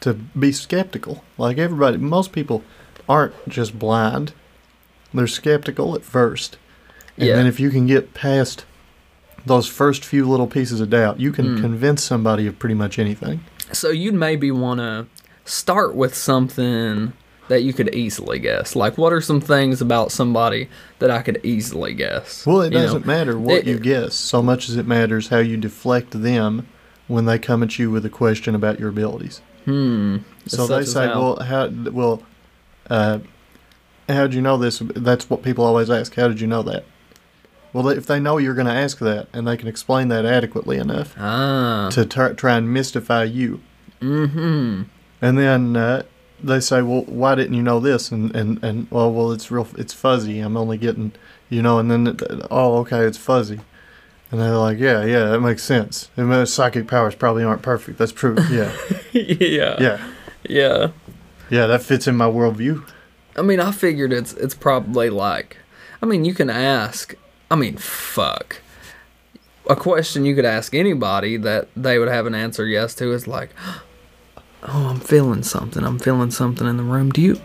to 0.00 0.14
be 0.14 0.52
skeptical. 0.52 1.24
Like 1.38 1.58
everybody, 1.58 1.96
most 1.98 2.32
people 2.32 2.62
aren't 3.08 3.34
just 3.48 3.78
blind; 3.78 4.32
they're 5.12 5.26
skeptical 5.26 5.94
at 5.96 6.02
first, 6.04 6.58
and 7.16 7.26
Yeah. 7.28 7.36
then 7.36 7.46
if 7.46 7.58
you 7.58 7.70
can 7.70 7.86
get 7.86 8.14
past 8.14 8.64
those 9.44 9.66
first 9.66 10.04
few 10.04 10.28
little 10.28 10.46
pieces 10.46 10.80
of 10.80 10.90
doubt, 10.90 11.18
you 11.20 11.32
can 11.32 11.56
Mm. 11.56 11.60
convince 11.60 12.02
somebody 12.04 12.46
of 12.46 12.58
pretty 12.58 12.74
much 12.74 12.98
anything. 12.98 13.40
so 13.72 13.90
you'd 13.90 14.14
maybe 14.14 14.50
want 14.52 14.78
to 14.78 15.06
start 15.44 15.94
with 15.96 16.14
something 16.14 17.12
that 17.48 17.62
you 17.62 17.72
could 17.72 17.94
easily 17.94 18.38
guess. 18.38 18.74
Like, 18.76 18.98
what 18.98 19.12
are 19.12 19.20
some 19.20 19.40
things 19.40 19.80
about 19.80 20.10
somebody 20.12 20.68
that 20.98 21.10
I 21.10 21.22
could 21.22 21.40
easily 21.44 21.94
guess? 21.94 22.44
Well, 22.46 22.60
it 22.62 22.72
You 22.72 22.78
doesn't 22.80 23.06
matter 23.06 23.38
what 23.38 23.58
It- 23.58 23.66
you 23.66 23.78
guess 23.78 24.14
so 24.14 24.42
much 24.42 24.68
as 24.68 24.76
it 24.76 24.86
matters 24.86 25.28
how 25.28 25.38
you 25.38 25.56
deflect 25.56 26.20
them 26.22 26.66
when 27.08 27.24
they 27.24 27.38
come 27.38 27.62
at 27.62 27.78
you 27.78 27.90
with 27.90 28.04
a 28.04 28.10
question 28.10 28.54
about 28.54 28.80
your 28.80 28.88
abilities. 28.88 29.40
Hmm. 29.64 30.18
So 30.46 30.66
they 30.66 30.84
say, 30.84 31.06
how? 31.06 31.20
"Well, 31.20 31.36
how? 31.44 31.68
Well, 31.68 32.22
uh, 32.90 33.18
how'd 34.08 34.34
you 34.34 34.40
know 34.42 34.56
this?" 34.56 34.80
That's 34.94 35.28
what 35.30 35.42
people 35.42 35.64
always 35.64 35.90
ask. 35.90 36.14
How 36.14 36.28
did 36.28 36.40
you 36.40 36.46
know 36.46 36.62
that? 36.62 36.84
Well, 37.72 37.88
if 37.88 38.06
they 38.06 38.18
know 38.20 38.38
you're 38.38 38.54
going 38.54 38.68
to 38.68 38.72
ask 38.72 38.98
that 39.00 39.28
and 39.32 39.46
they 39.46 39.56
can 39.56 39.68
explain 39.68 40.08
that 40.08 40.24
adequately 40.24 40.78
enough 40.78 41.14
ah. 41.18 41.88
to 41.92 42.06
tar- 42.06 42.32
try 42.34 42.56
and 42.56 42.72
mystify 42.72 43.24
you, 43.24 43.60
Mm-hmm. 44.00 44.82
and 45.22 45.38
then 45.38 45.76
uh, 45.76 46.02
they 46.42 46.60
say, 46.60 46.82
"Well, 46.82 47.02
why 47.02 47.34
didn't 47.34 47.54
you 47.54 47.62
know 47.62 47.80
this?" 47.80 48.10
And 48.10 48.34
and 48.36 48.62
and 48.62 48.86
well, 48.90 49.12
well, 49.12 49.32
it's 49.32 49.50
real, 49.50 49.66
it's 49.78 49.92
fuzzy. 49.94 50.40
I'm 50.40 50.56
only 50.56 50.78
getting, 50.78 51.12
you 51.48 51.62
know, 51.62 51.78
and 51.78 51.90
then 51.90 52.06
it- 52.08 52.22
oh, 52.50 52.78
okay, 52.78 53.00
it's 53.04 53.18
fuzzy, 53.18 53.60
and 54.30 54.40
they're 54.40 54.56
like, 54.56 54.78
"Yeah, 54.78 55.04
yeah, 55.04 55.24
that 55.26 55.40
makes 55.40 55.62
sense. 55.62 56.10
And 56.16 56.28
my 56.28 56.44
psychic 56.44 56.86
powers 56.86 57.14
probably 57.14 57.44
aren't 57.44 57.62
perfect. 57.62 57.98
That's 57.98 58.12
true. 58.12 58.36
Yeah, 58.50 58.72
yeah. 59.12 59.76
yeah, 59.80 60.06
Yeah. 60.48 60.88
yeah, 61.50 61.66
that 61.66 61.82
fits 61.82 62.06
in 62.06 62.16
my 62.16 62.26
worldview." 62.26 62.84
I 63.36 63.42
mean, 63.42 63.60
I 63.60 63.70
figured 63.70 64.12
it's 64.12 64.32
it's 64.34 64.54
probably 64.54 65.10
like, 65.10 65.58
I 66.02 66.06
mean, 66.06 66.24
you 66.24 66.34
can 66.34 66.48
ask. 66.50 67.14
I 67.50 67.54
mean, 67.56 67.76
fuck. 67.76 68.62
A 69.68 69.74
question 69.76 70.24
you 70.24 70.34
could 70.36 70.44
ask 70.44 70.74
anybody 70.74 71.36
that 71.38 71.68
they 71.76 71.98
would 71.98 72.08
have 72.08 72.26
an 72.26 72.34
answer 72.36 72.64
yes 72.66 72.94
to 72.96 73.12
is 73.12 73.26
like, 73.26 73.50
"Oh, 74.66 74.88
I'm 74.88 75.00
feeling 75.00 75.42
something. 75.42 75.84
I'm 75.84 75.98
feeling 75.98 76.30
something 76.30 76.66
in 76.66 76.76
the 76.76 76.82
room. 76.82 77.10
Do 77.10 77.20
you 77.20 77.40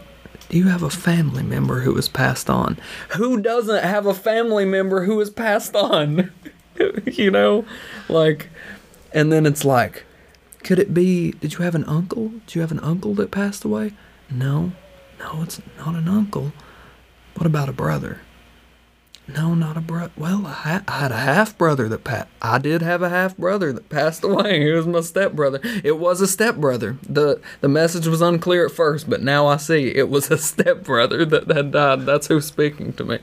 do 0.49 0.57
you 0.57 0.67
have 0.67 0.84
a 0.84 0.89
family 0.89 1.43
member 1.43 1.79
who 1.79 1.95
has 1.95 2.10
passed 2.10 2.49
on? 2.49 2.77
Who 3.15 3.41
doesn't 3.41 3.84
have 3.86 4.05
a 4.05 4.13
family 4.13 4.65
member 4.65 5.05
who 5.05 5.17
has 5.19 5.29
passed 5.29 5.75
on? 5.77 6.29
you 7.05 7.31
know, 7.31 7.63
like, 8.10 8.49
and 9.13 9.31
then 9.31 9.45
it's 9.45 9.63
like, 9.63 10.03
could 10.63 10.77
it 10.77 10.93
be? 10.93 11.31
Did 11.31 11.53
you 11.53 11.60
have 11.60 11.73
an 11.73 11.86
uncle? 11.86 12.29
Did 12.45 12.55
you 12.55 12.62
have 12.62 12.71
an 12.71 12.81
uncle 12.81 13.13
that 13.15 13.31
passed 13.31 13.63
away? 13.63 13.93
No, 14.29 14.73
no, 15.19 15.41
it's 15.41 15.62
not 15.77 15.95
an 15.95 16.10
uncle. 16.10 16.51
What 17.36 17.45
about 17.45 17.69
a 17.69 17.73
brother? 17.73 18.19
No, 19.27 19.53
not 19.53 19.77
a 19.77 19.81
brother. 19.81 20.12
Well, 20.17 20.45
I, 20.45 20.51
ha- 20.51 20.84
I 20.88 20.99
had 20.99 21.12
a 21.12 21.17
half 21.17 21.57
brother 21.57 21.88
that 21.88 22.03
passed. 22.03 22.27
I 22.41 22.57
did 22.57 22.81
have 22.81 23.01
a 23.01 23.07
half 23.10 23.38
brother 23.38 23.71
that 23.71 23.88
passed 23.89 24.23
away. 24.23 24.62
He 24.65 24.71
was 24.71 24.86
my 24.88 25.01
stepbrother. 25.01 25.62
It 25.84 25.97
was 25.99 26.19
a 26.21 26.27
stepbrother. 26.27 26.97
the 27.07 27.39
The 27.62 27.69
message 27.69 28.07
was 28.07 28.21
unclear 28.21 28.65
at 28.65 28.71
first, 28.71 29.10
but 29.10 29.21
now 29.21 29.47
I 29.47 29.57
see 29.57 29.88
it 29.95 30.10
was 30.10 30.29
a 30.31 30.38
stepbrother 30.51 31.23
that 31.25 31.49
had 31.49 31.71
died. 31.71 32.01
That's 32.05 32.27
who's 32.27 32.45
speaking 32.45 32.93
to 32.93 33.05
me. 33.05 33.19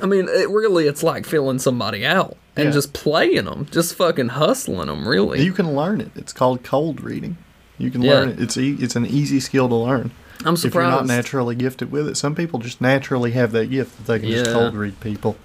I 0.00 0.06
mean, 0.06 0.28
it 0.28 0.48
really, 0.48 0.86
it's 0.86 1.02
like 1.02 1.26
filling 1.26 1.58
somebody 1.58 2.06
out 2.06 2.36
and 2.56 2.66
Yeah. 2.66 2.70
just 2.70 2.92
playing 2.92 3.46
them, 3.46 3.66
just 3.70 3.94
fucking 3.96 4.28
hustling 4.28 4.86
them. 4.86 5.06
Really, 5.08 5.42
You 5.42 5.52
can 5.52 5.74
learn 5.74 6.00
it. 6.00 6.10
It's 6.14 6.32
called 6.32 6.62
cold 6.62 7.00
reading. 7.00 7.36
You 7.76 7.90
can 7.90 8.02
Yeah. 8.02 8.12
learn 8.12 8.28
it. 8.30 8.40
It's 8.40 8.56
e- 8.56 8.76
it's 8.78 8.94
an 8.94 9.04
easy 9.06 9.40
skill 9.40 9.68
to 9.68 9.74
learn. 9.74 10.12
I'm 10.44 10.56
surprised. 10.56 10.64
If 10.66 10.74
you're 10.74 10.82
not 10.84 11.06
naturally 11.06 11.54
gifted 11.54 11.90
with 11.92 12.08
it, 12.08 12.16
some 12.16 12.34
people 12.34 12.58
just 12.58 12.80
naturally 12.80 13.32
have 13.32 13.52
that 13.52 13.70
gift 13.70 13.96
that 13.98 14.06
they 14.06 14.18
can 14.20 14.28
just 14.30 14.52
cold 14.52 14.74
read 14.74 14.98
people. 15.00 15.36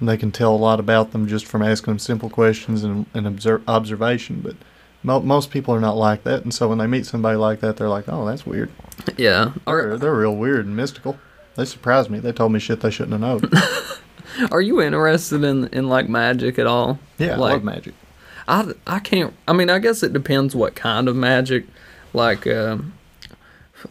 And 0.00 0.08
they 0.08 0.16
can 0.16 0.30
tell 0.32 0.54
a 0.54 0.56
lot 0.56 0.80
about 0.80 1.12
them 1.12 1.26
just 1.28 1.46
from 1.46 1.62
asking 1.62 1.92
them 1.92 1.98
simple 1.98 2.28
questions 2.28 2.82
and, 2.84 3.06
and 3.14 3.26
observe, 3.26 3.62
observation. 3.68 4.40
But 4.42 4.56
mo- 5.02 5.20
most 5.20 5.50
people 5.50 5.74
are 5.74 5.80
not 5.80 5.96
like 5.96 6.24
that. 6.24 6.42
And 6.42 6.52
so 6.52 6.68
when 6.68 6.78
they 6.78 6.86
meet 6.86 7.06
somebody 7.06 7.36
like 7.36 7.60
that, 7.60 7.76
they're 7.76 7.88
like, 7.88 8.04
oh, 8.08 8.26
that's 8.26 8.44
weird. 8.44 8.70
yeah. 9.16 9.52
They're, 9.66 9.96
they're 9.96 10.14
real 10.14 10.34
weird 10.34 10.66
and 10.66 10.76
mystical. 10.76 11.16
They 11.56 11.64
surprised 11.64 12.10
me. 12.10 12.18
They 12.18 12.32
told 12.32 12.52
me 12.52 12.58
shit 12.58 12.80
they 12.80 12.90
shouldn't 12.90 13.22
have 13.22 13.42
known. 13.42 13.50
are 14.50 14.60
you 14.60 14.82
interested 14.82 15.44
in 15.44 15.68
in 15.68 15.88
like 15.88 16.08
magic 16.08 16.58
at 16.58 16.66
all? 16.66 16.98
yeah, 17.18 17.34
I 17.34 17.36
Like- 17.36 17.52
love 17.52 17.64
magic. 17.64 17.94
I, 18.46 18.72
I 18.86 18.98
can't. 18.98 19.32
I 19.48 19.54
mean, 19.54 19.70
I 19.70 19.78
guess 19.78 20.02
it 20.02 20.12
depends 20.12 20.54
what 20.54 20.74
kind 20.74 21.08
of 21.08 21.16
magic. 21.16 21.64
Like, 22.12 22.46
um, 22.46 22.92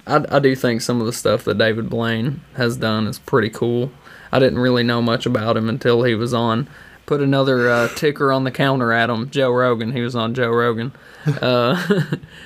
I, 0.07 0.23
I 0.29 0.39
do 0.39 0.55
think 0.55 0.81
some 0.81 0.99
of 0.99 1.05
the 1.05 1.13
stuff 1.13 1.43
that 1.45 1.57
David 1.57 1.89
Blaine 1.89 2.41
has 2.55 2.77
done 2.77 3.07
is 3.07 3.19
pretty 3.19 3.49
cool. 3.49 3.91
I 4.31 4.39
didn't 4.39 4.59
really 4.59 4.83
know 4.83 5.01
much 5.01 5.25
about 5.25 5.55
him 5.57 5.69
until 5.69 6.03
he 6.03 6.15
was 6.15 6.33
on. 6.33 6.67
Put 7.05 7.21
another 7.21 7.69
uh, 7.69 7.87
ticker 7.89 8.31
on 8.31 8.45
the 8.45 8.51
counter 8.51 8.91
at 8.93 9.09
him, 9.09 9.29
Joe 9.29 9.51
Rogan. 9.51 9.91
He 9.91 10.01
was 10.01 10.15
on 10.15 10.33
Joe 10.33 10.49
Rogan. 10.49 10.91
Uh, 11.41 11.75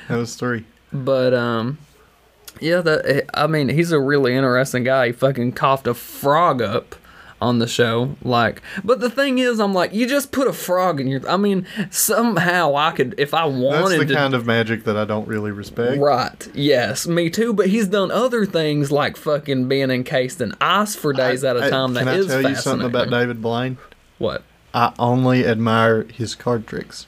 That 0.08 0.18
was 0.18 0.36
three. 0.36 0.66
but 0.94 1.34
um, 1.34 1.78
yeah, 2.62 2.82
that 2.82 3.26
I 3.34 3.48
mean, 3.48 3.70
he's 3.70 3.92
a 3.92 4.00
really 4.00 4.36
interesting 4.36 4.84
guy. 4.84 5.08
He 5.08 5.12
fucking 5.14 5.54
coughed 5.54 5.88
a 5.88 5.94
frog 5.96 6.62
up 6.62 6.96
on 7.42 7.60
the 7.60 7.68
show, 7.68 8.16
like. 8.24 8.62
But 8.84 9.00
the 9.00 9.10
thing 9.10 9.40
is, 9.40 9.60
I'm 9.60 9.74
like, 9.74 9.94
you 9.94 10.08
just 10.08 10.32
put 10.32 10.48
a 10.48 10.54
frog 10.54 11.00
in 11.00 11.08
your. 11.08 11.28
I 11.30 11.38
mean, 11.38 11.66
somehow 11.92 12.76
I 12.76 12.92
could, 12.92 13.16
if 13.18 13.34
I 13.34 13.46
wanted. 13.46 13.98
That's 14.00 14.00
the 14.00 14.06
to. 14.08 14.14
kind 14.16 14.34
of 14.34 14.46
magic 14.46 14.84
that 14.86 14.98
I 14.98 15.06
don't 15.06 15.28
really 15.28 15.52
respect. 15.52 16.00
Right. 16.02 16.50
Yes, 16.56 17.08
me 17.08 17.30
too. 17.30 17.54
But 17.54 17.68
he's 17.68 17.88
done 17.88 18.12
other 18.12 18.46
things 18.46 18.92
like 18.92 19.18
fucking 19.18 19.68
being 19.68 19.92
encased 19.92 20.42
in 20.42 20.54
ice 20.62 20.96
for 20.96 21.14
days 21.14 21.44
at 21.44 21.56
a 21.58 21.66
I- 21.66 21.70
time. 21.70 21.96
Can 21.96 22.06
that 22.06 22.16
I 22.16 22.18
is 22.18 22.28
tell 22.28 22.42
you 22.50 22.56
something 22.56 22.88
about. 22.88 23.10
David 23.10 23.42
Blaine? 23.42 23.78
What? 24.18 24.44
I 24.74 24.94
only 25.00 25.46
admire 25.46 26.04
his 26.04 26.36
card 26.36 26.68
tricks. 26.68 27.08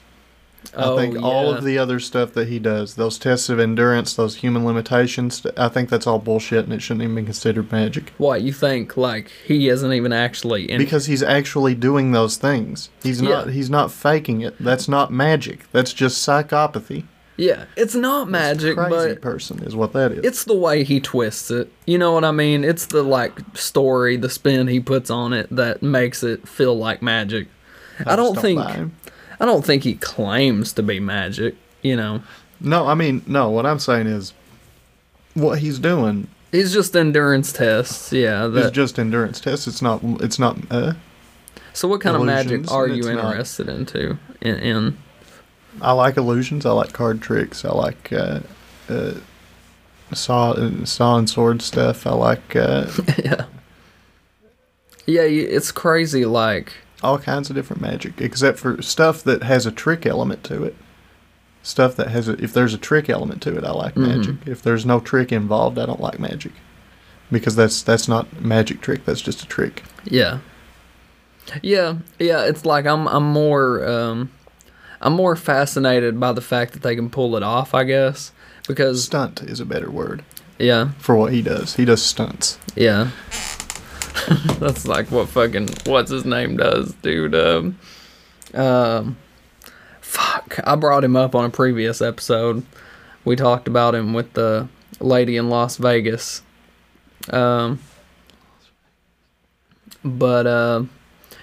Oh, 0.76 0.96
I 0.96 1.00
think 1.00 1.22
all 1.22 1.52
of 1.52 1.64
the 1.64 1.78
other 1.78 1.98
stuff 1.98 2.32
that 2.34 2.48
he 2.48 2.58
does, 2.58 2.94
those 2.94 3.18
tests 3.18 3.48
of 3.48 3.58
endurance, 3.58 4.14
those 4.14 4.36
human 4.36 4.64
limitations, 4.64 5.44
I 5.56 5.68
think 5.68 5.88
that's 5.88 6.06
all 6.06 6.18
bullshit 6.20 6.64
and 6.64 6.72
it 6.72 6.80
shouldn't 6.80 7.02
even 7.02 7.16
be 7.16 7.24
considered 7.24 7.72
magic. 7.72 8.12
What 8.18 8.42
you 8.42 8.52
think? 8.52 8.96
Like 8.96 9.30
he 9.44 9.68
isn't 9.68 9.92
even 9.92 10.12
actually 10.12 10.70
in. 10.70 10.78
Because 10.78 11.06
he's 11.06 11.22
actually 11.22 11.74
doing 11.74 12.12
those 12.12 12.36
things. 12.36 12.88
He's 13.02 13.20
not 13.20 13.46
Yeah. 13.46 13.52
he's 13.52 13.68
not 13.70 13.90
faking 13.90 14.42
it. 14.42 14.54
That's 14.60 14.88
not 14.88 15.12
magic. 15.12 15.70
That's 15.72 15.92
just 15.92 16.26
psychopathy. 16.26 17.04
yeah, 17.36 17.64
it's 17.76 17.94
not 17.94 18.28
magic, 18.28 18.76
but 18.76 18.88
Crazy 18.90 19.08
but 19.14 19.22
person 19.22 19.62
is 19.64 19.74
what 19.74 19.92
that 19.94 20.12
is. 20.12 20.24
it's 20.24 20.44
the 20.44 20.54
way 20.56 20.84
he 20.84 21.00
twists 21.00 21.50
it. 21.50 21.72
You 21.86 21.98
know 21.98 22.12
what 22.12 22.24
I 22.24 22.30
mean? 22.32 22.62
It's 22.64 22.86
the 22.86 23.02
like 23.02 23.40
story, 23.54 24.16
the 24.16 24.30
spin 24.30 24.68
he 24.68 24.78
puts 24.78 25.10
on 25.10 25.32
it 25.32 25.48
that 25.50 25.82
makes 25.82 26.22
it 26.22 26.46
feel 26.46 26.76
like 26.78 27.02
magic. 27.02 27.48
I, 28.00 28.04
just 28.04 28.16
don't 28.16 28.38
think. 28.40 28.92
I 29.40 29.46
don't 29.46 29.64
think 29.64 29.82
he 29.84 29.94
claims 29.94 30.72
to 30.74 30.82
be 30.82 31.00
magic, 31.00 31.56
you 31.82 31.96
know. 31.96 32.22
No, 32.60 32.86
I 32.86 32.94
mean 32.94 33.22
no, 33.26 33.50
what 33.50 33.66
I'm 33.66 33.78
saying 33.78 34.06
is 34.06 34.32
what 35.34 35.58
he's 35.60 35.78
doing 35.78 36.28
He's 36.52 36.72
just 36.72 36.96
endurance 36.96 37.52
tests, 37.52 38.12
yeah. 38.12 38.46
is 38.46 38.54
That, 38.54 38.72
just 38.72 38.98
endurance 38.98 39.40
tests. 39.40 39.66
It's 39.68 39.80
not 39.80 40.00
it's 40.20 40.38
not 40.38 40.58
uh 40.70 40.94
so 41.72 41.86
what 41.88 42.00
kind 42.00 42.16
of 42.16 42.24
magic 42.24 42.70
are 42.70 42.88
you 42.88 42.98
it's 42.98 43.06
not- 43.06 43.30
interested 43.30 43.68
into 43.68 44.18
in, 44.40 44.56
in 44.56 44.98
I 45.80 45.92
like 45.92 46.16
illusions. 46.16 46.66
I 46.66 46.72
like 46.72 46.92
card 46.92 47.22
tricks. 47.22 47.64
I 47.64 47.70
like 47.70 48.12
uh, 48.12 48.40
uh, 48.88 49.14
saw 50.12 50.54
saw 50.84 51.16
and 51.16 51.30
sword 51.30 51.62
stuff. 51.62 52.06
I 52.06 52.10
like 52.12 52.56
uh, 52.56 52.90
yeah. 53.24 53.44
Yeah, 55.06 55.22
it's 55.22 55.72
crazy 55.72 56.24
like 56.24 56.72
all 57.02 57.18
kinds 57.18 57.48
of 57.50 57.56
different 57.56 57.80
magic, 57.82 58.20
except 58.20 58.58
for 58.58 58.80
stuff 58.82 59.22
that 59.24 59.42
has 59.42 59.66
a 59.66 59.72
trick 59.72 60.04
element 60.06 60.44
to 60.44 60.64
it. 60.64 60.76
Stuff 61.62 61.94
that 61.96 62.08
has 62.08 62.26
a 62.28 62.32
if 62.42 62.52
there's 62.54 62.72
a 62.74 62.78
trick 62.78 63.10
element 63.10 63.42
to 63.42 63.56
it, 63.56 63.64
I 63.64 63.70
like 63.72 63.94
Mhm. 63.94 64.06
magic. 64.16 64.34
If 64.46 64.62
there's 64.62 64.86
no 64.86 64.98
trick 65.00 65.30
involved, 65.32 65.78
I 65.78 65.84
don't 65.86 66.00
like 66.00 66.18
magic 66.18 66.52
because 67.30 67.54
that's 67.56 67.82
that's 67.82 68.08
not 68.08 68.40
magic 68.40 68.80
trick. 68.80 69.04
That's 69.04 69.20
just 69.20 69.42
a 69.42 69.46
trick. 69.46 69.82
Yeah. 70.04 70.38
Yeah, 71.62 71.96
yeah, 72.18 72.44
it's 72.44 72.64
like 72.64 72.86
I'm 72.86 73.06
I'm 73.08 73.24
more 73.24 73.86
um 73.86 74.30
I'm 75.02 75.12
more 75.14 75.36
fascinated 75.36 76.20
by 76.20 76.32
the 76.32 76.40
fact 76.42 76.72
that 76.74 76.82
they 76.82 76.94
can 76.94 77.10
pull 77.10 77.36
it 77.36 77.42
off, 77.42 77.74
I 77.74 77.84
guess. 77.84 78.32
Because 78.68 79.02
Stunt 79.04 79.42
is 79.42 79.58
a 79.60 79.64
better 79.64 79.90
word 79.90 80.22
yeah, 80.58 80.90
for 80.98 81.16
what 81.16 81.32
he 81.32 81.42
does. 81.42 81.74
He 81.76 81.84
does 81.84 82.02
stunts. 82.02 82.58
yeah. 82.76 83.08
That's 84.58 84.86
like 84.86 85.10
what 85.10 85.28
fucking 85.28 85.68
what's 85.86 86.10
his 86.10 86.24
name 86.24 86.56
does, 86.56 86.92
dude. 87.02 87.34
Um 87.34 87.78
um 88.54 89.16
fuck. 90.00 90.58
I 90.64 90.74
brought 90.76 91.04
him 91.04 91.16
up 91.16 91.34
on 91.34 91.44
a 91.46 91.50
previous 91.50 92.00
episode. 92.02 92.64
We 93.24 93.36
talked 93.36 93.68
about 93.68 93.94
him 93.94 94.12
with 94.12 94.32
the 94.32 94.68
lady 94.98 95.36
in 95.36 95.48
Las 95.48 95.76
Vegas. 95.76 96.42
Um 97.30 97.80
but 100.04 100.46
uh 100.46 100.82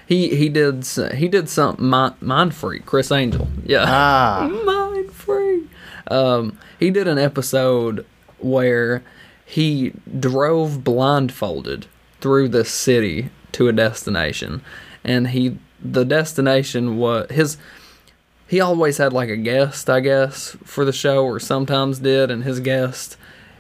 he 0.08 0.36
he 0.36 0.50
did 0.50 0.86
he 1.16 1.28
did 1.28 1.50
something 1.50 1.86
mind, 1.86 2.16
mind 2.22 2.56
freak 2.56 2.86
Criss 2.86 3.12
Angel 3.12 3.48
yeah 3.66 3.86
Ah, 3.88 4.48
mind 4.66 5.12
freak 5.12 5.66
um 6.10 6.58
he 6.80 6.90
did 6.90 7.08
an 7.08 7.18
episode 7.20 8.06
where 8.40 9.04
he 9.46 9.94
drove 10.20 10.84
blindfolded 10.84 11.86
through 12.22 12.48
the 12.50 12.66
city 12.66 13.30
to 13.52 13.68
a 13.68 13.74
destination 13.74 14.62
and 15.04 15.30
he 15.30 15.58
the 15.80 16.06
destination 16.06 16.98
was 16.98 17.30
his 17.30 17.58
he 18.48 18.60
always 18.60 18.98
had 18.98 19.14
like 19.14 19.30
a 19.30 19.38
guest 19.38 19.90
i 19.90 20.00
guess 20.00 20.58
for 20.64 20.86
the 20.86 20.94
show 20.94 21.24
or 21.24 21.40
sometimes 21.40 22.00
did 22.00 22.32
and 22.32 22.44
his 22.44 22.60
guest 22.60 23.18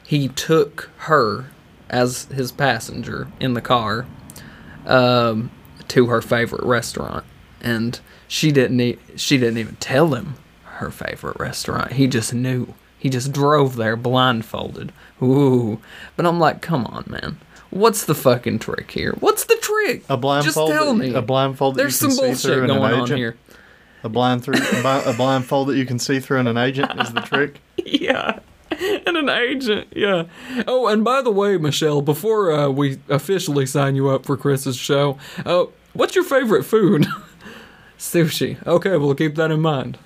he 0.08 0.30
took 0.30 0.89
her 0.99 1.47
as 1.89 2.26
his 2.26 2.51
passenger 2.51 3.28
in 3.39 3.53
the 3.53 3.62
car 3.62 4.05
um, 4.86 5.51
to 5.89 6.08
her 6.08 6.22
favorite 6.22 6.64
restaurant, 6.64 7.26
and 7.62 7.99
she 8.28 8.51
didn't 8.51 8.80
e- 8.80 8.99
she 9.16 9.38
didn't 9.38 9.58
even 9.58 9.76
tell 9.76 10.14
him 10.14 10.36
her 10.64 10.89
favorite 10.89 11.38
restaurant. 11.39 11.93
He 11.93 12.08
just 12.08 12.34
knew. 12.34 12.74
He 12.97 13.10
just 13.10 13.32
drove 13.32 13.76
there 13.76 13.95
blindfolded. 13.95 14.91
Ooh, 15.22 15.80
but 16.16 16.26
I'm 16.26 16.39
like, 16.39 16.62
come 16.62 16.86
on, 16.86 17.03
man. 17.08 17.38
What's 17.70 18.05
the 18.05 18.15
fucking 18.15 18.59
trick 18.59 18.91
here? 18.91 19.13
What's 19.20 19.45
the 19.45 19.57
trick? 19.61 20.03
a 20.09 20.18
blindfold. 20.18 20.70
Just 20.70 20.80
tell 20.84 20.93
me. 20.93 21.13
A 21.13 21.22
blindfold 21.22 21.76
that 21.76 21.82
There's 21.82 22.01
you 22.01 22.09
some 22.11 22.26
can 22.26 22.36
see 22.36 22.47
through 22.47 22.55
bullshit 22.55 22.63
in 22.63 22.70
an 22.72 22.78
going 22.82 22.93
on 22.93 23.03
agent. 23.03 23.18
here. 23.18 23.38
A 24.03 24.09
blind 24.09 24.43
through 24.43 24.55
a 24.55 25.13
blindfold 25.18 25.68
that 25.70 25.76
you 25.78 25.86
can 25.86 25.99
see 25.99 26.20
through 26.20 26.39
in 26.39 26.47
an 26.47 26.57
agent 26.57 26.91
is 27.01 27.13
the 27.13 27.22
trick. 27.22 27.59
Yeah. 27.86 28.39
And 28.70 29.15
an 29.15 29.30
agent, 29.30 29.88
yeah. 29.95 30.26
Oh, 30.68 30.88
and 30.88 31.03
by 31.03 31.22
the 31.22 31.32
way, 31.32 31.57
Michelle, 31.57 32.01
before 32.01 32.51
uh, 32.51 32.70
we 32.70 32.99
officially 33.07 33.65
sign 33.65 33.95
you 33.95 34.09
up 34.09 34.26
for 34.26 34.36
Criss's 34.36 34.76
show, 34.76 35.18
uh, 35.45 35.65
what's 35.93 36.15
your 36.15 36.26
favorite 36.26 36.63
food? 36.63 37.07
Sushi. 37.97 38.63
Okay, 38.68 38.97
we'll 38.97 39.15
keep 39.15 39.36
that 39.36 39.51
in 39.51 39.61
mind. 39.61 39.97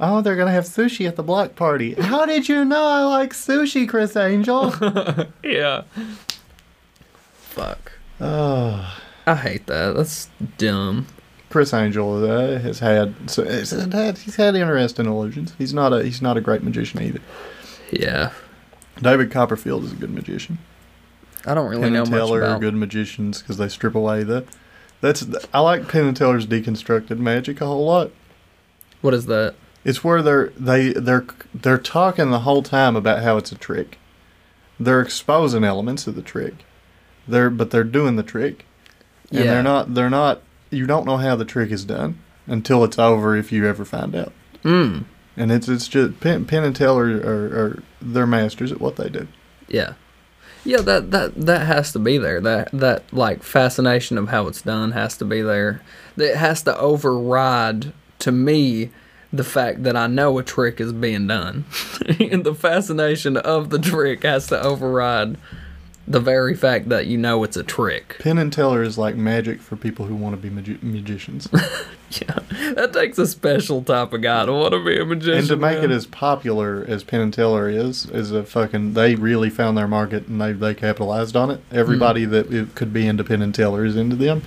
Oh, 0.00 0.20
they're 0.20 0.36
gonna 0.36 0.50
have 0.52 0.64
sushi 0.64 1.06
at 1.08 1.16
the 1.16 1.22
block 1.22 1.54
party. 1.56 1.94
How 1.94 2.24
did 2.26 2.48
you 2.48 2.64
know 2.64 2.84
I 2.84 3.02
like 3.04 3.32
sushi, 3.32 3.88
Criss 3.88 4.16
Angel? 4.16 4.72
Yeah. 5.42 5.82
Fuck. 7.58 7.92
oh, 8.20 8.98
I 9.26 9.34
hate 9.34 9.66
that. 9.66 9.96
That's 9.96 10.30
dumb. 10.56 11.06
Criss 11.50 11.72
Angel 11.72 12.24
uh, 12.30 12.58
has 12.58 12.78
had 12.80 13.30
so 13.30 13.42
he's 13.44 13.70
had 13.70 14.18
he's 14.18 14.36
had 14.36 14.54
interesting 14.54 15.06
illusions. 15.06 15.54
He's 15.58 15.72
not 15.72 15.92
a 15.92 16.04
he's 16.04 16.20
not 16.20 16.36
a 16.36 16.40
great 16.40 16.62
magician 16.62 17.02
either. 17.02 17.20
Yeah. 17.90 18.32
David 19.00 19.30
Copperfield 19.30 19.84
is 19.84 19.92
a 19.92 19.96
good 19.96 20.10
magician. 20.10 20.58
I 21.46 21.54
don't 21.54 21.70
really 21.70 21.84
Penn 21.84 21.92
know 21.94 22.02
and 22.02 22.10
much 22.10 22.18
Teller 22.18 22.40
are 22.40 22.44
about. 22.44 22.60
good 22.60 22.74
magicians 22.74 23.40
because 23.40 23.56
they 23.56 23.68
strip 23.68 23.94
away 23.94 24.24
the. 24.24 24.44
That's 25.00 25.24
I 25.54 25.60
like 25.60 25.88
Penn 25.88 26.06
and 26.06 26.16
Teller's 26.16 26.46
deconstructed 26.46 27.18
magic 27.18 27.60
a 27.60 27.66
whole 27.66 27.86
lot. 27.86 28.10
What 29.00 29.14
is 29.14 29.26
that? 29.26 29.54
It's 29.84 30.02
where 30.04 30.20
they're 30.20 30.48
they 30.50 30.92
they're 30.92 31.26
they're 31.54 31.78
talking 31.78 32.30
the 32.30 32.40
whole 32.40 32.62
time 32.62 32.96
about 32.96 33.22
how 33.22 33.36
it's 33.36 33.52
a 33.52 33.56
trick. 33.56 33.98
They're 34.78 35.00
exposing 35.00 35.64
elements 35.64 36.06
of 36.06 36.14
the 36.14 36.22
trick. 36.22 36.54
They're 37.28 37.50
but 37.50 37.70
they're 37.70 37.84
doing 37.84 38.16
the 38.16 38.22
trick. 38.22 38.64
And 39.30 39.40
Yeah. 39.40 39.44
they're 39.52 39.62
not 39.62 39.94
they're 39.94 40.10
not 40.10 40.42
you 40.70 40.86
don't 40.86 41.06
know 41.06 41.16
how 41.18 41.36
the 41.36 41.44
trick 41.44 41.70
is 41.70 41.84
done 41.84 42.18
until 42.46 42.84
it's 42.84 42.98
over 42.98 43.36
if 43.36 43.52
you 43.52 43.66
ever 43.66 43.84
find 43.84 44.14
out. 44.16 44.32
Mm. 44.64 45.04
And 45.36 45.52
it's 45.52 45.68
it's 45.68 45.86
just 45.88 46.18
Penn, 46.20 46.44
Penn 46.46 46.64
and 46.64 46.74
Teller 46.74 47.04
are, 47.20 47.44
are 47.64 47.82
they're 48.02 48.26
masters 48.26 48.72
at 48.72 48.80
what 48.80 48.96
they 48.96 49.08
do. 49.08 49.28
Yeah. 49.68 49.94
Yeah, 50.64 50.80
that, 50.82 51.12
that 51.12 51.34
that 51.46 51.66
has 51.66 51.92
to 51.92 51.98
be 51.98 52.18
there. 52.18 52.40
That 52.40 52.70
that 52.72 53.12
like 53.12 53.42
fascination 53.42 54.18
of 54.18 54.28
how 54.28 54.48
it's 54.48 54.62
done 54.62 54.92
has 54.92 55.16
to 55.18 55.24
be 55.24 55.40
there. 55.40 55.82
It 56.16 56.36
has 56.36 56.62
to 56.64 56.76
override 56.76 57.92
to 58.18 58.32
me 58.32 58.90
the 59.32 59.44
fact 59.44 59.82
that 59.84 59.94
I 59.96 60.06
know 60.08 60.38
a 60.38 60.42
trick 60.42 60.80
is 60.80 60.92
being 60.92 61.26
done. 61.28 61.64
and 62.18 62.44
the 62.44 62.54
fascination 62.54 63.36
of 63.36 63.70
the 63.70 63.78
trick 63.78 64.24
has 64.24 64.46
to 64.48 64.60
override 64.60 65.36
the 66.10 66.20
very 66.20 66.54
fact 66.56 66.88
that 66.88 67.06
you 67.06 67.18
know 67.18 67.44
it's 67.44 67.56
a 67.56 67.62
trick. 67.62 68.16
Penn 68.18 68.38
and 68.38 68.50
Teller 68.52 68.82
is 68.82 68.96
like 68.96 69.14
magic 69.14 69.60
for 69.60 69.76
people 69.76 70.06
who 70.06 70.14
want 70.16 70.34
to 70.34 70.40
be 70.40 70.50
magi- 70.50 70.78
magicians. 70.82 71.48
Yeah. 72.22 72.38
That 72.72 72.94
takes 72.94 73.18
a 73.18 73.26
special 73.26 73.82
type 73.82 74.14
of 74.14 74.22
guy 74.22 74.46
to 74.46 74.52
want 74.54 74.72
to 74.72 74.82
be 74.82 74.98
a 74.98 75.04
magician. 75.04 75.40
and 75.40 75.48
to 75.48 75.56
make 75.56 75.82
it 75.82 75.90
as 75.90 76.06
popular 76.06 76.82
as 76.88 77.04
Penn 77.04 77.20
and 77.20 77.34
Teller 77.34 77.68
is, 77.68 78.06
is 78.06 78.32
a 78.32 78.44
fucking 78.44 78.94
they 78.94 79.14
really 79.14 79.50
found 79.50 79.76
their 79.76 79.86
market 79.86 80.26
and 80.26 80.40
they 80.40 80.52
they 80.52 80.74
capitalized 80.74 81.36
on 81.36 81.50
it. 81.50 81.60
Everybody 81.70 82.24
Hmm. 82.24 82.30
that 82.30 82.50
it 82.50 82.74
could 82.74 82.94
be 82.94 83.06
into 83.06 83.24
Penn 83.24 83.42
and 83.42 83.54
Teller 83.54 83.84
is 83.84 83.94
into 83.94 84.16
them. 84.16 84.40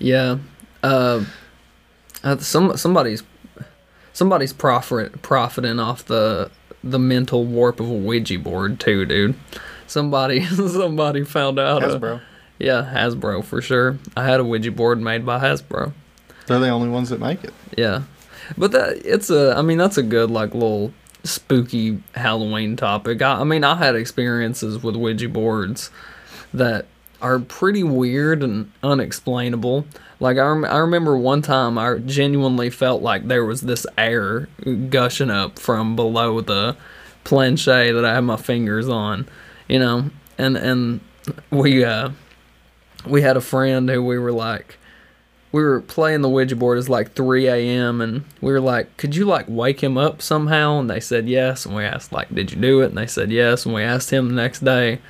Yeah. 0.00 0.38
Uh, 0.82 1.26
uh, 2.24 2.38
some 2.38 2.76
somebody's 2.76 3.22
somebody's 4.12 4.52
profit 4.52 5.22
profiting 5.22 5.78
off 5.78 6.04
the 6.06 6.50
the 6.82 6.98
mental 6.98 7.44
warp 7.44 7.78
of 7.78 7.88
a 7.88 7.94
Ouija 7.94 8.36
board 8.36 8.80
too, 8.80 9.04
dude. 9.06 9.36
Somebody 9.88 10.44
somebody 10.44 11.24
found 11.24 11.58
out. 11.58 11.82
uh, 11.82 11.98
Hasbro. 11.98 12.20
yeah, 12.60 12.88
Hasbro 12.94 13.42
for 13.44 13.60
sure. 13.60 13.98
I 14.16 14.24
had 14.24 14.38
a 14.38 14.44
Ouija 14.44 14.70
board 14.70 15.00
made 15.00 15.26
by 15.26 15.40
Hasbro. 15.40 15.92
They're 16.46 16.60
the 16.60 16.68
only 16.68 16.88
ones 16.88 17.08
that 17.10 17.18
make 17.20 17.42
it. 17.42 17.52
Yeah, 17.76 18.02
but 18.56 18.70
that 18.72 19.04
it's 19.04 19.30
a. 19.30 19.54
I 19.56 19.62
mean, 19.62 19.78
that's 19.78 19.98
a 19.98 20.02
good 20.02 20.30
like 20.30 20.54
little 20.54 20.92
spooky 21.24 22.00
Halloween 22.14 22.76
topic. 22.76 23.20
I, 23.22 23.40
I 23.40 23.44
mean, 23.44 23.64
I 23.64 23.74
had 23.74 23.96
experiences 23.96 24.82
with 24.82 24.94
Ouija 24.94 25.28
boards 25.28 25.90
that 26.54 26.86
are 27.20 27.38
pretty 27.40 27.82
weird 27.82 28.42
and 28.42 28.70
unexplainable. 28.82 29.84
Like 30.20 30.36
I, 30.36 30.46
rem- 30.48 30.64
I 30.64 30.78
remember 30.78 31.16
one 31.16 31.42
time 31.42 31.76
I 31.78 31.98
genuinely 31.98 32.70
felt 32.70 33.02
like 33.02 33.26
there 33.28 33.44
was 33.44 33.62
this 33.62 33.86
air 33.96 34.48
gushing 34.88 35.30
up 35.30 35.58
from 35.58 35.96
below 35.96 36.40
the 36.40 36.76
planche 37.24 37.66
that 37.66 38.04
I 38.04 38.14
had 38.14 38.20
my 38.22 38.36
fingers 38.36 38.88
on, 38.88 39.28
you 39.68 39.78
know, 39.78 40.10
and 40.36 40.56
and 40.56 41.00
we 41.50 41.84
uh 41.84 42.10
we 43.06 43.22
had 43.22 43.36
a 43.36 43.40
friend 43.40 43.88
who 43.88 44.02
we 44.02 44.18
were 44.18 44.32
like 44.32 44.78
we 45.52 45.62
were 45.62 45.80
playing 45.80 46.20
the 46.20 46.28
Ouija 46.28 46.56
board. 46.56 46.78
It's 46.78 46.88
like 46.88 47.14
3 47.14 47.48
a.m. 47.48 48.00
and 48.00 48.24
we 48.40 48.52
were 48.52 48.60
like, 48.60 48.96
"Could 48.96 49.16
you 49.16 49.24
like 49.24 49.46
wake 49.48 49.82
him 49.82 49.96
up 49.96 50.20
somehow?" 50.20 50.78
And 50.78 50.90
they 50.90 51.00
said 51.00 51.28
yes. 51.28 51.64
And 51.64 51.74
we 51.74 51.84
asked 51.84 52.12
like, 52.12 52.34
"Did 52.34 52.52
you 52.52 52.60
do 52.60 52.82
it?" 52.82 52.86
And 52.86 52.98
they 52.98 53.06
said 53.06 53.30
yes. 53.30 53.64
And 53.64 53.74
we 53.74 53.82
asked 53.82 54.10
him 54.10 54.28
the 54.28 54.34
next 54.34 54.64
day, 54.64 55.00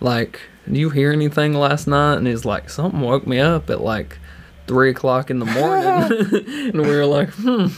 like, 0.00 0.40
"Did 0.66 0.76
you 0.76 0.90
hear 0.90 1.12
anything 1.12 1.54
last 1.54 1.86
night?" 1.86 2.16
And 2.16 2.26
he's 2.26 2.44
like, 2.44 2.68
"Something 2.68 3.00
woke 3.00 3.26
me 3.26 3.38
up 3.38 3.70
at 3.70 3.80
like 3.80 4.18
three 4.66 4.90
o'clock 4.90 5.30
in 5.30 5.38
the 5.38 5.46
morning." 5.46 6.34
and 6.72 6.80
we 6.82 6.88
were 6.88 7.06
like, 7.06 7.30
"Hmm." 7.30 7.68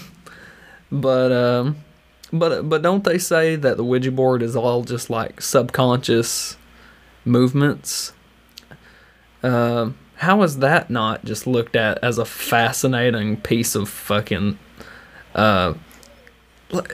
But 0.91 1.31
um, 1.31 1.77
but 2.33 2.69
but 2.69 2.83
don't 2.83 3.05
they 3.05 3.19
say 3.19 3.57
that 3.57 3.77
the 3.77 3.85
Ouija 3.85 4.11
board 4.11 4.43
is 4.43 4.57
all 4.57 4.83
just 4.83 5.11
like 5.11 5.41
subconscious 5.41 6.57
movements? 7.25 8.13
Um, 9.43 9.97
how 10.17 10.43
is 10.43 10.59
that 10.59 10.91
not 10.91 11.25
just 11.25 11.47
looked 11.47 11.77
at 11.77 11.99
as 12.03 12.19
a 12.19 12.25
fascinating 12.25 13.37
piece 13.37 13.75
of 13.75 13.89
fucking 13.89 14.59
uh 15.35 15.75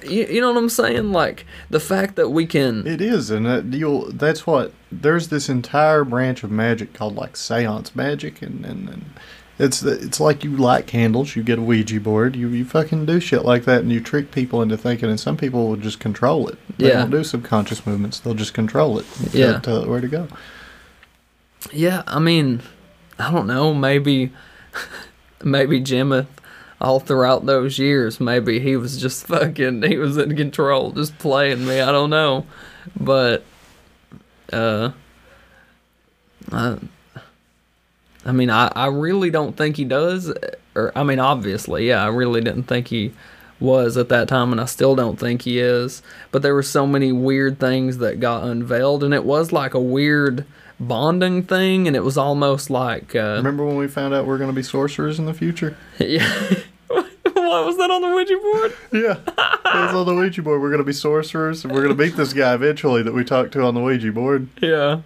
you, 0.05 0.27
you 0.27 0.41
know 0.41 0.53
what 0.53 0.59
I'm 0.59 0.69
saying? 0.69 1.13
Like 1.13 1.47
the 1.71 1.81
fact 1.81 2.17
that 2.17 2.31
we 2.31 2.47
can 2.47 2.87
It 2.87 3.01
is, 3.01 3.31
and 3.31 3.45
that 3.47 3.65
you'll. 3.65 4.11
That's 4.13 4.47
what. 4.47 4.73
There's 4.93 5.29
this 5.29 5.49
entire 5.49 6.05
branch 6.05 6.45
of 6.45 6.51
magic 6.51 6.93
called 6.95 7.17
like 7.17 7.37
seance 7.37 7.95
magic, 7.97 8.41
and 8.43 8.65
and, 8.65 8.89
and 8.89 9.05
it's 9.59 9.83
it's 9.83 10.19
like 10.21 10.43
you 10.45 10.57
light 10.57 10.87
candles, 10.87 11.37
you 11.37 11.43
get 11.43 11.59
a 11.59 11.63
Ouija 11.63 12.01
board, 12.01 12.35
you 12.37 12.49
you 12.49 12.65
fucking 12.65 13.07
do 13.07 13.21
shit 13.21 13.45
like 13.45 13.65
that, 13.65 13.81
and 13.83 13.93
you 13.93 14.01
trick 14.01 14.31
people 14.33 14.61
into 14.63 14.77
thinking. 14.77 15.09
And 15.09 15.21
some 15.21 15.37
people 15.37 15.69
will 15.69 15.77
just 15.77 16.01
control 16.01 16.49
it. 16.49 16.59
They 16.79 16.89
Yeah. 16.89 17.01
don't 17.01 17.11
do 17.11 17.23
subconscious 17.25 17.87
movements. 17.87 18.19
They'll 18.19 18.35
just 18.35 18.55
control 18.55 18.99
it. 18.99 19.07
Yeah. 19.33 19.61
Tell 19.61 19.83
it 19.83 19.89
where 19.89 20.01
to 20.01 20.09
go. 20.09 20.29
Yeah, 21.73 22.03
I 22.07 22.19
mean, 22.19 22.63
I 23.19 23.31
don't 23.33 23.47
know, 23.47 23.73
maybe 23.75 24.33
maybe 25.43 25.81
Jimmy 25.81 26.27
all 26.81 27.01
throughout 27.01 27.47
those 27.47 27.79
years, 27.79 28.21
maybe 28.21 28.59
he 28.59 28.77
was 28.77 29.01
just 29.01 29.27
fucking 29.29 29.83
he 29.85 29.97
was 29.97 30.17
in 30.19 30.37
control, 30.37 30.91
just 30.91 31.17
playing 31.19 31.65
me, 31.67 31.81
I 31.81 31.91
don't 31.93 32.11
know. 32.11 32.47
But 32.99 33.45
uh 34.53 34.91
I 36.53 36.77
I 38.25 38.33
mean, 38.33 38.51
I, 38.51 38.73
I 38.75 38.87
really 38.87 39.31
don't 39.31 39.57
think 39.57 39.77
he 39.77 39.85
does. 39.85 40.33
Or, 40.75 40.93
I 40.97 41.03
mean, 41.03 41.19
obviously, 41.19 41.89
yeah, 41.89 42.03
I 42.03 42.09
really 42.09 42.41
didn't 42.41 42.65
think 42.65 42.89
he 42.89 43.13
was 43.61 43.97
at 43.97 44.09
that 44.09 44.29
time, 44.29 44.53
and 44.53 44.61
I 44.61 44.65
still 44.67 44.95
don't 44.95 45.19
think 45.19 45.43
he 45.43 45.59
is. 45.59 46.03
But 46.31 46.43
there 46.43 46.55
were 46.55 46.63
so 46.63 46.87
many 46.87 47.13
weird 47.13 47.59
things 47.59 47.99
that 47.99 48.21
got 48.21 48.45
unveiled, 48.45 49.05
and 49.05 49.15
it 49.15 49.25
was 49.25 49.53
like 49.53 49.75
a 49.75 49.81
weird 49.81 50.47
bonding 50.81 51.43
thing, 51.43 51.87
and 51.87 51.97
it 51.97 52.05
was 52.05 52.19
almost 52.19 52.71
like, 52.71 53.15
uh, 53.15 53.37
Remember 53.37 53.65
when 53.65 53.77
we 53.77 53.89
found 53.89 54.15
out 54.15 54.27
we're 54.27 54.39
going 54.39 54.51
to 54.51 54.55
be 54.55 54.63
sorcerers 54.63 55.19
in 55.19 55.27
the 55.27 55.35
future? 55.35 55.77
yeah. 55.99 56.55
what 56.89 57.67
was 57.67 57.77
that 57.77 57.91
on 57.91 58.03
the 58.03 58.09
Ouija 58.09 58.37
board? 58.37 58.75
Yeah, 58.93 59.19
it 59.27 59.87
was 59.87 59.95
on 59.95 60.07
the 60.07 60.15
Ouija 60.15 60.43
board. 60.43 60.61
We're 60.61 60.71
going 60.71 60.79
to 60.79 60.85
be 60.85 60.93
sorcerers, 60.93 61.65
and 61.65 61.73
we're 61.73 61.83
going 61.83 61.97
to 61.97 62.03
beat 62.03 62.17
this 62.17 62.33
guy 62.33 62.55
eventually 62.55 63.03
that 63.03 63.15
we 63.15 63.25
talked 63.25 63.53
to 63.53 63.63
on 63.63 63.75
the 63.75 63.81
Ouija 63.81 64.13
board. 64.13 64.49
Yeah. 64.61 65.01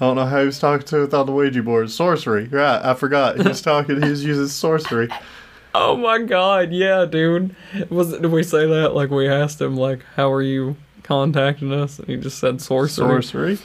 I 0.00 0.04
don't 0.06 0.16
know 0.16 0.26
how 0.26 0.40
he 0.40 0.46
was 0.46 0.58
talking 0.58 0.86
to 0.86 1.02
it 1.02 1.14
on 1.14 1.26
the 1.26 1.32
Ouija 1.32 1.62
board. 1.62 1.90
Sorcery, 1.90 2.44
right? 2.46 2.80
I 2.84 2.94
forgot. 2.94 3.36
He 3.36 3.42
was 3.42 3.60
talking. 3.62 4.00
He 4.00 4.08
was 4.08 4.24
using 4.24 4.46
sorcery. 4.46 5.08
Oh 5.74 5.96
my 5.96 6.18
god, 6.18 6.72
yeah, 6.72 7.04
dude. 7.04 7.54
Was 7.90 8.12
it, 8.12 8.22
did 8.22 8.30
we 8.30 8.42
say 8.42 8.66
that? 8.66 8.94
Like 8.94 9.10
we 9.10 9.28
asked 9.28 9.60
him, 9.60 9.76
like, 9.76 10.04
how 10.16 10.30
are 10.32 10.42
you 10.42 10.76
contacting 11.02 11.72
us? 11.72 11.98
And 11.98 12.08
he 12.08 12.16
just 12.16 12.38
said 12.38 12.60
sorcery. 12.62 13.22
Sorcery. 13.22 13.58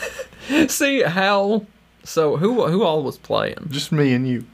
See 0.68 1.02
how? 1.02 1.66
So 2.04 2.36
who 2.36 2.66
who 2.66 2.82
all 2.82 3.02
was 3.02 3.16
playing? 3.18 3.68
Just 3.70 3.92
me 3.92 4.12
and 4.12 4.28
you. 4.28 4.44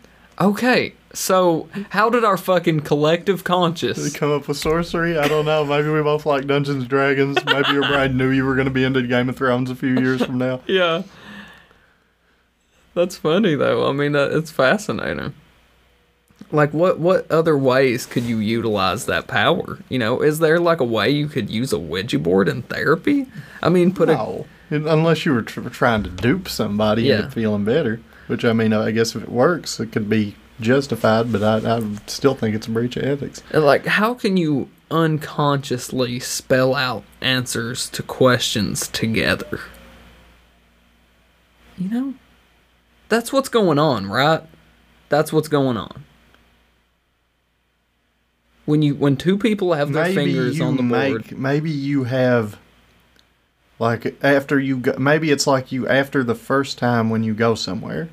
Okay, 0.40 0.94
so 1.12 1.68
how 1.90 2.10
did 2.10 2.24
our 2.24 2.36
fucking 2.36 2.80
collective 2.80 3.38
Did 3.38 3.44
conscious? 3.44 3.98
we 4.02 4.10
come 4.10 4.30
up 4.32 4.46
with 4.48 4.56
sorcery? 4.58 5.18
I 5.18 5.26
don't 5.28 5.44
know. 5.46 5.64
Maybe 5.64 5.88
we 5.88 6.02
both 6.02 6.26
like 6.26 6.46
Dungeons 6.46 6.82
and 6.82 6.88
Dragons. 6.88 7.38
Maybe 7.44 7.72
your 7.72 7.86
bride 7.86 8.14
knew 8.14 8.30
you 8.30 8.44
were 8.44 8.54
going 8.54 8.66
to 8.66 8.72
be 8.72 8.84
into 8.84 9.02
Game 9.02 9.28
of 9.28 9.36
Thrones 9.36 9.70
a 9.70 9.74
few 9.74 9.98
years 9.98 10.22
from 10.24 10.38
now. 10.38 10.60
Yeah. 10.66 11.02
That's 12.94 13.16
funny 13.16 13.54
though. 13.54 13.88
I 13.88 13.92
mean, 13.92 14.16
uh, 14.16 14.24
it's 14.32 14.50
fascinating. 14.50 15.34
Like, 16.50 16.72
what 16.72 16.98
what 16.98 17.30
other 17.30 17.56
ways 17.56 18.06
could 18.06 18.24
you 18.24 18.38
utilize 18.38 19.06
that 19.06 19.26
power? 19.26 19.78
You 19.88 19.98
know, 19.98 20.20
is 20.20 20.38
there 20.38 20.58
like 20.58 20.80
a 20.80 20.84
way 20.84 21.10
you 21.10 21.28
could 21.28 21.50
use 21.50 21.72
a 21.72 21.78
Ouija 21.78 22.18
board 22.18 22.48
in 22.48 22.62
therapy? 22.62 23.26
I 23.62 23.68
mean, 23.68 23.92
put 23.94 24.08
a 24.08 24.14
No, 24.14 24.46
unless 24.70 25.24
you 25.26 25.32
were 25.32 25.42
tr- 25.42 25.68
trying 25.68 26.02
to 26.04 26.10
dupe 26.10 26.48
somebody 26.48 27.02
Yeah. 27.04 27.16
into 27.18 27.30
feeling 27.30 27.64
better. 27.64 28.00
Which 28.28 28.44
I 28.44 28.52
mean, 28.52 28.72
I 28.72 28.90
guess 28.90 29.14
if 29.14 29.22
it 29.22 29.28
works, 29.30 29.78
it 29.80 29.92
could 29.92 30.08
be 30.08 30.34
justified. 30.60 31.32
But 31.32 31.42
I, 31.42 31.76
I 31.76 31.96
still 32.06 32.34
think 32.34 32.54
it's 32.54 32.66
a 32.66 32.70
breach 32.70 32.96
of 32.96 33.04
ethics. 33.04 33.42
like 33.52 33.86
how 33.86 34.14
can 34.14 34.36
you 34.36 34.68
unconsciously 34.90 36.18
spell 36.20 36.74
out 36.74 37.04
answers 37.20 37.88
to 37.90 38.02
questions 38.02 38.88
together? 38.88 39.60
You 41.76 41.88
know, 41.90 42.14
that's 43.08 43.32
what's 43.32 43.48
going 43.48 43.78
on, 43.78 44.06
right? 44.06 44.42
That's 45.08 45.32
what's 45.32 45.48
going 45.48 45.76
on. 45.76 46.04
When 48.64 48.82
you 48.82 48.94
when 48.96 49.16
two 49.16 49.38
people 49.38 49.72
have 49.74 49.92
their 49.92 50.12
fingers 50.12 50.60
on 50.60 50.76
the 50.76 50.82
board, 50.82 51.38
Maybe 51.38 51.70
you 51.70 52.04
have, 52.04 52.58
like, 53.78 54.22
after 54.22 54.60
you 54.60 54.76
go, 54.78 54.94
maybe 54.98 55.30
it's 55.30 55.46
like 55.46 55.72
you 55.72 55.88
after 55.88 56.22
the 56.22 56.34
first 56.34 56.76
time 56.76 57.08
when 57.08 57.22
you 57.22 57.32
go 57.32 57.54
somewhere, 57.54 58.10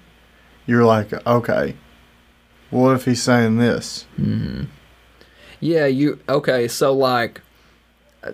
you're 0.65 0.85
like, 0.85 1.11
okay, 1.27 1.75
what 2.69 2.95
if 2.95 3.05
he's 3.05 3.21
saying 3.23 3.57
this? 3.57 4.05
yeah, 5.59 5.85
you 5.85 6.19
okay? 6.27 6.67
So 6.67 6.93
like, 6.93 7.41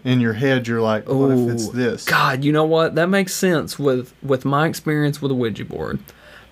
In 0.03 0.19
your 0.21 0.33
head, 0.33 0.67
you're 0.67 0.81
like, 0.81 1.07
what 1.07 1.31
if 1.31 1.49
it's 1.49 1.69
this? 1.69 2.05
God, 2.05 2.43
you 2.43 2.51
know 2.51 2.65
what? 2.65 2.95
That 2.95 3.09
makes 3.09 3.33
sense 3.33 3.77
with 3.79 4.13
with 4.23 4.45
my 4.45 4.67
experience 4.67 5.21
with 5.21 5.31
a 5.31 5.35
Ouija 5.35 5.65
board. 5.65 5.99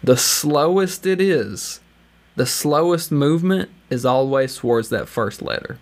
The 0.04 0.18
slowest 0.18 1.06
it 1.06 1.20
is, 1.20 1.82
the 2.36 2.46
slowest 2.46 3.12
movement 3.12 3.70
is 3.90 4.06
always 4.06 4.56
towards 4.56 4.90
that 4.90 5.10
first 5.10 5.42
letter, 5.42 5.78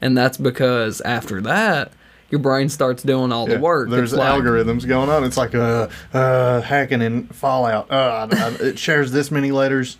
and 0.00 0.16
that's 0.16 0.38
because 0.38 1.00
after 1.00 1.40
that, 1.40 1.92
your 2.30 2.38
brain 2.38 2.68
starts 2.68 3.02
doing 3.02 3.32
all 3.32 3.48
Yeah, 3.48 3.56
the 3.56 3.60
work. 3.60 3.90
There's 3.90 4.12
like- 4.12 4.30
algorithms 4.40 4.86
going 4.86 5.08
on. 5.10 5.24
It's 5.24 5.36
like 5.36 5.54
uh, 5.56 5.88
uh, 6.14 6.60
hacking 6.60 7.02
in 7.02 7.26
Fallout. 7.28 7.90
Uh, 7.90 8.28
it 8.60 8.78
shares 8.78 9.10
this 9.12 9.30
many 9.32 9.50
letters. 9.50 9.98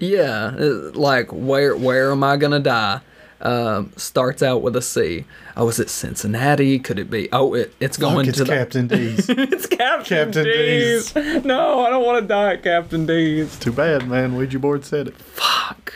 Yeah, 0.00 0.54
uh, 0.58 0.90
like 0.94 1.32
where 1.32 1.76
where 1.76 2.10
am 2.12 2.22
I 2.24 2.36
gonna 2.36 2.60
die? 2.60 3.00
Um, 3.40 3.92
starts 3.96 4.40
out 4.40 4.62
with 4.62 4.76
a 4.76 4.82
C. 4.82 5.24
Oh, 5.56 5.68
is 5.68 5.80
it 5.80 5.90
Cincinnati? 5.90 6.78
Could 6.78 7.00
it 7.00 7.10
be? 7.10 7.28
Oh, 7.32 7.54
it, 7.54 7.74
it's 7.80 7.96
going 7.96 8.28
it's 8.28 8.38
to 8.38 8.44
the. 8.44 8.52
Captain 8.52 8.86
D's. 8.88 9.28
it's 9.28 9.66
Captain, 9.66 10.26
Captain 10.26 10.44
D's. 10.44 11.12
No, 11.44 11.80
I 11.84 11.90
don't 11.90 12.04
want 12.04 12.22
to 12.22 12.28
die 12.28 12.52
at 12.54 12.62
Captain 12.62 13.04
D's. 13.04 13.58
Too 13.58 13.72
bad, 13.72 14.08
man. 14.08 14.36
Ouija 14.36 14.60
board 14.60 14.84
said 14.84 15.08
it. 15.08 15.16
Fuck. 15.16 15.92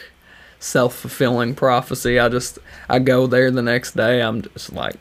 Self 0.58 0.96
fulfilling 0.96 1.54
prophecy. 1.54 2.18
I 2.18 2.28
just 2.28 2.58
I 2.88 2.98
go 2.98 3.28
there 3.28 3.52
the 3.52 3.62
next 3.62 3.94
day. 3.96 4.20
I'm 4.20 4.42
just 4.42 4.72
like 4.72 4.96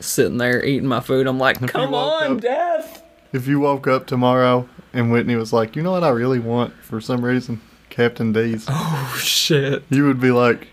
sitting 0.00 0.38
there 0.38 0.64
eating 0.64 0.88
my 0.88 0.98
food. 1.00 1.28
I'm 1.28 1.38
like, 1.38 1.60
you 1.60 1.68
come 1.68 1.94
on, 1.94 2.32
up- 2.32 2.40
death. 2.40 3.02
If 3.32 3.46
you 3.46 3.60
woke 3.60 3.86
up 3.86 4.06
tomorrow 4.08 4.68
and 4.92 5.12
Whitney 5.12 5.36
was 5.36 5.52
like, 5.52 5.76
you 5.76 5.82
know 5.82 5.92
what 5.92 6.02
I 6.04 6.08
really 6.08 6.40
want 6.40 6.72
for 6.82 7.00
some 7.00 7.24
reason? 7.24 7.60
Captain 7.94 8.32
D's. 8.32 8.66
Oh 8.76 9.16
shit. 9.20 9.84
You 9.88 10.04
would 10.06 10.20
be 10.20 10.32
like, 10.32 10.66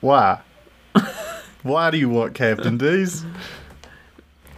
why? 0.00 0.40
why 1.62 1.90
do 1.90 1.98
you 1.98 2.08
want 2.08 2.34
Captain 2.34 2.78
D's? 2.78 3.24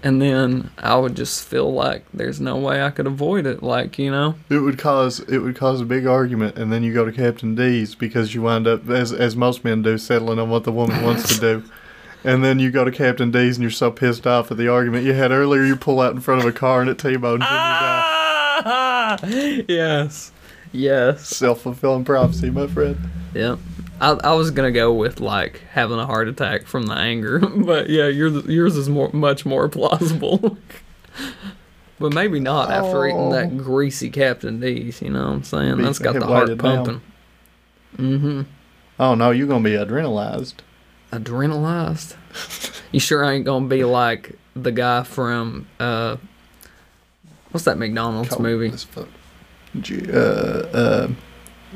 And 0.02 0.20
then 0.20 0.70
I 0.76 0.96
would 0.96 1.14
just 1.14 1.44
feel 1.44 1.72
like 1.72 2.04
there's 2.12 2.40
no 2.40 2.58
way 2.58 2.82
I 2.82 2.90
could 2.90 3.06
avoid 3.06 3.46
it. 3.46 3.62
Like 3.62 3.98
you 3.98 4.10
know. 4.10 4.34
It 4.50 4.58
would 4.58 4.78
cause 4.78 5.20
it 5.20 5.38
would 5.38 5.56
cause 5.56 5.80
a 5.80 5.86
big 5.86 6.06
argument, 6.06 6.58
and 6.58 6.70
then 6.70 6.82
you 6.82 6.92
go 6.92 7.06
to 7.06 7.12
Captain 7.12 7.54
D's 7.54 7.94
because 7.94 8.34
you 8.34 8.42
wind 8.42 8.66
up 8.66 8.88
as 8.90 9.12
as 9.14 9.36
most 9.36 9.64
men 9.64 9.80
do, 9.80 9.96
settling 9.96 10.38
on 10.38 10.50
what 10.50 10.64
the 10.64 10.72
woman 10.72 11.02
wants 11.02 11.34
to 11.34 11.40
do. 11.40 11.64
And 12.22 12.44
then 12.44 12.58
you 12.58 12.70
go 12.70 12.84
to 12.84 12.90
Captain 12.90 13.30
D's 13.30 13.56
and 13.56 13.62
you're 13.62 13.70
so 13.70 13.90
pissed 13.90 14.26
off 14.26 14.50
at 14.50 14.58
the 14.58 14.68
argument 14.68 15.06
you 15.06 15.14
had 15.14 15.30
earlier, 15.30 15.64
you 15.64 15.74
pull 15.74 16.02
out 16.02 16.12
in 16.12 16.20
front 16.20 16.42
of 16.42 16.46
a 16.46 16.52
car 16.52 16.82
and 16.82 16.90
it 16.90 16.98
T-bones 16.98 17.40
and 17.40 17.40
you 17.40 17.46
die. 17.46 18.02
Ah! 18.04 18.30
Yes. 19.68 20.32
Yes. 20.72 21.26
Self 21.28 21.62
fulfilling 21.62 22.04
prophecy, 22.04 22.50
my 22.50 22.66
friend. 22.66 22.96
Yeah. 23.34 23.56
I, 24.00 24.12
I 24.12 24.32
was 24.32 24.50
gonna 24.50 24.70
go 24.72 24.92
with 24.94 25.20
like 25.20 25.61
having 25.72 25.98
a 25.98 26.06
heart 26.06 26.28
attack 26.28 26.66
from 26.66 26.84
the 26.86 26.94
anger, 26.94 27.38
but 27.56 27.90
yeah, 27.90 28.06
yours 28.08 28.46
yours 28.46 28.76
is 28.76 28.88
more 28.88 29.11
much 29.12 29.44
more 29.44 29.68
plausible. 29.68 30.56
but 31.98 32.14
maybe 32.14 32.40
not 32.40 32.70
after 32.70 33.06
eating 33.06 33.18
Oh. 33.18 33.32
that 33.32 33.58
greasy 33.58 34.08
Captain 34.08 34.58
D's. 34.61 35.02
You 35.02 35.11
know 35.11 35.26
what 35.26 35.32
I'm 35.32 35.42
saying? 35.42 35.76
Be 35.76 35.82
That's 35.82 35.98
got 35.98 36.14
the 36.14 36.24
heart 36.26 36.56
pumping. 36.58 37.02
Mm-hmm. 37.98 38.42
Oh 38.98 39.14
no, 39.14 39.30
you're 39.32 39.46
gonna 39.48 39.64
be 39.64 39.72
adrenalized. 39.72 40.54
Adrenalized. 41.12 42.16
you 42.92 43.00
sure 43.00 43.24
ain't 43.24 43.44
gonna 43.44 43.66
be 43.66 43.84
like 43.84 44.38
the 44.54 44.72
guy 44.72 45.02
from 45.02 45.66
uh, 45.78 46.16
what's 47.53 47.64
that 47.64 47.78
McDonald's 47.78 48.30
Cold 48.30 48.42
movie? 48.42 48.68
as 48.68 48.84
fuck. 48.84 49.09
G- 49.80 50.11
uh, 50.12 50.16
uh, 50.16 51.09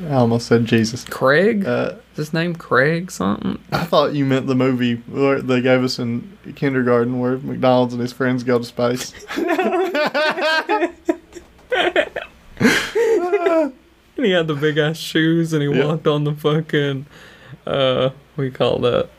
I 0.09 0.13
almost 0.13 0.47
said 0.47 0.65
Jesus. 0.65 1.05
Craig? 1.05 1.65
Uh, 1.65 1.93
Is 2.13 2.17
his 2.17 2.33
name 2.33 2.55
Craig 2.55 3.11
something? 3.11 3.59
I 3.71 3.85
thought 3.85 4.13
you 4.13 4.25
meant 4.25 4.47
the 4.47 4.55
movie 4.55 4.95
where 5.07 5.41
they 5.41 5.61
gave 5.61 5.83
us 5.83 5.99
in 5.99 6.37
kindergarten 6.55 7.19
where 7.19 7.37
McDonald's 7.37 7.93
and 7.93 8.01
his 8.01 8.11
friends 8.11 8.43
go 8.43 8.57
to 8.59 8.65
space. 8.65 9.13
And 14.17 14.25
he 14.25 14.31
had 14.31 14.47
the 14.47 14.55
big 14.55 14.77
ass 14.77 14.95
shoes 14.97 15.51
and 15.51 15.61
he 15.61 15.67
Yeah. 15.69 15.85
walked 15.87 16.07
on 16.07 16.23
the 16.23 16.33
fucking 16.33 17.05
uh 17.67 18.09
what 18.35 18.41
do 18.41 18.43
you 18.45 18.51
call 18.51 18.79
that? 18.79 19.09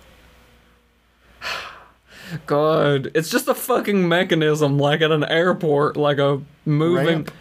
God, 2.46 3.10
it's 3.14 3.28
just 3.30 3.48
a 3.48 3.54
fucking 3.54 4.08
mechanism 4.08 4.78
like 4.78 5.00
at 5.00 5.10
an 5.12 5.24
airport, 5.24 5.96
like 5.96 6.18
a 6.18 6.40
moving 6.64 7.06
Ramp. 7.06 7.32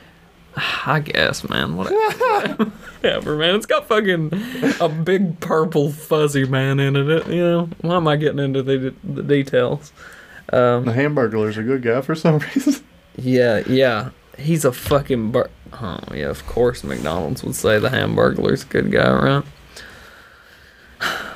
I 0.86 1.00
guess, 1.02 1.48
man. 1.50 1.76
Whatever. 1.76 2.66
Whatever, 3.02 3.36
man. 3.38 3.56
It's 3.56 3.66
got 3.66 3.88
fucking 3.88 4.32
a 4.80 4.90
big 4.90 5.40
purple 5.40 5.92
fuzzy 5.92 6.46
man 6.46 6.80
in 6.80 6.96
it. 6.96 7.28
You 7.28 7.44
know, 7.44 7.70
why 7.82 7.96
am 7.98 8.08
I 8.08 8.16
getting 8.16 8.40
into 8.40 8.64
the, 8.64 8.94
the 9.04 9.24
details? 9.24 9.92
Um, 10.54 10.86
The 10.86 10.94
Hamburglar's 10.94 11.58
a 11.58 11.64
good 11.64 11.82
guy 11.82 12.02
for 12.02 12.16
some 12.16 12.38
reason. 12.56 12.84
yeah, 13.18 13.64
yeah. 13.68 14.10
He's 14.38 14.66
a 14.66 14.72
fucking 14.72 15.32
bur- 15.32 15.50
Oh, 15.74 16.00
yeah, 16.14 16.28
of 16.30 16.46
course 16.48 16.84
McDonald's 16.84 17.44
would 17.44 17.56
say 17.56 17.80
the 17.80 17.90
Hamburglar's 17.90 18.64
a 18.64 18.68
good 18.68 18.92
guy, 18.92 19.12
right? 19.12 19.44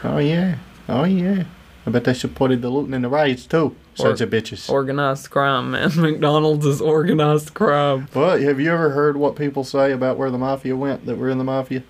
Oh 0.04 0.18
yeah, 0.18 0.56
oh 0.88 1.04
yeah. 1.04 1.44
I 1.90 1.92
bet 1.92 2.04
they 2.04 2.14
supported 2.14 2.62
the 2.62 2.70
looting 2.70 2.94
and 2.94 3.04
the 3.04 3.10
riots 3.10 3.46
too. 3.46 3.76
Sons 3.96 4.22
Or- 4.22 4.24
of 4.26 4.30
bitches. 4.30 4.70
Organized 4.70 5.30
crime, 5.30 5.72
man. 5.72 5.92
McDonald's 5.96 6.66
is 6.66 6.82
organized 6.82 7.54
crime. 7.54 8.08
well, 8.14 8.38
have 8.40 8.60
you 8.60 8.72
ever 8.72 8.92
heard 8.92 9.18
what 9.18 9.36
people 9.36 9.64
say 9.64 9.92
about 9.92 10.18
where 10.18 10.30
the 10.30 10.38
mafia 10.38 10.76
went 10.76 11.06
that 11.06 11.18
were 11.18 11.30
in 11.30 11.38
the 11.40 11.44
mafia? 11.44 11.84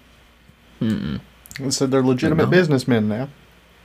Mm-mm. 0.82 1.20
They 1.60 1.70
said 1.72 1.92
they're 1.92 2.02
legitimate 2.02 2.50
businessmen 2.50 3.10
now. 3.10 3.28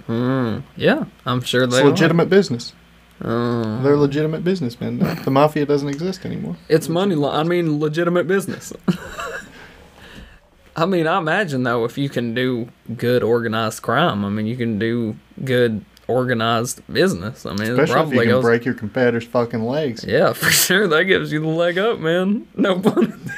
Mm, 0.09 0.63
yeah, 0.77 1.05
I'm 1.27 1.41
sure 1.41 1.65
It's 1.65 1.75
they 1.75 1.83
legitimate 1.83 2.31
business. 2.31 2.73
are. 3.21 3.31
Oh. 3.31 3.83
They're 3.83 3.97
legitimate 3.97 4.45
businessmen. 4.45 4.99
now. 4.99 5.15
The 5.15 5.31
mafia 5.31 5.67
doesn't 5.67 5.89
exist 5.89 6.25
anymore. 6.27 6.57
It's 6.69 6.89
money. 6.89 7.15
Li- 7.15 7.29
I 7.31 7.43
mean, 7.43 7.81
legitimate 7.81 8.29
business. 8.29 8.73
I 10.77 10.87
mean, 10.87 11.07
I 11.07 11.19
imagine 11.19 11.63
though, 11.63 11.85
if 11.85 11.97
you 11.97 12.09
can 12.09 12.35
do 12.35 12.69
good 12.97 13.23
organized 13.23 13.83
crime, 13.83 14.25
I 14.25 14.29
mean, 14.29 14.47
you 14.47 14.57
can 14.57 14.79
do 14.79 15.17
good 15.45 15.85
organized 16.09 16.83
business. 16.93 17.47
I 17.47 17.55
mean, 17.55 17.79
Especially 17.79 18.03
if 18.03 18.13
you 18.15 18.21
can 18.21 18.29
goes. 18.31 18.45
break 18.45 18.65
your 18.65 18.75
competitor's 18.75 19.25
fucking 19.25 19.63
legs. 19.63 20.05
Yeah, 20.05 20.33
for 20.35 20.51
sure. 20.51 20.87
That 20.89 21.05
gives 21.05 21.33
you 21.33 21.41
the 21.41 21.49
leg 21.49 21.79
up, 21.79 21.99
man. 21.99 22.47
No 22.57 22.81
pun. 22.81 23.31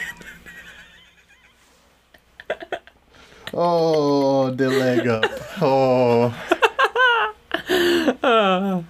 Oh, 3.55 4.51
the 4.51 4.69
leg 4.69 5.07
up. 5.07 5.25
Oh. 5.63 6.35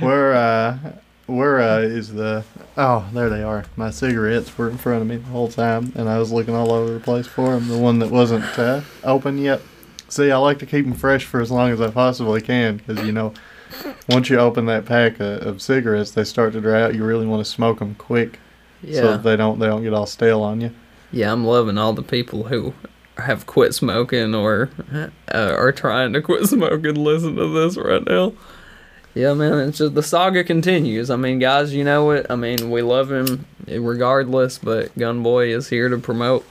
where 0.00 0.34
uh 0.34 0.78
where 1.26 1.60
uh 1.60 1.78
is 1.78 2.12
the 2.12 2.44
oh 2.76 3.08
there 3.12 3.28
they 3.30 3.42
are 3.42 3.64
my 3.76 3.90
cigarettes 3.90 4.56
were 4.58 4.68
in 4.68 4.76
front 4.76 5.00
of 5.02 5.08
me 5.08 5.16
the 5.16 5.26
whole 5.28 5.48
time 5.48 5.92
and 5.96 6.08
i 6.08 6.18
was 6.18 6.30
looking 6.30 6.54
all 6.54 6.72
over 6.72 6.92
the 6.94 7.00
place 7.00 7.26
for 7.26 7.50
them 7.52 7.68
the 7.68 7.76
one 7.78 7.98
that 7.98 8.10
wasn't 8.10 8.44
uh, 8.58 8.80
open 9.04 9.38
yet 9.38 9.60
see 10.08 10.30
i 10.30 10.36
like 10.36 10.58
to 10.58 10.66
keep 10.66 10.84
them 10.84 10.94
fresh 10.94 11.24
for 11.24 11.40
as 11.40 11.50
long 11.50 11.70
as 11.70 11.80
i 11.80 11.90
possibly 11.90 12.40
can 12.40 12.76
because 12.78 13.04
you 13.04 13.12
know 13.12 13.32
once 14.08 14.30
you 14.30 14.38
open 14.38 14.66
that 14.66 14.84
pack 14.84 15.20
of, 15.20 15.42
of 15.46 15.62
cigarettes 15.62 16.12
they 16.12 16.24
start 16.24 16.52
to 16.52 16.60
dry 16.60 16.82
out 16.82 16.94
you 16.94 17.04
really 17.04 17.26
want 17.26 17.44
to 17.44 17.50
smoke 17.50 17.78
them 17.78 17.94
quick 17.94 18.38
so 18.82 18.88
Yeah, 18.88 19.00
that 19.02 19.22
they 19.22 19.36
don't 19.36 19.58
they 19.58 19.66
don't 19.66 19.82
get 19.82 19.92
all 19.92 20.06
stale 20.06 20.42
on 20.42 20.60
you 20.60 20.70
yeah. 21.10 21.32
I'm 21.32 21.44
loving 21.44 21.78
all 21.78 21.94
the 21.94 22.02
people 22.02 22.44
who 22.44 22.74
have 23.16 23.46
quit 23.46 23.74
smoking 23.74 24.34
or 24.34 24.68
uh, 24.92 25.08
are 25.34 25.72
trying 25.72 26.12
to 26.12 26.20
quit 26.20 26.46
smoking. 26.46 26.94
Listen 26.96 27.34
to 27.36 27.48
this 27.48 27.78
right 27.78 28.06
now. 28.06 28.34
Yeah, 29.14 29.32
man. 29.32 29.58
It's 29.68 29.78
just 29.78 29.94
the 29.94 30.02
saga 30.02 30.44
continues. 30.44 31.08
I 31.08 31.16
mean, 31.16 31.38
guys, 31.38 31.72
you 31.72 31.82
know 31.82 32.10
it. 32.10 32.26
I 32.28 32.36
mean, 32.36 32.70
we 32.70 32.82
love 32.82 33.10
him 33.10 33.46
regardless, 33.66 34.58
but 34.58 34.94
Gunboi 34.96 35.48
is 35.48 35.70
here 35.70 35.88
to 35.88 35.96
promote 35.96 36.44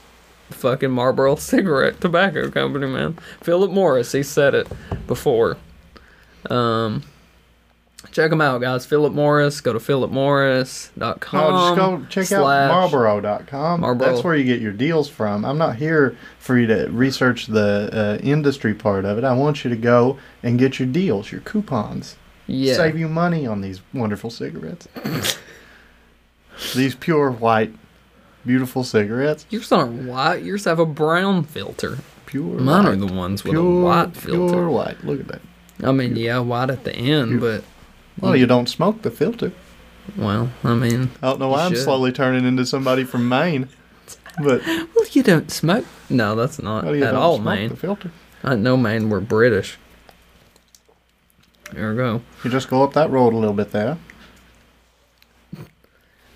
fucking 0.50 0.90
Marlboro 0.90 1.36
Cigarette 1.36 2.00
Tobacco 2.00 2.50
Company, 2.50 2.86
man. 2.86 3.18
Philip 3.42 3.70
Morris, 3.70 4.12
he 4.12 4.22
said 4.22 4.54
it 4.54 4.68
before. 5.06 5.56
Um, 6.50 7.02
check 8.10 8.32
him 8.32 8.40
out, 8.40 8.60
guys. 8.60 8.86
Philip 8.86 9.12
Morris. 9.12 9.60
Go 9.60 9.72
to 9.72 9.78
philipmorris.com. 9.78 11.76
No, 11.76 12.04
just 12.08 12.30
go 12.30 12.36
check 12.36 12.38
out 12.38 12.68
Marlboro.com. 12.68 13.80
Marlboro. 13.80 14.08
That's 14.08 14.24
where 14.24 14.36
you 14.36 14.44
get 14.44 14.60
your 14.60 14.72
deals 14.72 15.08
from. 15.08 15.44
I'm 15.44 15.58
not 15.58 15.76
here 15.76 16.16
for 16.38 16.58
you 16.58 16.66
to 16.68 16.86
research 16.90 17.46
the 17.46 17.90
uh, 17.92 18.24
industry 18.24 18.74
part 18.74 19.04
of 19.04 19.18
it. 19.18 19.24
I 19.24 19.34
want 19.34 19.64
you 19.64 19.70
to 19.70 19.76
go 19.76 20.18
and 20.42 20.58
get 20.58 20.78
your 20.78 20.88
deals, 20.88 21.32
your 21.32 21.40
coupons. 21.42 22.16
Yeah. 22.46 22.74
Save 22.74 22.98
you 22.98 23.08
money 23.08 23.46
on 23.46 23.60
these 23.60 23.82
wonderful 23.92 24.30
cigarettes. 24.30 24.88
these 26.74 26.94
pure 26.94 27.30
white, 27.30 27.74
beautiful 28.46 28.84
cigarettes. 28.84 29.46
Yours 29.50 29.70
aren't 29.72 30.08
white. 30.08 30.42
Yours 30.42 30.64
have 30.64 30.78
a 30.78 30.86
brown 30.86 31.44
filter. 31.44 31.98
Pure 32.26 32.60
Mine 32.60 32.86
are 32.86 32.96
the 32.96 33.06
ones 33.06 33.42
with 33.44 33.52
pure, 33.52 33.80
a 33.80 33.84
white 33.84 34.16
filter. 34.16 34.52
Pure 34.54 34.70
white. 34.70 35.04
Look 35.04 35.20
at 35.20 35.28
that. 35.28 35.40
I 35.82 35.92
mean, 35.92 36.16
yeah, 36.16 36.38
white 36.40 36.70
at 36.70 36.84
the 36.84 36.94
end, 36.94 37.28
Pure. 37.38 37.40
but 37.40 37.64
Well, 38.20 38.36
you 38.36 38.46
don't 38.46 38.68
smoke 38.68 39.02
the 39.02 39.10
filter. 39.10 39.52
well, 40.16 40.50
I 40.64 40.74
mean, 40.74 41.10
I 41.22 41.28
don't 41.28 41.38
know 41.40 41.48
why 41.48 41.64
I'm 41.64 41.72
should. 41.72 41.84
slowly 41.84 42.12
turning 42.12 42.44
into 42.44 42.66
somebody 42.66 43.04
from 43.04 43.28
Maine. 43.28 43.68
But 44.42 44.64
well, 44.66 45.06
you 45.12 45.22
don't 45.22 45.50
smoke. 45.50 45.84
No, 46.10 46.34
that's 46.34 46.60
not 46.60 46.84
well, 46.84 47.02
at 47.04 47.14
all, 47.14 47.38
Maine. 47.38 47.70
the 47.70 47.76
filter. 47.76 48.10
I 48.44 48.54
know, 48.54 48.76
man. 48.76 49.08
We're 49.08 49.20
British. 49.20 49.78
There 51.72 51.90
we 51.90 51.96
go, 51.96 52.22
You 52.44 52.50
just 52.50 52.70
go 52.70 52.82
up 52.82 52.92
that 52.94 53.10
road 53.10 53.32
a 53.34 53.36
little 53.36 53.54
bit 53.54 53.72
there. 53.72 53.98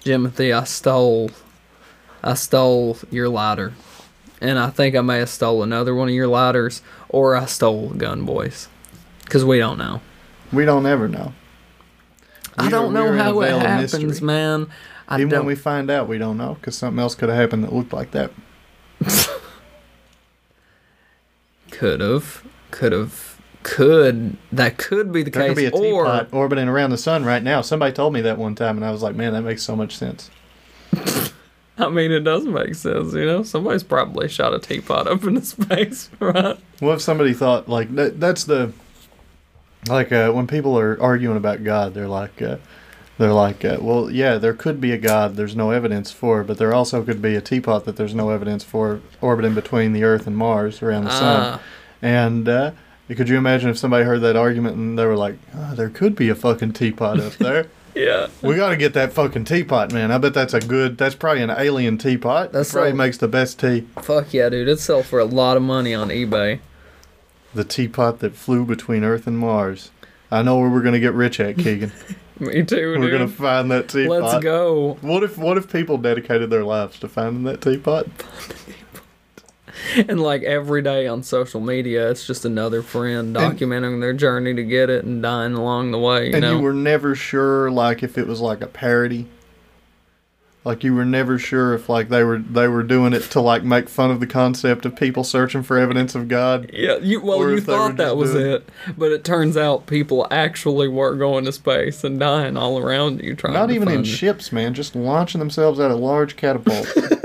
Jimothy. 0.05 0.55
I 0.59 0.65
stole, 0.65 1.31
I 2.23 2.35
stole 2.35 2.97
your 3.11 3.29
lighter, 3.29 3.73
and 4.41 4.59
I 4.59 4.71
think 4.71 4.95
I 4.97 5.01
may 5.01 5.19
have 5.19 5.29
stole 5.29 5.63
another 5.63 5.95
one 5.95 6.09
of 6.09 6.15
your 6.15 6.29
lighters, 6.29 6.83
or 7.09 7.35
I 7.37 7.47
stole 7.47 7.91
Gunboi's, 7.91 8.69
because 9.25 9.45
we 9.45 9.59
don't 9.59 9.79
know. 9.79 10.01
We 10.53 10.65
don't 10.65 10.87
ever 10.87 11.09
know. 11.09 11.33
I 12.57 12.63
We 12.63 12.69
are- 12.69 12.71
don't 12.71 12.93
know 12.93 13.05
we're 13.05 13.15
in 13.15 13.19
a 13.21 13.25
how 13.25 13.41
it 13.41 13.51
happens, 13.63 14.03
mystery. 14.03 14.27
man. 14.27 14.67
I 15.09 15.17
Even 15.17 15.29
don't. 15.31 15.39
when 15.41 15.47
we 15.47 15.55
find 15.57 15.91
out, 15.91 16.07
we 16.09 16.19
don't 16.19 16.37
know 16.39 16.55
because 16.55 16.77
something 16.77 17.01
else 17.01 17.15
could 17.15 17.29
have 17.29 17.39
happened 17.39 17.65
that 17.65 17.73
looked 17.73 17.93
like 17.93 18.11
that. 18.13 18.31
Could 21.71 22.01
have, 22.01 22.45
could 22.71 22.93
have, 22.93 23.39
could 23.63 24.37
that 24.53 24.77
could 24.77 25.11
be 25.11 25.23
the 25.23 25.31
There 25.31 25.43
case, 25.49 25.49
could 25.55 25.57
be 25.57 25.65
a 25.67 25.71
or 25.71 26.05
teapot 26.05 26.29
orbiting 26.33 26.69
around 26.69 26.91
the 26.91 26.99
sun 26.99 27.25
right 27.25 27.43
now. 27.43 27.63
Somebody 27.63 27.93
told 27.93 28.13
me 28.13 28.21
that 28.21 28.37
one 28.39 28.55
time, 28.55 28.77
and 28.77 28.85
I 28.85 28.91
was 28.91 29.03
like, 29.03 29.17
"Man, 29.17 29.33
that 29.33 29.43
makes 29.43 29.63
so 29.63 29.75
much 29.75 29.97
sense." 29.97 30.31
I 31.87 31.91
mean, 31.91 32.13
it 32.13 32.21
does 32.21 32.45
make 32.45 32.75
sense, 32.75 33.13
you 33.15 33.25
know. 33.27 33.43
Somebody's 33.43 33.83
probably 33.83 34.29
shot 34.29 34.55
a 34.55 34.59
teapot 34.59 35.07
up 35.07 35.25
into 35.25 35.41
space, 35.45 36.11
right? 36.21 36.59
What 36.81 36.95
if 36.95 37.01
somebody 37.03 37.33
thought 37.33 37.69
like 37.69 37.95
that? 37.97 38.19
That's 38.21 38.45
the 38.45 38.73
like 39.89 40.13
uh, 40.13 40.31
when 40.33 40.47
people 40.47 40.79
are 40.79 41.01
arguing 41.01 41.37
about 41.37 41.65
God, 41.65 41.95
they're 41.95 42.09
like, 42.09 42.41
uh, 42.41 42.57
they're 43.19 43.33
like, 43.33 43.65
uh, 43.65 43.79
well, 43.81 44.11
yeah, 44.11 44.39
there 44.39 44.55
could 44.55 44.81
be 44.81 44.93
a 44.93 44.99
God. 44.99 45.37
There's 45.37 45.57
no 45.57 45.71
evidence 45.71 46.11
for, 46.13 46.45
but 46.45 46.59
there 46.59 46.73
also 46.73 47.03
could 47.03 47.21
be 47.21 47.35
a 47.35 47.41
teapot 47.41 47.85
that 47.85 47.97
there's 47.97 48.15
no 48.15 48.31
evidence 48.31 48.65
for 48.65 49.01
orbiting 49.21 49.55
between 49.55 49.93
the 49.93 50.05
Earth 50.05 50.27
and 50.27 50.37
Mars 50.37 50.83
around 50.83 51.05
the 51.05 51.11
sun. 51.11 51.41
Ah, 51.41 51.61
And 52.01 52.49
uh, 52.49 52.71
could 53.09 53.29
you 53.29 53.37
imagine 53.37 53.71
if 53.71 53.79
somebody 53.79 54.05
heard 54.05 54.21
that 54.23 54.37
argument 54.37 54.77
and 54.77 54.99
they 54.99 55.05
were 55.05 55.17
like, 55.17 55.37
oh, 55.55 55.75
there 55.75 55.91
could 55.91 56.17
be 56.17 56.29
a 56.29 56.35
fucking 56.35 56.73
teapot 56.73 57.21
up 57.21 57.35
there? 57.35 57.67
yeah. 57.95 58.29
we 58.43 58.57
got 58.57 58.71
to 58.71 58.77
get 58.77 58.95
that 58.95 59.13
fucking 59.13 59.45
teapot, 59.45 59.93
man. 59.93 60.11
I 60.11 60.19
bet 60.19 60.35
that's 60.35 60.55
a 60.55 60.61
good, 60.61 60.99
that's 60.99 61.15
probably 61.15 61.43
an 61.43 61.51
alien 61.51 61.99
teapot. 61.99 62.53
That's 62.53 62.69
That's 62.69 62.73
probably 62.73 62.91
so- 62.93 62.97
makes 62.97 63.19
the 63.19 63.29
best 63.29 63.59
tea. 63.61 63.87
Fuck 64.01 64.33
yeah, 64.33 64.49
dude. 64.49 64.69
It'd 64.69 64.81
sell 64.81 65.03
for 65.03 65.19
a 65.19 65.25
lot 65.25 65.57
of 65.57 65.63
money 65.63 65.95
on 65.95 66.09
eBay. 66.09 66.61
The 67.55 67.65
teapot 67.65 68.21
that 68.21 68.35
flew 68.35 68.65
between 68.65 69.05
Earth 69.05 69.27
and 69.27 69.39
Mars. 69.39 69.91
I 70.31 70.41
know 70.43 70.59
where 70.59 70.71
we're 70.71 70.81
going 70.81 70.95
to 70.95 71.01
get 71.01 71.13
rich 71.13 71.39
at, 71.41 71.57
Keegan. 71.59 71.93
Me 72.41 72.55
too, 72.55 72.65
dude. 72.65 73.01
we're 73.01 73.11
dude. 73.11 73.19
going 73.19 73.29
to 73.29 73.35
find 73.35 73.71
that 73.71 73.89
teapot. 73.91 74.23
Let's 74.23 74.43
go. 74.43 74.97
What 75.03 75.23
if 75.23 75.37
what 75.37 75.59
if 75.59 75.71
people 75.71 75.99
dedicated 75.99 76.49
their 76.51 76.65
lives 76.65 76.99
to 77.01 77.09
finding 77.09 77.45
that 77.45 77.61
teapot? 77.61 78.07
And 80.09 80.21
like 80.21 80.43
every 80.43 80.83
day 80.83 81.07
on 81.07 81.23
social 81.23 81.61
media, 81.61 82.11
it's 82.11 82.27
just 82.27 82.45
another 82.45 82.83
friend 82.83 83.35
documenting 83.35 84.01
their 84.01 84.13
journey 84.13 84.55
to 84.55 84.65
get 84.65 84.91
it 84.91 85.05
and 85.05 85.23
dying 85.23 85.55
along 85.55 85.91
the 85.91 85.99
way, 85.99 86.29
you 86.29 86.33
and 86.35 86.43
know? 86.43 86.57
you 86.57 86.63
were 86.63 86.73
never 86.73 87.15
sure 87.15 87.71
like 87.71 88.03
if 88.03 88.17
it 88.19 88.27
was 88.27 88.41
like 88.41 88.61
a 88.61 88.67
parody 88.67 89.27
like 90.65 90.85
you 90.85 90.95
were 90.95 91.05
never 91.05 91.39
sure 91.39 91.75
if 91.75 91.89
like 91.89 92.09
they 92.09 92.23
were 92.23 92.39
they 92.39 92.69
were 92.69 92.83
doing 92.83 93.13
it 93.13 93.23
to 93.23 93.41
like 93.41 93.65
make 93.65 93.89
fun 93.89 94.11
of 94.11 94.21
the 94.21 94.27
concept 94.27 94.87
of 94.87 94.95
people 94.95 95.25
searching 95.25 95.63
for 95.63 95.77
evidence 95.77 96.15
of 96.15 96.29
god 96.29 96.71
yeah, 96.73 96.97
you 96.99 97.21
well, 97.21 97.39
you 97.39 97.57
if 97.57 97.67
they 97.67 97.73
were 97.73 97.79
thought 97.79 97.97
that 97.97 98.17
was 98.17 98.35
it, 98.35 98.69
but 98.97 99.11
it 99.11 99.25
turns 99.25 99.57
out 99.57 99.87
people 99.87 100.27
actually 100.31 100.89
were 100.89 101.17
going 101.17 101.45
to 101.45 101.53
space 101.53 102.05
and 102.05 102.21
dying 102.21 102.57
all 102.57 102.79
around 102.79 103.21
you 103.21 103.35
trying 103.35 103.55
not 103.55 103.71
even 103.71 103.89
in 103.89 104.01
it. 104.01 104.07
ships 104.07 104.53
man 104.53 104.73
just 104.75 104.95
launching 104.95 105.39
themselves 105.39 105.81
out 105.81 105.91
of 105.91 105.99
large 105.99 106.37
catapults 106.37 106.93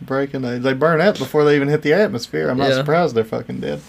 breaking. 0.00 0.42
They, 0.42 0.58
they 0.58 0.72
burn 0.72 1.00
out 1.00 1.18
before 1.18 1.44
they 1.44 1.56
even 1.56 1.68
hit 1.68 1.82
the 1.82 1.92
atmosphere. 1.92 2.48
I'm 2.50 2.58
not 2.58 2.68
Yeah. 2.70 2.76
surprised 2.76 3.14
they're 3.14 3.24
fucking 3.24 3.60
dead. 3.60 3.80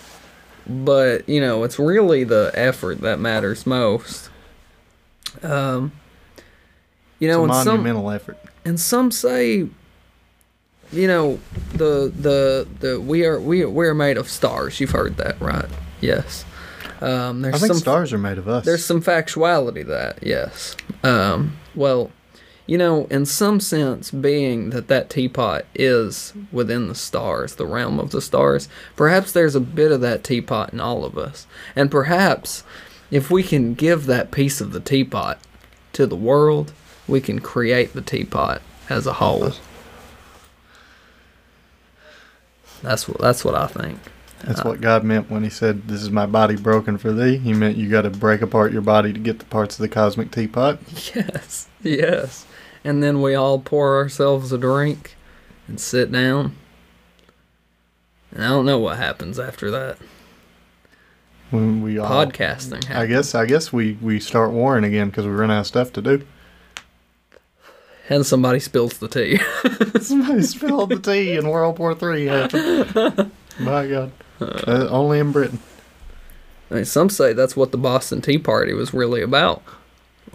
but 0.68 1.28
you 1.28 1.42
know 1.42 1.64
it's 1.64 1.80
really 1.80 2.24
the 2.24 2.52
effort 2.54 3.02
that 3.02 3.20
matters 3.20 3.66
most 3.66 4.30
um 5.42 5.92
you 7.20 7.28
It's 7.28 7.36
know 7.36 7.42
a 7.42 7.44
and 7.46 7.54
some 7.54 7.68
monumental 7.78 8.12
effort. 8.12 8.38
and 8.64 8.80
some 8.80 9.10
say 9.12 9.68
you 10.92 11.08
know 11.08 11.40
the 11.74 12.12
the 12.16 12.68
the 12.80 13.02
we 13.02 13.26
are 13.26 13.40
we 13.42 13.66
we 13.66 13.88
are 13.88 13.96
made 13.96 14.18
of 14.18 14.30
stars 14.30 14.80
you've 14.80 14.92
heard 14.92 15.18
that 15.18 15.40
right 15.42 15.66
yes 16.00 16.46
um 17.02 17.42
there's 17.42 17.56
I 17.56 17.58
think 17.58 17.70
some 17.74 17.78
stars 17.80 18.14
are 18.14 18.18
made 18.20 18.38
of 18.38 18.48
us. 18.48 18.64
there's 18.64 18.86
some 18.86 19.02
factuality 19.02 19.82
to 19.84 19.86
that 19.86 20.20
yes 20.22 20.76
um 21.04 21.58
well 21.74 22.12
you 22.72 22.78
know 22.78 23.06
in 23.08 23.26
some 23.26 23.60
sense 23.60 24.12
being 24.12 24.70
that 24.70 24.88
that 24.88 25.10
teapot 25.10 25.66
is 25.76 26.32
within 26.54 26.88
the 26.88 26.96
stars 26.96 27.56
the 27.56 27.66
realm 27.66 28.00
of 28.00 28.12
the 28.12 28.22
stars 28.22 28.70
perhaps 28.96 29.34
there's 29.34 29.56
a 29.56 29.60
bit 29.60 29.92
of 29.92 30.00
that 30.00 30.24
teapot 30.24 30.72
in 30.72 30.80
all 30.80 31.04
of 31.04 31.18
us. 31.18 31.46
And 31.76 31.92
perhaps 31.92 32.64
if 33.12 33.30
we 33.30 33.44
can 33.44 33.74
give 33.74 34.06
that 34.06 34.32
piece 34.32 34.62
of 34.62 34.72
the 34.72 34.80
teapot 34.80 35.38
to 35.92 36.08
the 36.08 36.16
world 36.16 36.72
we 37.10 37.20
can 37.20 37.40
create 37.40 37.92
the 37.92 38.02
teapot 38.02 38.62
as 38.90 39.06
a 39.06 39.14
whole. 39.16 39.52
That's 42.82 43.06
what 43.06 43.20
that's 43.20 43.44
what 43.44 43.54
i 43.54 43.68
think 43.68 44.00
That's 44.44 44.62
uh, 44.62 44.64
what 44.64 44.82
God 44.82 45.04
meant 45.04 45.30
when 45.30 45.44
He 45.44 45.50
said, 45.50 45.88
"This 45.88 46.02
is 46.02 46.10
my 46.10 46.26
body 46.26 46.56
broken 46.56 46.98
for 46.98 47.12
thee." 47.12 47.38
He 47.38 47.54
meant 47.54 47.78
you 47.78 47.90
got 47.90 48.04
to 48.04 48.10
break 48.10 48.42
apart 48.42 48.72
your 48.72 48.82
body 48.82 49.14
to 49.14 49.20
get 49.20 49.40
the 49.40 49.46
parts 49.46 49.76
of 49.76 49.82
the 49.82 49.90
cosmic 49.90 50.32
teapot. 50.32 50.80
Yes, 51.16 51.68
yes. 51.82 52.46
And 52.84 53.04
then 53.04 53.22
we 53.22 53.36
all 53.36 53.60
pour 53.60 53.98
ourselves 53.98 54.52
a 54.52 54.58
drink 54.58 55.16
and 55.68 55.80
sit 55.80 56.12
down. 56.12 56.56
And 58.32 58.44
I 58.44 58.48
don't 58.50 58.66
know 58.66 58.80
what 58.80 58.98
happens 58.98 59.38
after 59.40 59.70
that. 59.72 59.98
When 61.50 61.82
we 61.82 61.98
all, 61.98 62.10
Podcasting 62.10 62.90
I 62.96 63.06
guess. 63.06 63.36
I 63.36 63.46
guess 63.46 63.74
we 63.74 63.98
we 64.02 64.20
start 64.20 64.52
warring 64.52 64.86
again 64.86 65.10
because 65.10 65.26
we 65.26 65.32
run 65.32 65.52
out 65.52 65.60
of 65.62 65.68
stuff 65.68 65.92
to 65.94 66.02
do. 66.02 66.26
And 68.10 68.26
somebody 68.26 68.60
spills 68.60 68.98
the 68.98 69.08
tea. 69.08 69.40
Somebody 70.02 70.42
spilled 70.44 70.90
the 70.90 71.00
tea 71.00 71.38
and 71.38 71.50
World 71.50 71.78
War 71.80 71.94
Three 71.94 72.26
happened. 72.26 73.32
My 73.60 73.88
God, 73.88 74.12
uh, 74.42 74.88
only 74.90 75.20
in 75.20 75.32
Britain. 75.32 75.60
I 76.70 76.76
mean, 76.76 76.86
some 76.86 77.10
say 77.10 77.34
that's 77.34 77.56
what 77.56 77.72
the 77.72 77.78
Boston 77.78 78.22
Tea 78.22 78.38
Party 78.38 78.74
was 78.74 78.94
really 78.94 79.22
about. 79.22 79.62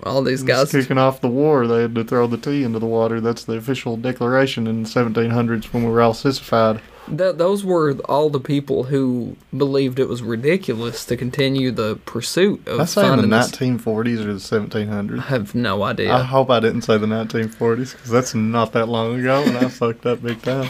All 0.02 0.22
these 0.22 0.42
Just 0.42 0.72
guys. 0.72 0.82
kicking 0.82 0.98
off 0.98 1.22
the 1.22 1.28
war, 1.28 1.66
they 1.66 1.82
had 1.82 1.94
to 1.94 2.04
throw 2.04 2.26
the 2.26 2.36
tea 2.36 2.64
into 2.64 2.78
the 2.78 2.86
water. 2.86 3.18
That's 3.20 3.44
the 3.44 3.54
official 3.54 3.96
declaration 3.96 4.66
in 4.66 4.82
the 4.82 4.88
1700s 4.88 5.72
when 5.72 5.84
we 5.84 5.90
were 5.90 6.02
all 6.02 6.12
sissified. 6.12 6.82
That 7.08 7.38
those 7.38 7.64
were 7.64 7.92
all 8.06 8.28
the 8.28 8.40
people 8.40 8.84
who 8.84 9.36
believed 9.56 9.98
it 9.98 10.08
was 10.08 10.22
ridiculous 10.22 11.04
to 11.06 11.16
continue 11.16 11.70
the 11.70 11.96
pursuit 12.04 12.66
of 12.68 12.80
I 12.80 12.84
say 12.84 13.02
in 13.02 13.06
the 13.06 13.22
finding 13.22 13.30
this. 13.30 13.50
1940s 13.52 14.18
or 14.26 14.34
the 14.34 14.84
1700s. 14.84 15.18
I 15.18 15.22
have 15.22 15.54
no 15.54 15.82
idea. 15.84 16.12
I 16.12 16.22
hope 16.24 16.50
I 16.50 16.60
didn't 16.60 16.82
say 16.82 16.98
the 16.98 17.06
1940s 17.06 17.92
because 17.92 18.10
that's 18.10 18.34
not 18.34 18.72
that 18.72 18.88
long 18.88 19.18
ago 19.18 19.42
and 19.44 19.56
I 19.56 19.68
fucked 19.68 20.04
up 20.04 20.20
big 20.20 20.42
time. 20.42 20.68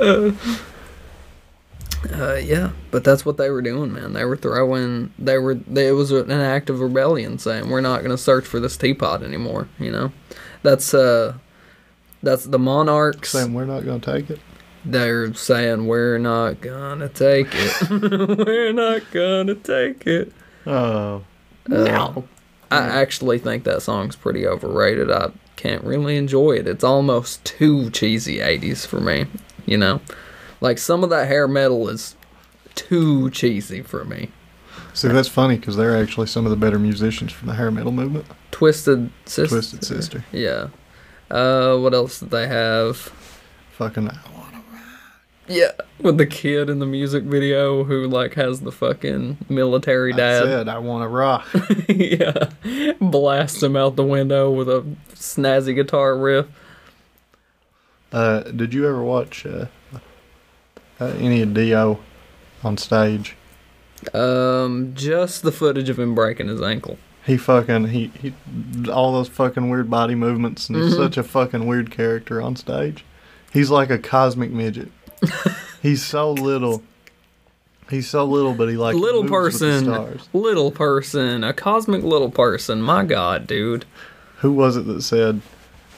Uh, 0.00 0.30
yeah, 2.06 2.72
but 2.90 3.04
that's 3.04 3.24
what 3.24 3.36
they 3.36 3.50
were 3.50 3.62
doing, 3.62 3.92
man. 3.92 4.12
They 4.12 4.24
were 4.24 4.36
throwing. 4.36 5.12
They 5.18 5.38
were. 5.38 5.54
They, 5.54 5.88
it 5.88 5.92
was 5.92 6.10
an 6.12 6.30
act 6.30 6.70
of 6.70 6.80
rebellion, 6.80 7.38
saying 7.38 7.68
we're 7.68 7.80
not 7.80 7.98
going 7.98 8.10
to 8.10 8.18
search 8.18 8.46
for 8.46 8.60
this 8.60 8.76
teapot 8.76 9.22
anymore. 9.22 9.68
You 9.78 9.90
know, 9.90 10.12
that's 10.62 10.94
uh, 10.94 11.34
that's 12.22 12.44
the 12.44 12.58
monarchs. 12.58 13.30
Saying 13.30 13.54
we're 13.54 13.64
not 13.64 13.84
going 13.84 14.00
to 14.00 14.12
take 14.12 14.30
it. 14.30 14.40
They're 14.84 15.34
saying 15.34 15.86
we're 15.86 16.18
not 16.18 16.60
gonna 16.60 17.08
take 17.08 17.48
it. 17.50 17.90
we're 18.46 18.72
not 18.72 19.02
gonna 19.10 19.54
take 19.54 20.06
it. 20.06 20.32
Oh. 20.66 21.24
Uh, 21.70 22.22
I 22.70 22.78
actually 23.00 23.38
think 23.38 23.64
that 23.64 23.82
song's 23.82 24.16
pretty 24.16 24.46
overrated. 24.46 25.10
I 25.10 25.30
can't 25.56 25.84
really 25.84 26.16
enjoy 26.16 26.52
it. 26.52 26.68
It's 26.68 26.84
almost 26.84 27.44
too 27.44 27.90
cheesy 27.90 28.38
80s 28.38 28.86
for 28.86 29.00
me, 29.00 29.26
you 29.66 29.76
know? 29.76 30.00
Like 30.60 30.78
some 30.78 31.04
of 31.04 31.10
that 31.10 31.28
hair 31.28 31.46
metal 31.46 31.88
is 31.88 32.16
too 32.74 33.30
cheesy 33.30 33.82
for 33.82 34.04
me. 34.04 34.30
See, 34.94 35.08
that's 35.08 35.28
funny 35.28 35.56
because 35.56 35.76
they're 35.76 35.96
actually 35.96 36.26
some 36.26 36.44
of 36.44 36.50
the 36.50 36.56
better 36.56 36.78
musicians 36.78 37.32
from 37.32 37.48
the 37.48 37.54
hair 37.54 37.70
metal 37.70 37.92
movement. 37.92 38.26
Twisted 38.50 39.10
Sister. 39.26 39.56
Twisted 39.56 39.84
Sister. 39.84 40.24
Yeah. 40.32 40.68
Uh, 41.30 41.76
what 41.76 41.94
else 41.94 42.20
did 42.20 42.30
they 42.30 42.48
have? 42.48 42.96
Fucking. 43.72 44.10
Yeah, 45.48 45.70
with 46.00 46.18
the 46.18 46.26
kid 46.26 46.68
in 46.68 46.78
the 46.78 46.86
music 46.86 47.24
video 47.24 47.84
who 47.84 48.06
like 48.06 48.34
has 48.34 48.60
the 48.60 48.70
fucking 48.72 49.38
military 49.48 50.12
dad. 50.12 50.42
I 50.42 50.46
said 50.46 50.68
I 50.68 50.78
want 50.78 51.04
to 51.04 51.08
rock. 51.08 51.46
yeah, 51.88 52.92
blast 53.00 53.62
him 53.62 53.74
out 53.74 53.96
the 53.96 54.04
window 54.04 54.50
with 54.50 54.68
a 54.68 54.84
snazzy 55.14 55.74
guitar 55.74 56.18
riff. 56.18 56.46
Uh, 58.12 58.40
did 58.42 58.74
you 58.74 58.86
ever 58.86 59.02
watch 59.02 59.46
uh, 59.46 59.66
uh, 61.00 61.06
any 61.18 61.42
of 61.42 61.54
Dio 61.54 62.00
on 62.64 62.76
stage? 62.76 63.36
Um, 64.14 64.92
just 64.94 65.42
the 65.42 65.52
footage 65.52 65.88
of 65.88 65.98
him 65.98 66.14
breaking 66.14 66.48
his 66.48 66.62
ankle. 66.62 66.98
He 67.26 67.36
fucking 67.36 67.88
he, 67.88 68.06
he 68.20 68.32
all 68.90 69.12
those 69.12 69.28
fucking 69.28 69.68
weird 69.68 69.90
body 69.90 70.14
movements 70.14 70.68
and 70.68 70.78
he's 70.78 70.94
Mhm. 70.94 70.96
such 70.96 71.16
a 71.18 71.22
fucking 71.22 71.66
weird 71.66 71.90
character 71.90 72.40
on 72.40 72.56
stage. 72.56 73.04
He's 73.52 73.70
like 73.70 73.90
a 73.90 73.98
cosmic 73.98 74.50
midget. 74.50 74.90
he's 75.82 76.04
so 76.04 76.32
little. 76.32 76.82
He's 77.90 78.08
so 78.08 78.24
little, 78.24 78.54
but 78.54 78.68
he 78.68 78.76
like 78.76 78.94
little 78.94 79.22
moves 79.24 79.60
with 79.60 79.84
the 79.84 79.90
person, 79.90 80.20
little 80.32 80.70
person, 80.70 81.42
a 81.44 81.52
cosmic 81.52 82.02
little 82.02 82.30
person. 82.30 82.80
My 82.82 83.04
God, 83.04 83.46
dude. 83.46 83.84
Who 84.38 84.52
was 84.52 84.76
it 84.76 84.86
that 84.86 85.02
said? 85.02 85.40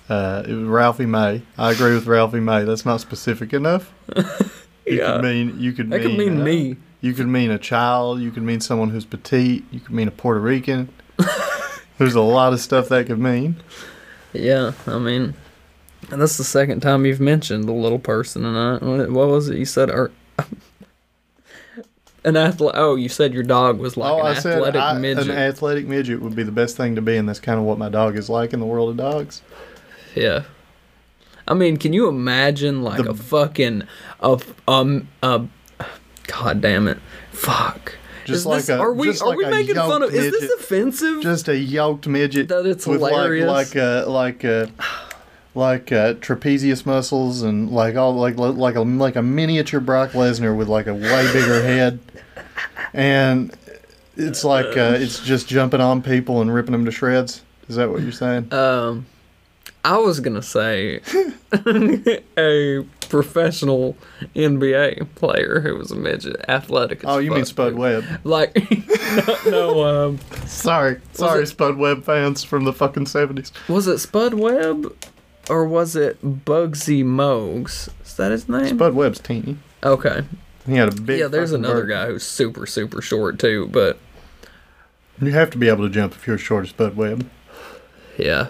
Uh, 0.09 0.43
it 0.47 0.53
was 0.53 0.65
Ralphie 0.65 1.07
May. 1.07 1.43
I 1.59 1.73
agree 1.73 1.95
with 1.95 2.07
Ralphie 2.07 2.41
May. 2.41 2.65
That's 2.65 2.85
not 2.87 3.01
specific 3.01 3.53
enough. 3.53 3.93
You 4.91 4.99
Yeah, 4.99 5.13
could 5.13 5.23
mean 5.23 5.61
you 5.61 5.73
could 5.73 5.91
that 5.91 6.03
could 6.03 6.17
mean 6.19 6.41
uh, 6.41 6.45
me. 6.45 6.77
You 7.01 7.13
could 7.15 7.29
mean 7.29 7.51
a 7.51 7.59
child. 7.59 8.21
You 8.21 8.31
could 8.31 8.43
mean 8.43 8.61
someone 8.61 8.91
who's 8.91 9.05
petite. 9.05 9.65
You 9.71 9.81
could 9.81 9.95
mean 9.95 10.09
a 10.09 10.11
Puerto 10.11 10.41
Rican. 10.41 10.91
There's 11.99 12.15
a 12.15 12.21
lot 12.21 12.53
of 12.53 12.61
stuff 12.61 12.89
that 12.89 13.07
could 13.07 13.19
mean. 13.19 13.57
Yeah, 14.33 14.73
I 14.87 14.99
mean, 14.99 15.35
and 16.11 16.21
that's 16.21 16.37
the 16.37 16.45
second 16.45 16.81
time 16.81 17.05
you've 17.05 17.21
mentioned 17.21 17.65
the 17.65 17.73
little 17.73 17.99
person. 17.99 18.45
And 18.45 18.57
I, 18.57 19.07
what, 19.09 19.29
was 19.29 19.49
it 19.49 19.59
you 19.59 19.65
said? 19.65 19.91
Or, 19.91 20.11
an 22.25 22.37
athlete. 22.37 22.73
Oh, 22.75 22.97
you 22.97 23.09
said 23.09 23.35
your 23.35 23.43
dog 23.43 23.79
was 23.79 23.97
like 23.97 24.13
oh, 24.13 24.21
an 24.21 24.27
I 24.27 24.35
said 24.35 24.59
athletic 24.59 24.81
I, 24.83 24.99
midget. 24.99 25.29
an 25.29 25.37
athletic 25.37 25.87
midget 25.87 26.21
would 26.21 26.35
be 26.37 26.43
the 26.43 26.53
best 26.53 26.77
thing 26.77 26.95
to 26.95 27.03
be, 27.03 27.17
and 27.17 27.29
that's 27.29 27.41
kind 27.41 27.59
of 27.59 27.65
what 27.65 27.79
my 27.79 27.89
dog 27.89 28.17
is 28.17 28.29
like 28.29 28.53
in 28.53 28.61
the 28.61 28.67
world 28.67 28.91
of 28.91 28.97
dogs. 28.97 29.43
Yeah. 30.15 30.45
I 31.51 31.55
mean, 31.55 31.77
can 31.77 31.93
you 31.93 32.09
imagine 32.09 32.83
like 32.83 33.03
The- 33.05 33.11
a 33.11 33.15
fucking 33.15 33.83
a 34.21 34.41
um 34.69 35.09
a 35.23 35.43
god 36.27 36.61
damn 36.61 36.87
it. 36.89 36.99
Fuck. 37.33 37.97
Just 38.25 38.41
is 38.41 38.47
like 38.47 38.59
this, 38.61 38.69
a- 38.69 38.79
are 38.79 38.93
we 38.93 39.07
just 39.09 39.23
are 39.23 39.29
like 39.31 39.39
we 39.39 39.47
making 39.47 39.75
fun 39.75 40.03
of 40.03 40.13
yoked 40.13 40.25
is 40.25 40.33
this 40.33 40.43
midget. 40.43 40.61
offensive? 40.61 41.23
Just 41.23 41.49
a 41.49 41.57
yoked 41.57 42.07
midget 42.07 42.49
That 42.49 42.65
it's 42.67 42.87
with 42.87 43.01
hilarious. 43.01 43.47
like 43.49 43.75
like 43.75 43.77
a 43.77 44.05
like 44.09 44.45
a 44.45 44.71
like 45.55 45.91
uh, 45.91 46.15
trapezius 46.15 46.87
muscles 46.87 47.43
and 47.43 47.71
like 47.73 47.97
all 47.97 48.15
like 48.15 48.37
like 48.39 48.77
a 48.77 48.83
like 48.83 49.17
a 49.17 49.23
miniature 49.23 49.81
Brock 49.81 50.11
Lesnar 50.13 50.57
with 50.57 50.69
like 50.69 50.87
a 50.87 50.95
way 50.95 51.31
bigger 51.33 51.61
head, 51.65 51.99
and 52.95 53.53
it's 54.17 54.45
like 54.45 54.77
uh, 54.77 54.95
it's 54.99 55.19
just 55.21 55.49
jumping 55.49 55.81
on 55.81 56.03
people 56.03 56.41
and 56.41 56.55
ripping 56.55 56.73
them 56.73 56.85
to 56.85 56.93
shreds. 56.93 57.43
Is 57.69 57.77
that 57.77 57.91
what 57.91 58.03
you're 58.03 58.13
saying? 58.13 58.53
um 58.53 59.07
I 59.85 59.97
was 59.99 60.21
gonna 60.21 60.43
say 60.43 61.01
a 62.37 62.85
professional 63.09 63.97
NBA 64.37 65.15
player 65.15 65.61
who 65.61 65.77
was 65.77 65.91
a 65.91 65.97
midget, 65.97 66.37
athletic. 66.49 66.99
As 67.01 67.05
Oh, 67.11 67.19
you 67.19 67.31
mean 67.31 67.45
Spud 67.45 67.71
dude. 67.73 67.79
Webb? 67.79 68.05
Like, 68.25 68.55
no, 69.47 69.51
no, 69.51 69.85
um, 70.09 70.19
Sorry, 70.47 71.01
sorry, 71.13 71.43
it- 71.45 71.47
Spud 71.47 71.77
Webb 71.77 72.05
fans 72.05 72.45
from 72.45 72.65
the 72.65 72.73
fucking 72.73 73.07
seventies. 73.07 73.53
was 73.69 73.87
it 73.87 73.99
Spud 73.99 74.35
Webb 74.35 74.95
or 75.49 75.65
was 75.67 75.97
it 75.97 76.21
Bugsy 76.45 77.03
Mogs? 77.05 77.89
Is 78.05 78.15
that 78.17 78.31
his 78.33 78.49
name? 78.49 78.77
Spud 78.77 78.95
Webb's 78.95 79.19
teeny. 79.21 79.57
Okay. 79.83 80.23
He 80.67 80.75
had 80.75 80.93
a 80.93 81.01
big. 81.01 81.21
yeah, 81.21 81.27
there's 81.27 81.53
another 81.53 81.81
bird. 81.83 81.89
guy 81.89 82.07
who's 82.07 82.23
super, 82.23 82.67
super 82.67 83.01
short 83.01 83.39
too, 83.39 83.67
but 83.73 83.99
You 85.21 85.33
have 85.33 85.51
to 85.51 85.59
be 85.59 85.69
able 85.69 85.85
to 85.89 85.91
jump 85.93 86.13
if 86.15 86.27
you're 86.27 86.37
as 86.37 86.43
short 86.43 86.65
as 86.65 86.71
Spud 86.71 86.97
Webb. 86.97 87.29
yeah. 88.19 88.49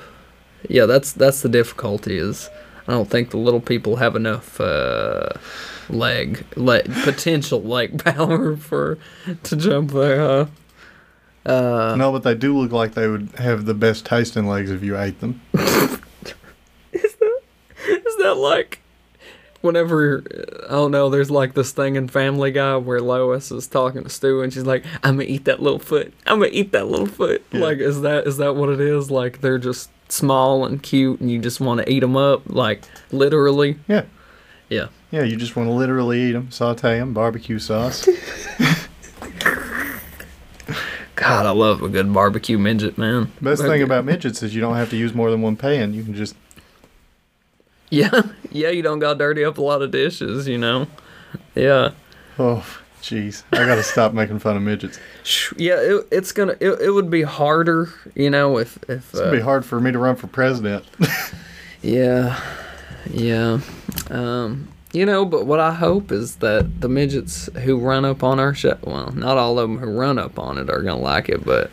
Yeah, 0.69 0.87
that's 0.87 1.13
that's 1.13 1.43
the 1.43 1.49
difficulty 1.49 2.17
is 2.19 2.51
I 2.87 2.93
don't 2.93 3.09
think 3.09 3.31
the 3.31 3.37
little 3.39 3.61
people 3.61 3.97
have 3.97 4.17
enough 4.17 4.61
uh 4.61 5.31
leg 5.89 6.45
leg 6.57 6.93
potential 7.03 7.63
leg 7.63 8.03
power 8.05 8.57
for 8.57 8.99
to 9.45 9.57
jump 9.57 9.93
there, 9.93 10.19
huh? 10.19 10.47
Uh 11.47 11.95
no, 11.97 12.13
but 12.13 12.23
they 12.23 12.35
do 12.35 12.57
look 12.57 12.73
like 12.73 12.95
they 12.95 13.09
would 13.09 13.31
have 13.37 13.65
the 13.65 13.75
best 13.75 14.05
tasting 14.05 14.47
legs 14.47 14.71
if 14.71 14.83
you 14.83 14.99
ate 14.99 15.21
them. 15.21 15.41
is 15.55 15.99
that 16.93 17.41
is 17.83 18.17
that 18.19 18.35
like 18.37 18.81
whenever 19.61 20.25
oh 20.69 20.89
no, 20.89 21.09
there's 21.11 21.31
like 21.31 21.55
this 21.55 21.73
thing 21.73 21.97
in 21.97 22.09
Family 22.09 22.51
Guy 22.51 22.77
where 22.77 23.01
Lois 23.01 23.51
is 23.51 23.67
talking 23.67 24.03
to 24.03 24.11
Stu 24.11 24.43
and 24.43 24.53
she's 24.53 24.65
like, 24.67 24.85
"I'm 25.03 25.17
gonna 25.17 25.25
eat 25.25 25.45
that 25.45 25.63
little 25.63 25.79
foot. 25.79 26.13
I'm 26.27 26.39
gonna 26.41 26.51
eat 26.53 26.73
that 26.73 26.89
little 26.89 27.07
foot." 27.07 27.45
Yeah. 27.53 27.61
Like, 27.61 27.79
is 27.79 28.03
that 28.03 28.27
is 28.27 28.37
that 28.39 28.57
what 28.57 28.69
it 28.69 28.81
is? 28.81 29.11
Like 29.11 29.41
they're 29.41 29.59
just 29.59 29.91
small 30.11 30.65
and 30.65 30.83
cute, 30.83 31.21
and 31.21 31.31
you 31.31 31.39
just 31.39 31.61
want 31.61 31.81
to 31.81 31.91
eat 31.91 32.01
them 32.01 32.17
up, 32.17 32.43
like 32.47 32.83
literally. 33.13 33.79
Yeah. 33.89 34.05
Yeah. 34.69 34.89
Yeah, 35.11 35.23
you 35.23 35.37
just 35.37 35.57
want 35.57 35.69
to 35.69 35.73
literally 35.73 36.21
eat 36.21 36.33
them, 36.33 36.51
saute 36.51 36.99
them, 36.99 37.13
barbecue 37.13 37.59
sauce. 37.59 38.07
God, 41.17 41.45
I 41.45 41.51
love 41.51 41.83
a 41.83 41.89
good 41.89 42.13
barbecue 42.15 42.57
midget, 42.59 42.97
man. 42.97 43.31
Best 43.43 43.63
thing 43.63 43.83
about 43.83 44.05
midgets 44.05 44.43
is 44.43 44.55
you 44.55 44.61
don't 44.61 44.77
have 44.77 44.89
to 44.91 44.97
use 44.97 45.13
more 45.13 45.31
than 45.31 45.43
one 45.43 45.57
pan. 45.57 45.93
You 45.93 46.03
can 46.03 46.15
just 46.15 46.35
yeah, 47.91 48.23
yeah, 48.51 48.71
you 48.71 48.83
don't 48.83 49.01
got 49.01 49.19
dirty 49.19 49.45
up 49.45 49.59
a 49.59 49.63
lot 49.63 49.83
of 49.83 49.91
dishes, 49.91 50.49
you 50.49 50.57
know. 50.57 50.87
Yeah. 51.55 51.91
oh, 52.39 52.65
jeez, 53.03 53.43
I 53.53 53.65
gotta 53.67 53.83
stop 53.83 54.13
making 54.13 54.39
fun 54.39 54.57
of 54.57 54.63
midgets. 54.63 54.99
Yeah, 55.57 55.81
it, 55.81 56.07
it's 56.11 56.33
gonna. 56.33 56.57
It, 56.61 56.81
it 56.81 56.91
would 56.91 57.11
be 57.11 57.23
harder, 57.23 57.89
you 58.15 58.31
know, 58.31 58.59
if 58.59 58.77
if. 58.89 59.11
It's 59.11 59.19
gonna 59.21 59.33
be 59.33 59.41
uh, 59.41 59.45
hard 59.45 59.65
for 59.65 59.81
me 59.81 59.93
to 59.93 59.99
run 59.99 60.17
for 60.17 60.27
president. 60.27 60.85
Yeah, 61.83 62.39
yeah. 63.11 63.61
Um, 64.11 64.69
you 64.93 65.07
know, 65.07 65.25
but 65.25 65.47
what 65.47 65.61
I 65.61 65.73
hope 65.73 66.13
is 66.13 66.37
that 66.37 66.83
the 66.83 66.91
midgets 66.91 67.49
who 67.65 67.79
run 67.79 68.05
up 68.05 68.23
on 68.23 68.39
our 68.39 68.53
show, 68.53 68.77
well, 68.83 69.11
not 69.13 69.39
all 69.39 69.59
of 69.59 69.69
them 69.69 69.79
who 69.79 69.87
run 69.99 70.19
up 70.19 70.39
on 70.39 70.59
it 70.59 70.69
are 70.69 70.83
gonna 70.83 71.01
like 71.01 71.29
it, 71.31 71.43
but 71.45 71.71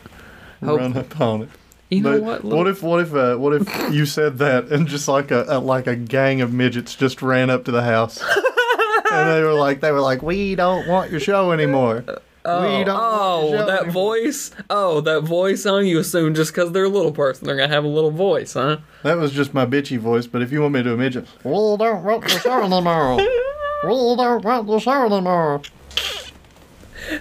hope, 0.63 0.79
run 0.79 0.95
up 0.95 1.19
on 1.19 1.41
it. 1.43 1.49
you 1.89 2.01
know 2.01 2.21
But 2.21 2.43
what? 2.43 2.43
what 2.45 2.67
if 2.67 2.81
what 2.83 3.01
if 3.01 3.13
uh, 3.13 3.35
what 3.35 3.53
if 3.61 3.93
you 3.93 4.05
said 4.05 4.37
that 4.37 4.65
and 4.69 4.87
just 4.87 5.07
like 5.09 5.29
a, 5.31 5.43
a 5.49 5.59
like 5.59 5.87
a 5.87 5.95
gang 5.97 6.39
of 6.39 6.53
midgets 6.53 6.95
just 6.95 7.21
ran 7.21 7.49
up 7.49 7.65
to 7.65 7.71
the 7.71 7.83
house 7.83 8.23
and 9.11 9.31
they 9.31 9.41
were 9.41 9.53
like 9.53 9.81
they 9.81 9.91
were 9.91 10.01
like 10.01 10.21
we 10.21 10.55
don't 10.55 10.87
want 10.87 11.11
your 11.11 11.19
show 11.19 11.51
anymore. 11.51 12.03
Oh, 12.45 12.61
we 12.61 12.83
don't 12.85 12.97
oh 12.99 13.49
your 13.49 13.65
that 13.65 13.83
anymore." 13.83 13.91
voice. 13.91 14.51
Oh, 14.69 15.01
that 15.01 15.23
voice. 15.23 15.65
Huh? 15.65 15.77
You 15.77 15.99
assume 15.99 16.33
just 16.33 16.53
because 16.53 16.71
they're 16.71 16.85
a 16.85 16.89
little 16.89 17.11
person, 17.11 17.45
they're 17.45 17.57
gonna 17.57 17.73
have 17.73 17.83
a 17.83 17.89
little 17.89 18.11
voice, 18.11 18.53
huh? 18.53 18.77
That 19.03 19.17
was 19.17 19.33
just 19.33 19.53
my 19.53 19.65
bitchy 19.65 19.97
voice. 19.97 20.27
But 20.27 20.41
if 20.41 20.51
you 20.51 20.61
want 20.61 20.73
me 20.73 20.79
to 20.79 20.83
do 20.85 20.93
a 20.93 20.97
midget, 20.97 21.27
we 21.43 21.51
don't 21.51 22.03
want 22.03 22.23
the 22.23 22.39
show 22.39 22.63
anymore. 22.63 23.17
We 23.17 23.89
don't 24.15 24.43
want 24.43 24.67
the 24.67 24.79
show 24.79 25.05
anymore. 25.05 25.61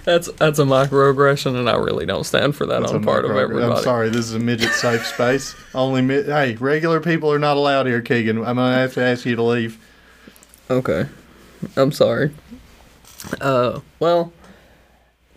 That's 0.04 0.30
that's 0.32 0.58
a 0.58 0.64
microaggression, 0.64 1.56
and 1.56 1.68
I 1.68 1.76
really 1.76 2.06
don't 2.06 2.24
stand 2.24 2.56
for 2.56 2.66
that 2.66 2.80
That's 2.80 2.92
on 2.92 3.02
a 3.02 3.06
part 3.06 3.24
of 3.24 3.36
everybody. 3.36 3.72
I'm 3.72 3.82
sorry, 3.82 4.08
this 4.08 4.26
is 4.26 4.34
a 4.34 4.38
midget 4.38 4.72
safe 4.72 5.06
space. 5.06 5.54
Only 5.74 6.02
mi- 6.02 6.22
hey, 6.22 6.56
regular 6.56 7.00
people 7.00 7.32
are 7.32 7.38
not 7.38 7.56
allowed 7.56 7.86
here, 7.86 8.00
Keegan. 8.00 8.38
I'm 8.38 8.56
gonna 8.56 8.74
have 8.74 8.94
to 8.94 9.02
ask 9.02 9.24
you 9.24 9.36
to 9.36 9.42
leave. 9.42 9.78
Okay. 10.70 11.06
I'm 11.76 11.92
sorry. 11.92 12.32
Uh, 13.40 13.80
well, 13.98 14.32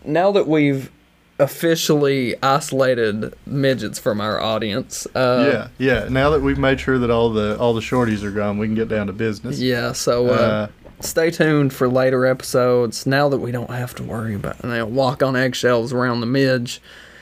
now 0.05 0.31
that 0.31 0.47
we've 0.47 0.91
officially 1.39 2.35
isolated 2.43 3.33
midgets 3.45 3.97
from 3.97 4.19
our 4.21 4.39
audience, 4.41 5.07
uh, 5.15 5.69
yeah, 5.79 5.93
yeah. 6.03 6.07
Now 6.09 6.29
that 6.31 6.41
we've 6.41 6.59
made 6.59 6.79
sure 6.79 6.97
that 6.99 7.09
all 7.09 7.29
the 7.31 7.57
all 7.57 7.73
the 7.73 7.81
shorties 7.81 8.23
are 8.23 8.31
gone, 8.31 8.57
we 8.57 8.67
can 8.67 8.75
get 8.75 8.89
down 8.89 9.07
to 9.07 9.13
business. 9.13 9.59
yeah. 9.59 9.91
So 9.93 10.27
uh, 10.27 10.31
Uh, 10.31 10.67
stay 10.99 11.31
tuned 11.31 11.73
for 11.73 11.87
later 11.87 12.25
episodes. 12.25 13.05
Now 13.05 13.29
that 13.29 13.37
we 13.39 13.51
don't 13.51 13.69
have 13.71 13.95
to 13.95 14.03
worry 14.03 14.35
about 14.35 14.57
you 14.63 14.69
know, 14.69 14.85
walk 14.85 15.23
on 15.23 15.35
eggshells 15.35 15.93
around 15.93 16.19
the 16.19 16.27
midge. 16.27 16.81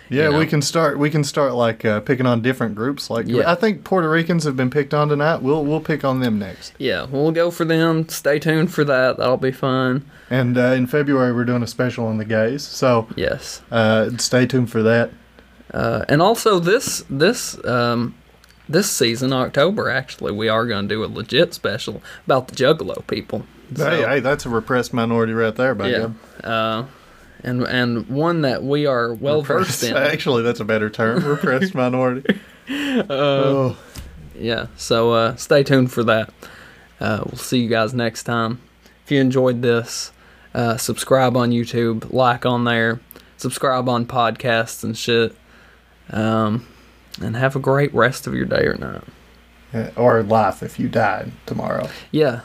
Yeah, 0.10 0.26
you 0.26 0.32
know. 0.32 0.39
we 0.39 0.45
can 0.45 0.62
start. 0.62 0.97
We 0.97 1.10
can 1.10 1.24
start 1.24 1.53
like 1.53 1.84
uh, 1.86 1.99
picking 2.01 2.26
on 2.26 2.41
different 2.41 2.76
groups. 2.76 3.10
Like 3.10 3.28
Yeah. 3.28 3.49
I 3.51 3.55
think 3.55 3.84
Puerto 3.84 4.10
Ricans 4.10 4.43
have 4.43 4.55
been 4.55 4.70
picked 4.70 4.93
on 4.93 5.10
tonight. 5.10 5.41
We'll 5.41 5.66
we'll 5.66 5.82
pick 5.82 6.03
on 6.03 6.20
them 6.20 6.39
next. 6.39 6.74
Yeah, 6.78 7.05
we'll 7.05 7.32
go 7.32 7.51
for 7.51 7.66
them. 7.66 8.08
Stay 8.10 8.39
tuned 8.39 8.74
for 8.74 8.84
that. 8.86 9.18
That'll 9.18 9.38
be 9.38 9.51
fun. 9.51 10.10
And 10.30 10.58
uh, 10.58 10.74
in 10.74 10.88
February 10.88 11.34
we're 11.34 11.45
doing 11.45 11.64
a 11.64 11.68
special 11.68 12.05
on 12.08 12.18
the 12.18 12.26
gays. 12.26 12.64
So 12.64 13.08
Yes. 13.16 13.62
uh, 13.72 14.10
stay 14.18 14.45
tuned 14.45 14.72
for 14.72 14.84
that. 14.84 15.12
Uh, 15.74 16.05
and 16.08 16.22
also 16.22 16.60
this 16.60 17.03
this 17.10 17.64
um, 17.66 18.16
this 18.70 18.91
season, 18.91 19.34
October, 19.34 19.89
actually, 19.89 20.34
we 20.34 20.49
are 20.49 20.66
going 20.66 20.88
to 20.88 20.95
do 20.95 21.03
a 21.03 21.08
legit 21.08 21.53
special 21.53 22.01
about 22.26 22.49
the 22.49 22.55
Juggalo 22.55 23.05
people. 23.08 23.45
So, 23.76 23.89
hey, 23.89 24.03
hey, 24.03 24.20
that's 24.20 24.45
a 24.45 24.49
repressed 24.49 24.93
minority 24.93 25.34
right 25.34 25.55
there, 25.55 25.76
by 25.76 25.89
yeah, 25.89 26.10
uh, 26.43 26.86
and 27.48 27.64
and 27.64 28.08
one 28.10 28.41
that 28.41 28.62
we 28.64 28.86
are 28.86 29.14
well 29.14 29.41
versed 29.41 29.84
in. 29.84 29.95
Actually, 29.98 30.43
that's 30.43 30.60
a 30.60 30.66
better 30.66 30.89
term. 30.89 31.24
Repressed 31.26 31.74
minority. 31.74 32.39
oh, 32.70 33.78
Yeah, 34.36 34.68
so 34.76 35.14
uh, 35.14 35.36
stay 35.38 35.64
tuned 35.64 35.91
for 35.91 36.04
that. 36.04 36.34
Uh, 37.00 37.24
we'll 37.26 37.38
see 37.38 37.60
you 37.60 37.70
guys 37.70 37.93
next 37.93 38.24
time. 38.24 38.60
If 39.06 39.12
you 39.12 39.22
enjoyed 39.22 39.62
this, 39.62 40.12
uh, 40.54 40.76
subscribe 40.78 41.38
on 41.38 41.52
YouTube, 41.52 42.12
like 42.12 42.45
on 42.45 42.66
there, 42.66 43.00
subscribe 43.38 43.88
on 43.88 44.06
podcasts 44.06 44.84
and 44.84 44.98
shit. 44.98 45.36
Um, 46.10 46.66
and 47.22 47.36
have 47.36 47.56
a 47.56 47.60
great 47.60 47.93
rest 47.93 48.28
of 48.28 48.34
your 48.34 48.45
day 48.45 48.66
or 48.66 48.76
night. 48.76 49.04
Uh, 49.74 49.89
or 49.95 50.24
life 50.24 50.64
if 50.64 50.80
you 50.80 50.88
died 50.88 51.32
tomorrow. 51.45 51.89
Yeah, 52.12 52.41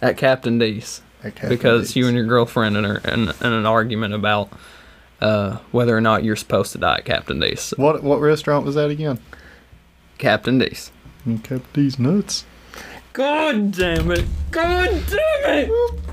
at 0.00 0.16
Captain 0.16 0.58
D's 0.58 1.02
because 1.48 1.96
you 1.96 2.06
and 2.06 2.16
your 2.16 2.26
girlfriend 2.26 2.76
are 2.76 2.98
in, 2.98 3.28
in 3.28 3.52
an 3.52 3.66
argument 3.66 4.14
about 4.14 4.50
uh, 5.20 5.58
whether 5.70 5.96
or 5.96 6.00
not 6.00 6.24
you're 6.24 6.36
supposed 6.36 6.72
to 6.72 6.78
die 6.78 6.98
at 6.98 7.04
Captain 7.04 7.40
D's. 7.40 7.72
What 7.76 8.02
what 8.02 8.20
restaurant 8.20 8.66
was 8.66 8.74
that 8.74 8.90
again? 8.90 9.18
Captain 10.18 10.58
D's. 10.58 10.90
Captain 11.42 11.62
D's 11.72 11.98
nuts. 11.98 12.44
God 13.12 13.72
damn 13.72 14.10
it! 14.10 14.24
God 14.50 14.90
damn 15.08 15.70
it! 15.70 16.00